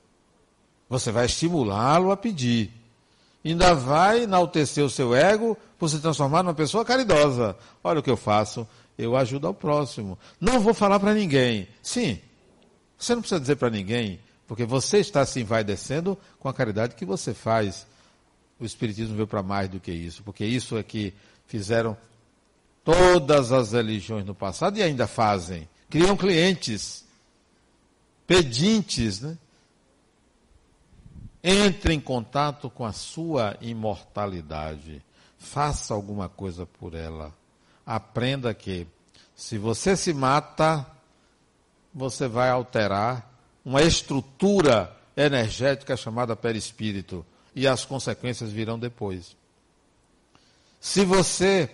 Você 0.90 1.10
vai 1.10 1.28
estimulá-lo 1.28 2.12
a 2.12 2.18
pedir 2.18 2.84
ainda 3.46 3.74
vai 3.74 4.24
enaltecer 4.24 4.84
o 4.84 4.90
seu 4.90 5.14
ego 5.14 5.58
se 5.88 6.00
transformar 6.00 6.44
numa 6.44 6.54
pessoa 6.54 6.86
caridosa. 6.86 7.56
Olha 7.84 8.00
o 8.00 8.04
que 8.04 8.10
eu 8.10 8.18
faço, 8.18 8.68
eu 8.98 9.16
ajudo 9.16 9.48
ao 9.48 9.54
próximo. 9.54 10.18
Não 10.40 10.60
vou 10.60 10.74
falar 10.74 11.00
para 11.00 11.14
ninguém. 11.14 11.68
Sim, 11.82 12.20
você 12.98 13.14
não 13.16 13.22
precisa 13.22 13.40
dizer 13.40 13.56
para 13.56 13.70
ninguém, 13.70 14.20
porque 14.48 14.66
você 14.66 15.00
está 15.00 15.26
se 15.26 15.40
envaidecendo 15.40 16.18
com 16.40 16.48
a 16.48 16.54
caridade 16.54 16.96
que 16.96 17.06
você 17.06 17.34
faz. 17.34 17.86
O 18.60 18.66
Espiritismo 18.66 19.16
veio 19.16 19.28
para 19.28 19.44
mais 19.44 19.70
do 19.70 19.80
que 19.80 19.92
isso, 19.92 20.24
porque 20.24 20.46
isso 20.46 20.78
é 20.78 20.84
que 20.84 21.14
fizeram 21.48 21.98
todas 22.84 23.52
as 23.52 23.72
religiões 23.72 24.26
no 24.26 24.36
passado 24.36 24.78
e 24.78 24.84
ainda 24.84 25.08
fazem. 25.08 25.68
Criam 25.90 26.16
clientes, 26.16 27.06
pedintes, 28.26 29.22
né? 29.22 29.38
entre 31.44 31.94
em 31.94 32.00
contato 32.00 32.70
com 32.70 32.86
a 32.86 32.94
sua 32.94 33.58
imortalidade. 33.60 35.04
Faça 35.44 35.94
alguma 35.94 36.30
coisa 36.30 36.66
por 36.66 36.96
ela. 36.96 37.34
Aprenda 37.86 38.54
que, 38.54 38.88
se 39.36 39.58
você 39.58 39.96
se 39.98 40.14
mata, 40.14 40.88
você 41.94 42.30
vai 42.30 42.50
alterar 42.50 43.30
uma 43.64 43.82
estrutura 43.82 44.96
energética 45.18 45.98
chamada 45.98 46.34
perispírito. 46.34 47.26
E 47.54 47.68
as 47.68 47.84
consequências 47.84 48.52
virão 48.52 48.80
depois. 48.80 49.36
Se 50.80 51.04
você 51.04 51.70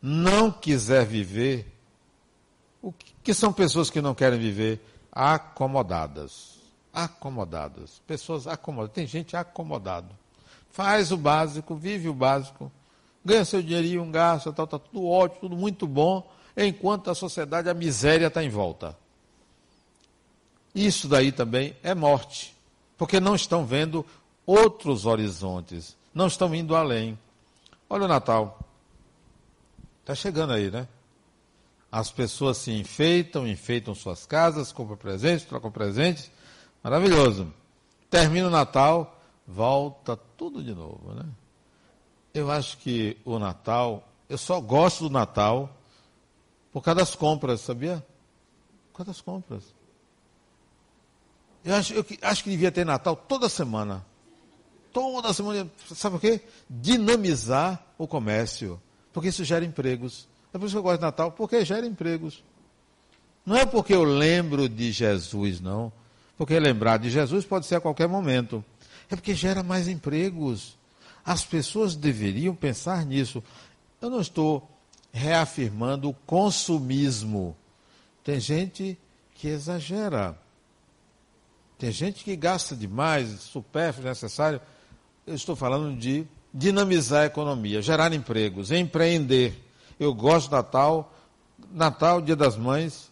não 0.00 0.50
quiser 0.50 1.04
viver, 1.04 1.66
o 2.80 2.94
que 3.22 3.34
são 3.34 3.52
pessoas 3.52 3.90
que 3.90 4.00
não 4.00 4.14
querem 4.14 4.38
viver? 4.38 4.80
Acomodadas. 5.10 6.60
Acomodadas. 6.92 8.00
Pessoas 8.06 8.46
acomodadas. 8.46 8.94
Tem 8.94 9.06
gente 9.08 9.36
acomodada. 9.36 10.19
Faz 10.70 11.10
o 11.12 11.16
básico, 11.16 11.74
vive 11.74 12.08
o 12.08 12.14
básico, 12.14 12.70
ganha 13.24 13.44
seu 13.44 13.62
dinheirinho, 13.62 14.04
gasta, 14.06 14.52
tal, 14.52 14.66
tá 14.66 14.78
tudo 14.78 15.06
ótimo, 15.06 15.40
tudo 15.40 15.56
muito 15.56 15.86
bom, 15.86 16.30
enquanto 16.56 17.10
a 17.10 17.14
sociedade, 17.14 17.68
a 17.68 17.74
miséria 17.74 18.26
está 18.26 18.42
em 18.42 18.48
volta. 18.48 18.96
Isso 20.74 21.08
daí 21.08 21.32
também 21.32 21.76
é 21.82 21.94
morte, 21.94 22.54
porque 22.96 23.18
não 23.18 23.34
estão 23.34 23.66
vendo 23.66 24.06
outros 24.46 25.06
horizontes, 25.06 25.96
não 26.14 26.28
estão 26.28 26.54
indo 26.54 26.76
além. 26.76 27.18
Olha 27.88 28.04
o 28.04 28.08
Natal. 28.08 28.60
Está 30.00 30.14
chegando 30.14 30.52
aí, 30.52 30.70
né? 30.70 30.86
As 31.90 32.10
pessoas 32.10 32.58
se 32.58 32.70
enfeitam, 32.72 33.46
enfeitam 33.46 33.94
suas 33.94 34.24
casas, 34.24 34.70
compram 34.70 34.96
presentes, 34.96 35.44
trocam 35.44 35.72
presentes. 35.72 36.30
Maravilhoso. 36.82 37.52
Termina 38.08 38.46
o 38.46 38.50
Natal, 38.50 39.19
volta 39.52 40.16
tudo 40.16 40.62
de 40.62 40.74
novo, 40.74 41.12
né? 41.12 41.26
Eu 42.32 42.50
acho 42.50 42.78
que 42.78 43.16
o 43.24 43.38
Natal, 43.38 44.08
eu 44.28 44.38
só 44.38 44.60
gosto 44.60 45.08
do 45.08 45.10
Natal 45.10 45.76
por 46.72 46.82
causa 46.82 47.00
das 47.00 47.14
compras, 47.14 47.60
sabia? 47.60 48.04
Por 48.92 48.98
causa 48.98 49.10
das 49.10 49.20
compras. 49.20 49.74
Eu 51.64 51.74
acho, 51.74 51.92
eu 51.92 52.04
acho 52.22 52.44
que 52.44 52.50
devia 52.50 52.70
ter 52.70 52.86
Natal 52.86 53.16
toda 53.16 53.48
semana. 53.48 54.06
Toda 54.92 55.32
semana. 55.32 55.68
Sabe 55.94 56.14
por 56.14 56.20
quê? 56.20 56.40
Dinamizar 56.68 57.84
o 57.98 58.06
comércio. 58.06 58.80
Porque 59.12 59.28
isso 59.28 59.44
gera 59.44 59.64
empregos. 59.64 60.28
É 60.54 60.58
por 60.58 60.66
isso 60.66 60.74
que 60.74 60.78
eu 60.78 60.82
gosto 60.82 60.98
de 60.98 61.04
Natal, 61.04 61.32
porque 61.32 61.64
gera 61.64 61.86
empregos. 61.86 62.42
Não 63.44 63.56
é 63.56 63.66
porque 63.66 63.94
eu 63.94 64.04
lembro 64.04 64.68
de 64.68 64.92
Jesus, 64.92 65.60
não. 65.60 65.92
Porque 66.36 66.58
lembrar 66.58 66.98
de 66.98 67.10
Jesus 67.10 67.44
pode 67.44 67.66
ser 67.66 67.76
a 67.76 67.80
qualquer 67.80 68.08
momento. 68.08 68.64
É 69.10 69.16
porque 69.16 69.34
gera 69.34 69.62
mais 69.62 69.88
empregos. 69.88 70.78
As 71.24 71.44
pessoas 71.44 71.96
deveriam 71.96 72.54
pensar 72.54 73.04
nisso. 73.04 73.42
Eu 74.00 74.08
não 74.08 74.20
estou 74.20 74.70
reafirmando 75.12 76.08
o 76.08 76.14
consumismo. 76.14 77.56
Tem 78.22 78.38
gente 78.38 78.96
que 79.34 79.48
exagera. 79.48 80.38
Tem 81.78 81.90
gente 81.90 82.22
que 82.22 82.36
gasta 82.36 82.76
demais, 82.76 83.28
supérfluo, 83.40 84.06
necessário. 84.06 84.60
Eu 85.26 85.34
estou 85.34 85.56
falando 85.56 85.98
de 85.98 86.26
dinamizar 86.52 87.22
a 87.22 87.26
economia, 87.26 87.80
gerar 87.80 88.12
empregos, 88.12 88.70
empreender. 88.70 89.58
Eu 89.98 90.14
gosto 90.14 90.50
do 90.50 90.56
Natal, 90.56 91.14
Natal, 91.72 92.20
Dia 92.20 92.36
das 92.36 92.56
Mães. 92.56 93.10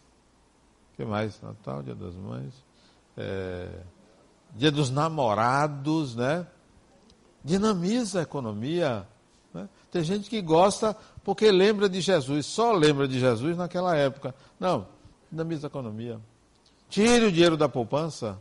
O 0.93 0.97
que 0.97 1.05
mais? 1.05 1.41
Natal, 1.41 1.83
Dia 1.83 1.95
das 1.95 2.15
Mães. 2.15 2.53
É, 3.17 3.69
dia 4.55 4.71
dos 4.71 4.91
Namorados, 4.91 6.15
né? 6.15 6.47
Dinamiza 7.45 8.21
a 8.21 8.23
economia. 8.23 9.07
Né? 9.53 9.69
Tem 9.91 10.03
gente 10.03 10.29
que 10.29 10.41
gosta 10.41 10.97
porque 11.25 11.51
lembra 11.51 11.89
de 11.89 12.01
Jesus, 12.01 12.47
só 12.47 12.73
lembra 12.73 13.07
de 13.07 13.21
Jesus 13.21 13.57
naquela 13.57 13.97
época. 13.97 14.35
Não, 14.59 14.87
dinamiza 15.31 15.67
a 15.67 15.69
economia. 15.69 16.21
Tire 16.89 17.27
o 17.27 17.33
dinheiro 17.33 17.57
da 17.57 17.69
poupança. 17.69 18.41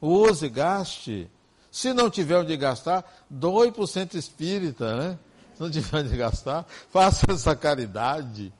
Use, 0.00 0.48
gaste. 0.48 1.30
Se 1.70 1.92
não 1.92 2.08
tiver 2.08 2.38
onde 2.38 2.56
gastar, 2.56 3.04
doe 3.28 3.72
para 3.72 3.82
o 3.82 3.86
centro 3.86 4.18
espírita, 4.18 4.96
né? 4.96 5.18
Se 5.54 5.60
não 5.60 5.70
tiver 5.70 5.98
onde 5.98 6.16
gastar, 6.16 6.64
faça 6.90 7.26
essa 7.30 7.54
caridade. 7.54 8.52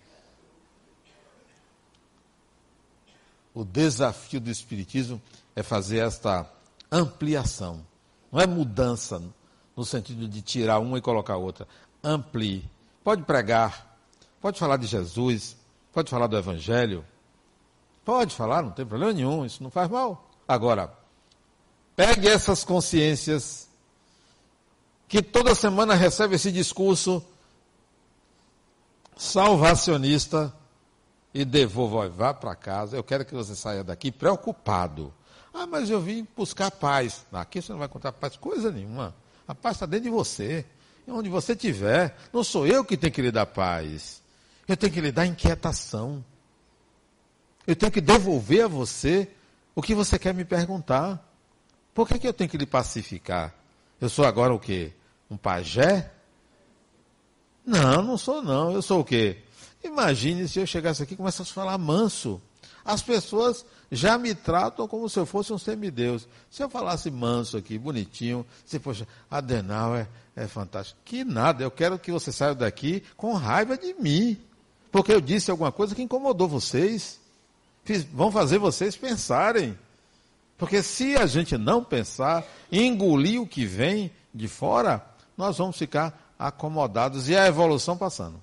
O 3.54 3.64
desafio 3.64 4.40
do 4.40 4.50
Espiritismo 4.50 5.22
é 5.54 5.62
fazer 5.62 5.98
esta 5.98 6.44
ampliação. 6.96 7.84
Não 8.30 8.40
é 8.40 8.46
mudança 8.46 9.22
no 9.76 9.84
sentido 9.84 10.28
de 10.28 10.42
tirar 10.42 10.78
uma 10.78 10.98
e 10.98 11.02
colocar 11.02 11.36
outra. 11.36 11.66
Amplie. 12.02 12.68
Pode 13.02 13.22
pregar, 13.22 13.98
pode 14.40 14.58
falar 14.58 14.76
de 14.76 14.86
Jesus, 14.86 15.56
pode 15.92 16.10
falar 16.10 16.26
do 16.26 16.36
Evangelho. 16.36 17.04
Pode 18.04 18.34
falar, 18.34 18.62
não 18.62 18.70
tem 18.70 18.84
problema 18.84 19.12
nenhum, 19.12 19.44
isso 19.44 19.62
não 19.62 19.70
faz 19.70 19.88
mal. 19.88 20.30
Agora, 20.46 20.92
Pegue 21.96 22.28
essas 22.28 22.64
consciências 22.64 23.68
que 25.06 25.22
toda 25.22 25.54
semana 25.54 25.94
recebe 25.94 26.34
esse 26.34 26.50
discurso 26.50 27.24
salvacionista 29.16 30.52
e 31.32 31.44
devolva, 31.44 32.08
vá 32.08 32.34
para 32.34 32.56
casa. 32.56 32.96
Eu 32.96 33.04
quero 33.04 33.24
que 33.24 33.34
você 33.34 33.54
saia 33.54 33.84
daqui 33.84 34.10
preocupado. 34.10 35.14
Ah, 35.54 35.68
mas 35.68 35.88
eu 35.88 36.00
vim 36.00 36.26
buscar 36.36 36.68
paz. 36.72 37.24
Aqui 37.32 37.62
você 37.62 37.70
não 37.70 37.78
vai 37.78 37.86
encontrar 37.86 38.10
paz, 38.10 38.36
coisa 38.36 38.72
nenhuma. 38.72 39.14
A 39.46 39.54
paz 39.54 39.76
está 39.76 39.86
dentro 39.86 40.04
de 40.04 40.10
você. 40.10 40.66
E 41.06 41.10
onde 41.12 41.28
você 41.28 41.52
estiver, 41.52 42.16
não 42.32 42.42
sou 42.42 42.66
eu 42.66 42.84
que 42.84 42.96
tenho 42.96 43.12
que 43.12 43.22
lhe 43.22 43.30
dar 43.30 43.46
paz. 43.46 44.20
Eu 44.66 44.76
tenho 44.76 44.92
que 44.92 45.00
lhe 45.00 45.12
dar 45.12 45.26
inquietação. 45.26 46.24
Eu 47.64 47.76
tenho 47.76 47.92
que 47.92 48.00
devolver 48.00 48.64
a 48.64 48.68
você 48.68 49.30
o 49.74 49.80
que 49.80 49.94
você 49.94 50.18
quer 50.18 50.34
me 50.34 50.44
perguntar. 50.44 51.24
Por 51.94 52.08
que, 52.08 52.18
que 52.18 52.26
eu 52.26 52.32
tenho 52.32 52.50
que 52.50 52.58
lhe 52.58 52.66
pacificar? 52.66 53.54
Eu 54.00 54.08
sou 54.08 54.24
agora 54.24 54.52
o 54.52 54.58
quê? 54.58 54.92
Um 55.30 55.36
pajé? 55.36 56.10
Não, 57.64 58.02
não 58.02 58.18
sou 58.18 58.42
não. 58.42 58.72
Eu 58.72 58.82
sou 58.82 59.00
o 59.00 59.04
quê? 59.04 59.38
Imagine 59.84 60.48
se 60.48 60.58
eu 60.58 60.66
chegasse 60.66 61.02
aqui 61.02 61.14
e 61.14 61.16
começasse 61.16 61.50
a 61.50 61.54
falar 61.54 61.78
manso. 61.78 62.42
As 62.84 63.00
pessoas 63.00 63.64
já 63.90 64.18
me 64.18 64.34
tratam 64.34 64.86
como 64.86 65.08
se 65.08 65.18
eu 65.18 65.24
fosse 65.24 65.52
um 65.52 65.58
semideus. 65.58 66.28
Se 66.50 66.62
eu 66.62 66.68
falasse 66.68 67.10
manso 67.10 67.56
aqui, 67.56 67.78
bonitinho, 67.78 68.44
se 68.66 68.78
poxa, 68.78 69.08
Adenal 69.30 69.96
é, 69.96 70.06
é 70.36 70.46
fantástico. 70.46 71.00
Que 71.04 71.24
nada, 71.24 71.62
eu 71.62 71.70
quero 71.70 71.98
que 71.98 72.12
você 72.12 72.30
saia 72.30 72.54
daqui 72.54 73.02
com 73.16 73.32
raiva 73.32 73.78
de 73.78 73.94
mim. 73.94 74.38
Porque 74.92 75.12
eu 75.12 75.20
disse 75.20 75.50
alguma 75.50 75.72
coisa 75.72 75.94
que 75.94 76.02
incomodou 76.02 76.46
vocês. 76.46 77.18
Fiz, 77.84 78.04
vão 78.04 78.30
fazer 78.30 78.58
vocês 78.58 78.96
pensarem. 78.96 79.78
Porque 80.58 80.82
se 80.82 81.16
a 81.16 81.26
gente 81.26 81.56
não 81.56 81.82
pensar, 81.82 82.44
engolir 82.70 83.40
o 83.40 83.46
que 83.46 83.64
vem 83.64 84.10
de 84.32 84.46
fora, 84.46 85.04
nós 85.36 85.56
vamos 85.58 85.76
ficar 85.76 86.34
acomodados 86.38 87.28
e 87.28 87.36
a 87.36 87.46
evolução 87.46 87.96
passando. 87.96 88.42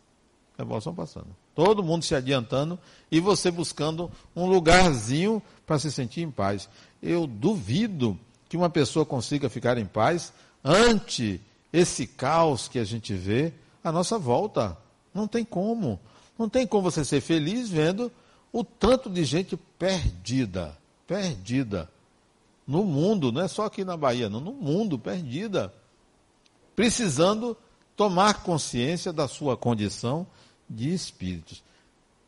A 0.57 0.61
evolução 0.61 0.93
passando. 0.93 1.40
Todo 1.55 1.83
mundo 1.83 2.03
se 2.03 2.15
adiantando 2.15 2.79
e 3.11 3.19
você 3.19 3.51
buscando 3.51 4.11
um 4.35 4.45
lugarzinho 4.45 5.41
para 5.65 5.79
se 5.79 5.91
sentir 5.91 6.21
em 6.21 6.31
paz. 6.31 6.69
Eu 7.01 7.27
duvido 7.27 8.17
que 8.47 8.57
uma 8.57 8.69
pessoa 8.69 9.05
consiga 9.05 9.49
ficar 9.49 9.77
em 9.77 9.85
paz 9.85 10.31
ante 10.63 11.41
esse 11.71 12.07
caos 12.07 12.67
que 12.67 12.79
a 12.79 12.83
gente 12.83 13.13
vê 13.13 13.53
à 13.83 13.91
nossa 13.91 14.17
volta. 14.17 14.77
Não 15.13 15.27
tem 15.27 15.43
como. 15.43 15.99
Não 16.37 16.47
tem 16.47 16.65
como 16.65 16.89
você 16.89 17.03
ser 17.03 17.21
feliz 17.21 17.69
vendo 17.69 18.11
o 18.51 18.63
tanto 18.63 19.09
de 19.09 19.23
gente 19.23 19.57
perdida. 19.77 20.77
Perdida 21.05 21.89
no 22.71 22.85
mundo, 22.85 23.31
não 23.31 23.41
é 23.41 23.47
só 23.47 23.65
aqui 23.65 23.83
na 23.83 23.97
Bahia, 23.97 24.29
não, 24.29 24.39
no 24.39 24.53
mundo, 24.53 24.97
perdida, 24.97 25.73
precisando 26.75 27.57
tomar 27.95 28.43
consciência 28.43 29.11
da 29.11 29.27
sua 29.27 29.57
condição 29.57 30.25
de 30.71 30.93
espíritos. 30.93 31.63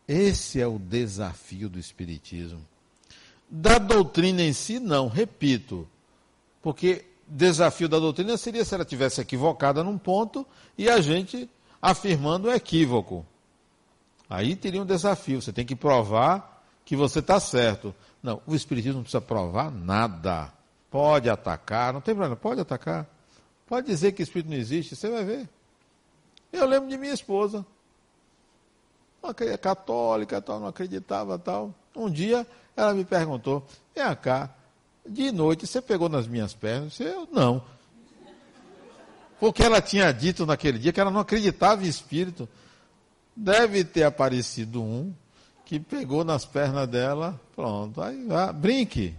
Esse 0.08 0.60
é 0.60 0.68
o 0.68 0.78
desafio 0.78 1.70
do 1.70 1.80
Espiritismo. 1.80 2.62
Da 3.50 3.78
doutrina 3.78 4.42
em 4.42 4.52
si, 4.52 4.80
não, 4.80 5.08
repito, 5.08 5.88
porque 6.62 7.06
desafio 7.28 7.88
da 7.88 8.00
doutrina 8.00 8.36
seria 8.36 8.66
se 8.66 8.74
ela 8.76 8.84
tivesse 8.84 9.22
equivocada 9.22 9.84
num 9.84 9.98
ponto 9.98 10.46
e 10.78 10.90
a 10.90 11.00
gente 11.00 11.50
afirmando 11.82 12.48
o 12.48 12.52
equívoco. 12.52 13.26
Aí 14.30 14.56
teria 14.56 14.82
um 14.82 14.86
desafio, 14.86 15.42
você 15.42 15.54
tem 15.54 15.66
que 15.66 15.76
provar 15.76 16.64
que 16.84 16.96
você 16.96 17.20
está 17.20 17.40
certo. 17.40 17.94
Não, 18.22 18.42
o 18.46 18.56
Espiritismo 18.56 18.98
não 18.98 19.04
precisa 19.04 19.22
provar 19.22 19.72
nada. 19.72 20.52
Pode 20.90 21.30
atacar, 21.30 21.94
não 21.94 22.02
tem 22.02 22.14
problema, 22.14 22.36
pode 22.36 22.62
atacar. 22.62 23.08
Pode 23.68 23.88
dizer 23.88 24.12
que 24.12 24.22
Espírito 24.22 24.50
não 24.50 24.58
existe, 24.58 24.96
você 24.96 25.10
vai 25.10 25.24
ver. 25.24 25.50
Eu 26.52 26.68
lembro 26.68 26.90
de 26.90 26.98
minha 26.98 27.14
esposa. 27.14 27.66
Uma 29.24 29.34
católica, 29.34 30.42
tal, 30.42 30.60
não 30.60 30.68
acreditava, 30.68 31.40
tal. 31.40 31.74
Um 31.96 32.10
dia 32.10 32.46
ela 32.76 32.94
me 32.94 33.06
perguntou, 33.06 33.66
vem 33.96 34.04
cá, 34.18 34.54
De 35.08 35.32
noite 35.32 35.66
você 35.66 35.82
pegou 35.82 36.10
nas 36.10 36.28
minhas 36.28 36.54
pernas? 36.54 37.00
Eu 37.00 37.26
não. 37.32 37.64
Porque 39.40 39.64
ela 39.64 39.82
tinha 39.82 40.12
dito 40.12 40.46
naquele 40.46 40.78
dia 40.78 40.92
que 40.92 41.00
ela 41.00 41.10
não 41.12 41.22
acreditava 41.22 41.86
em 41.86 41.88
espírito. 41.88 42.50
Deve 43.36 43.86
ter 43.86 44.04
aparecido 44.04 44.82
um 44.82 45.14
que 45.66 45.80
pegou 45.80 46.26
nas 46.26 46.46
pernas 46.46 46.88
dela, 46.88 47.40
pronto, 47.56 48.02
aí 48.02 48.26
vá, 48.26 48.52
brinque, 48.52 49.16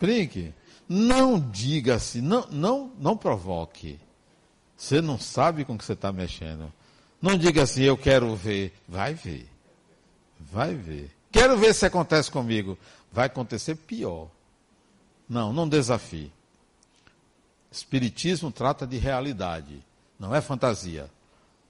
brinque. 0.00 0.54
Não 0.88 1.40
diga 1.40 1.96
assim, 1.96 2.20
não, 2.20 2.46
não, 2.50 2.92
não 2.98 3.16
provoque. 3.16 3.98
Você 4.76 5.00
não 5.00 5.18
sabe 5.18 5.64
com 5.64 5.76
que 5.76 5.84
você 5.84 5.92
está 5.92 6.12
mexendo. 6.12 6.72
Não 7.24 7.38
diga 7.38 7.62
assim, 7.62 7.84
eu 7.84 7.96
quero 7.96 8.36
ver. 8.36 8.70
Vai 8.86 9.14
ver. 9.14 9.48
Vai 10.38 10.74
ver. 10.74 11.10
Quero 11.32 11.56
ver 11.56 11.72
se 11.72 11.86
acontece 11.86 12.30
comigo. 12.30 12.76
Vai 13.10 13.24
acontecer 13.24 13.76
pior. 13.76 14.28
Não, 15.26 15.50
não 15.50 15.66
desafie. 15.66 16.30
Espiritismo 17.72 18.50
trata 18.52 18.86
de 18.86 18.98
realidade, 18.98 19.82
não 20.20 20.34
é 20.34 20.42
fantasia. 20.42 21.10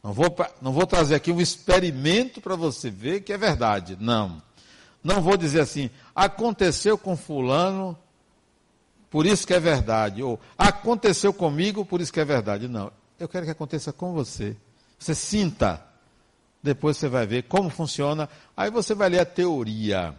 Não 0.03 0.13
vou, 0.13 0.27
não 0.61 0.73
vou 0.73 0.89
trazer 0.89 1.15
aqui 1.15 1.31
um 1.31 1.41
experimento 1.41 2.41
para 2.41 2.57
você 2.57 2.91
ver 2.91 3.21
que 3.21 3.33
é 3.33 3.39
verdade. 3.39 3.97
Não. 4.01 4.43
Não 5.05 5.23
vou 5.23 5.37
dizer 5.37 5.61
assim, 5.61 5.89
aconteceu 6.17 6.99
com 6.99 7.17
fulano, 7.17 7.97
por 9.09 9.25
isso 9.25 9.47
que 9.47 9.55
é 9.55 9.61
verdade. 9.61 10.21
Ou 10.21 10.41
aconteceu 10.59 11.33
comigo, 11.33 11.87
por 11.87 12.01
isso 12.01 12.13
que 12.13 12.19
é 12.19 12.25
verdade. 12.25 12.67
Não. 12.67 12.91
Eu 13.21 13.29
quero 13.29 13.45
que 13.45 13.53
aconteça 13.53 13.93
com 13.93 14.13
você. 14.13 14.57
Você 14.99 15.15
sinta. 15.15 15.85
Depois 16.63 16.97
você 16.97 17.09
vai 17.09 17.27
ver 17.27 17.45
como 17.45 17.69
funciona. 17.69 18.29
Aí 18.57 18.71
você 18.71 18.95
vai 18.95 19.09
ler 19.09 19.21
a 19.21 19.27
teoria. 19.27 20.15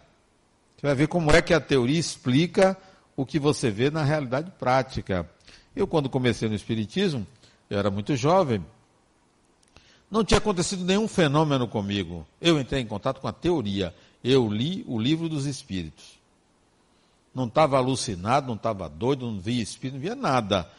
Você 0.76 0.86
vai 0.86 0.94
ver 0.94 1.08
como 1.08 1.30
é 1.30 1.42
que 1.42 1.54
a 1.54 1.60
teoria 1.60 1.98
explica 1.98 2.76
o 3.16 3.24
que 3.24 3.38
você 3.38 3.70
vê 3.70 3.90
na 3.90 4.04
realidade 4.04 4.50
prática. 4.58 5.28
Eu, 5.74 5.86
quando 5.86 6.08
comecei 6.08 6.48
no 6.48 6.54
Espiritismo, 6.54 7.26
eu 7.68 7.78
era 7.78 7.90
muito 7.90 8.14
jovem, 8.14 8.64
não 10.10 10.24
tinha 10.24 10.38
acontecido 10.38 10.84
nenhum 10.84 11.08
fenômeno 11.08 11.66
comigo. 11.66 12.26
Eu 12.40 12.60
entrei 12.60 12.80
em 12.80 12.86
contato 12.86 13.20
com 13.20 13.28
a 13.28 13.32
teoria. 13.32 13.94
Eu 14.22 14.48
li 14.48 14.84
o 14.86 14.98
livro 14.98 15.28
dos 15.28 15.46
Espíritos. 15.46 16.16
Não 17.34 17.46
estava 17.46 17.76
alucinado, 17.76 18.46
não 18.46 18.54
estava 18.54 18.88
doido, 18.88 19.30
não 19.30 19.38
via 19.38 19.62
espírito, 19.62 19.94
não 19.94 20.00
via 20.00 20.14
nada. 20.14 20.70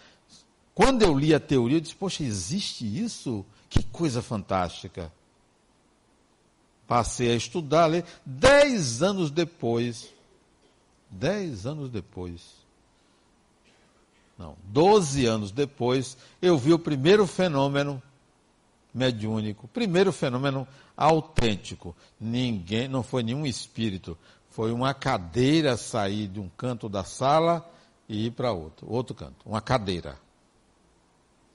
Quando 0.73 1.03
eu 1.03 1.17
li 1.17 1.33
a 1.33 1.39
teoria, 1.39 1.77
eu 1.77 1.81
disse: 1.81 1.95
Poxa, 1.95 2.23
existe 2.23 2.83
isso? 2.83 3.45
Que 3.69 3.83
coisa 3.83 4.21
fantástica. 4.21 5.11
Passei 6.87 7.31
a 7.31 7.35
estudar, 7.35 7.87
ler. 7.87 8.05
Dez 8.25 9.01
anos 9.03 9.29
depois, 9.29 10.13
dez 11.09 11.65
anos 11.65 11.89
depois, 11.89 12.55
não, 14.37 14.55
doze 14.63 15.25
anos 15.25 15.51
depois, 15.51 16.17
eu 16.41 16.57
vi 16.57 16.71
o 16.71 16.79
primeiro 16.79 17.27
fenômeno 17.27 18.01
mediúnico, 18.93 19.67
primeiro 19.67 20.13
fenômeno 20.13 20.65
autêntico. 20.95 21.95
Ninguém, 22.19 22.87
não 22.87 23.03
foi 23.03 23.21
nenhum 23.21 23.45
espírito, 23.45 24.17
foi 24.49 24.71
uma 24.71 24.93
cadeira 24.93 25.75
sair 25.75 26.27
de 26.27 26.39
um 26.39 26.47
canto 26.47 26.87
da 26.87 27.03
sala 27.03 27.69
e 28.07 28.27
ir 28.27 28.31
para 28.31 28.53
outro, 28.53 28.89
outro 28.89 29.13
canto, 29.13 29.37
uma 29.45 29.59
cadeira 29.59 30.17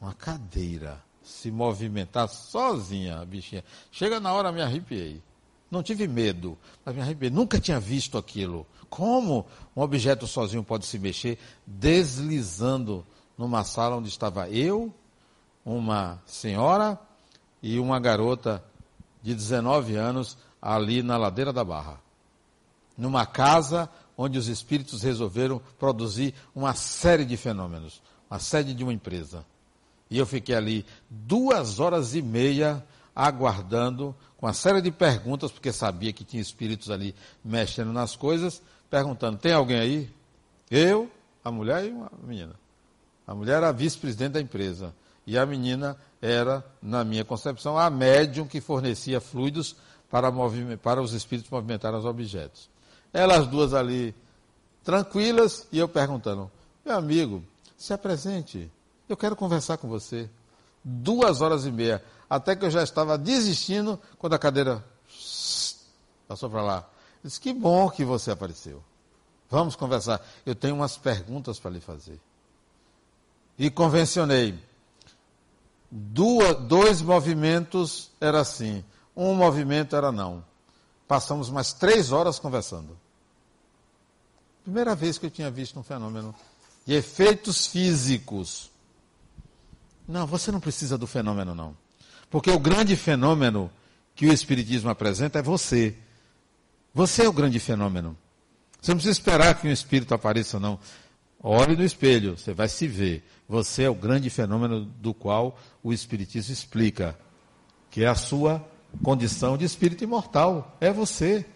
uma 0.02 0.12
cadeira 0.12 1.00
se 1.22 1.50
movimentar 1.50 2.28
sozinha, 2.28 3.20
a 3.20 3.24
bichinha. 3.24 3.64
Chega 3.90 4.20
na 4.20 4.32
hora, 4.32 4.52
me 4.52 4.60
arrepiei. 4.60 5.22
Não 5.70 5.82
tive 5.82 6.06
medo, 6.06 6.58
mas 6.84 6.94
me 6.94 7.00
arrepiei. 7.00 7.30
Nunca 7.30 7.58
tinha 7.58 7.80
visto 7.80 8.18
aquilo. 8.18 8.66
Como 8.90 9.46
um 9.74 9.80
objeto 9.80 10.26
sozinho 10.26 10.62
pode 10.62 10.84
se 10.84 10.98
mexer 10.98 11.38
deslizando 11.66 13.04
numa 13.38 13.64
sala 13.64 13.96
onde 13.96 14.08
estava 14.08 14.50
eu, 14.50 14.92
uma 15.64 16.20
senhora 16.26 16.98
e 17.62 17.78
uma 17.78 17.98
garota 17.98 18.62
de 19.22 19.34
19 19.34 19.96
anos 19.96 20.36
ali 20.60 21.02
na 21.02 21.16
ladeira 21.16 21.52
da 21.52 21.64
Barra. 21.64 22.00
Numa 22.96 23.24
casa 23.24 23.88
onde 24.16 24.38
os 24.38 24.48
espíritos 24.48 25.02
resolveram 25.02 25.60
produzir 25.78 26.34
uma 26.54 26.74
série 26.74 27.24
de 27.24 27.36
fenômenos, 27.36 28.02
a 28.28 28.38
sede 28.38 28.74
de 28.74 28.82
uma 28.82 28.92
empresa. 28.92 29.44
E 30.12 30.18
eu 30.18 30.26
fiquei 30.26 30.54
ali 30.54 30.84
duas 31.08 31.80
horas 31.80 32.14
e 32.14 32.20
meia 32.20 32.84
aguardando, 33.16 34.14
com 34.36 34.44
uma 34.44 34.52
série 34.52 34.82
de 34.82 34.90
perguntas, 34.90 35.50
porque 35.50 35.72
sabia 35.72 36.12
que 36.12 36.22
tinha 36.22 36.42
espíritos 36.42 36.90
ali 36.90 37.14
mexendo 37.42 37.94
nas 37.94 38.14
coisas, 38.14 38.60
perguntando: 38.90 39.38
tem 39.38 39.54
alguém 39.54 39.78
aí? 39.80 40.10
Eu, 40.70 41.10
a 41.42 41.50
mulher 41.50 41.86
e 41.86 41.90
uma 41.92 42.12
menina. 42.22 42.52
A 43.26 43.34
mulher 43.34 43.56
era 43.56 43.72
vice-presidente 43.72 44.32
da 44.32 44.40
empresa. 44.42 44.94
E 45.26 45.38
a 45.38 45.46
menina 45.46 45.96
era, 46.20 46.62
na 46.82 47.04
minha 47.04 47.24
concepção, 47.24 47.78
a 47.78 47.88
médium 47.88 48.46
que 48.46 48.60
fornecia 48.60 49.18
fluidos 49.18 49.74
para, 50.10 50.30
para 50.82 51.00
os 51.00 51.14
espíritos 51.14 51.50
movimentarem 51.50 51.98
os 51.98 52.04
objetos. 52.04 52.68
Elas 53.14 53.46
duas 53.46 53.72
ali, 53.72 54.14
tranquilas, 54.84 55.66
e 55.72 55.78
eu 55.78 55.88
perguntando: 55.88 56.50
meu 56.84 56.98
amigo, 56.98 57.42
se 57.78 57.94
apresente. 57.94 58.70
Eu 59.12 59.16
quero 59.16 59.36
conversar 59.36 59.76
com 59.76 59.88
você. 59.88 60.30
Duas 60.82 61.42
horas 61.42 61.66
e 61.66 61.70
meia. 61.70 62.02
Até 62.30 62.56
que 62.56 62.64
eu 62.64 62.70
já 62.70 62.82
estava 62.82 63.18
desistindo 63.18 64.00
quando 64.18 64.32
a 64.32 64.38
cadeira 64.38 64.82
passou 66.26 66.48
para 66.48 66.62
lá. 66.62 66.88
Eu 67.22 67.28
disse: 67.28 67.38
Que 67.38 67.52
bom 67.52 67.90
que 67.90 68.06
você 68.06 68.30
apareceu. 68.30 68.82
Vamos 69.50 69.76
conversar. 69.76 70.26
Eu 70.46 70.54
tenho 70.54 70.76
umas 70.76 70.96
perguntas 70.96 71.60
para 71.60 71.72
lhe 71.72 71.80
fazer. 71.80 72.18
E 73.58 73.70
convencionei. 73.70 74.58
Duas, 75.90 76.56
dois 76.62 77.02
movimentos 77.02 78.10
era 78.18 78.40
assim. 78.40 78.82
Um 79.14 79.34
movimento 79.34 79.94
era 79.94 80.10
não. 80.10 80.42
Passamos 81.06 81.50
mais 81.50 81.74
três 81.74 82.12
horas 82.12 82.38
conversando. 82.38 82.98
Primeira 84.64 84.94
vez 84.94 85.18
que 85.18 85.26
eu 85.26 85.30
tinha 85.30 85.50
visto 85.50 85.78
um 85.78 85.82
fenômeno 85.82 86.34
de 86.86 86.94
efeitos 86.94 87.66
físicos 87.66 88.71
não, 90.12 90.26
você 90.26 90.52
não 90.52 90.60
precisa 90.60 90.98
do 90.98 91.06
fenômeno, 91.06 91.54
não. 91.54 91.76
Porque 92.30 92.50
o 92.50 92.58
grande 92.58 92.94
fenômeno 92.96 93.70
que 94.14 94.26
o 94.26 94.32
Espiritismo 94.32 94.90
apresenta 94.90 95.38
é 95.38 95.42
você. 95.42 95.96
Você 96.94 97.24
é 97.24 97.28
o 97.28 97.32
grande 97.32 97.58
fenômeno. 97.58 98.16
Você 98.80 98.90
não 98.90 98.96
precisa 98.98 99.18
esperar 99.18 99.54
que 99.54 99.66
um 99.66 99.70
espírito 99.70 100.12
apareça, 100.12 100.60
não. 100.60 100.78
Olhe 101.42 101.76
no 101.76 101.84
espelho, 101.84 102.36
você 102.36 102.52
vai 102.52 102.68
se 102.68 102.86
ver. 102.86 103.24
Você 103.48 103.84
é 103.84 103.90
o 103.90 103.94
grande 103.94 104.28
fenômeno 104.28 104.84
do 104.84 105.14
qual 105.14 105.58
o 105.82 105.92
Espiritismo 105.92 106.52
explica, 106.52 107.18
que 107.90 108.04
é 108.04 108.08
a 108.08 108.14
sua 108.14 108.64
condição 109.02 109.56
de 109.56 109.64
espírito 109.64 110.04
imortal. 110.04 110.76
É 110.80 110.92
você. 110.92 111.46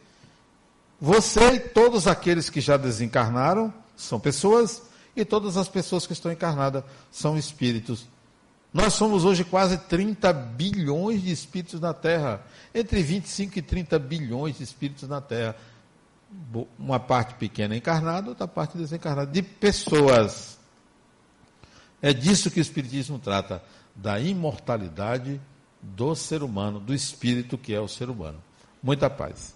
Você 1.01 1.55
e 1.55 1.61
todos 1.61 2.07
aqueles 2.07 2.49
que 2.49 2.61
já 2.61 2.77
desencarnaram 2.77 3.73
são 3.97 4.19
pessoas, 4.19 4.83
e 5.15 5.25
todas 5.25 5.57
as 5.57 5.69
pessoas 5.69 6.07
que 6.07 6.13
estão 6.13 6.33
encarnadas 6.33 6.85
são 7.11 7.37
espíritos 7.37 8.07
nós 8.77 8.93
somos 8.93 9.25
hoje 9.25 9.43
quase 9.43 9.79
30 9.79 10.31
bilhões 10.35 11.23
de 11.23 11.33
espíritos 11.33 11.81
na 11.81 11.95
Terra. 11.95 12.45
Entre 12.75 13.03
25 13.03 13.59
e 13.59 13.63
30 13.63 13.99
bilhões 13.99 14.59
de 14.59 14.65
espíritos 14.65 15.09
na 15.09 15.19
Terra. 15.19 15.57
Uma 16.79 17.01
parte 17.01 17.37
pequena 17.37 17.75
encarnada, 17.75 18.29
outra 18.29 18.47
parte 18.47 18.77
desencarnada. 18.77 19.31
De 19.33 19.41
pessoas. 19.41 20.59
É 22.03 22.13
disso 22.13 22.51
que 22.51 22.61
o 22.61 22.63
Espiritismo 22.63 23.19
trata. 23.19 23.63
Da 23.95 24.21
imortalidade 24.21 25.41
do 25.81 26.15
ser 26.15 26.43
humano, 26.43 26.79
do 26.79 26.93
espírito 26.93 27.57
que 27.57 27.73
é 27.73 27.81
o 27.81 27.89
ser 27.89 28.11
humano. 28.11 28.43
Muita 28.83 29.09
paz. 29.09 29.55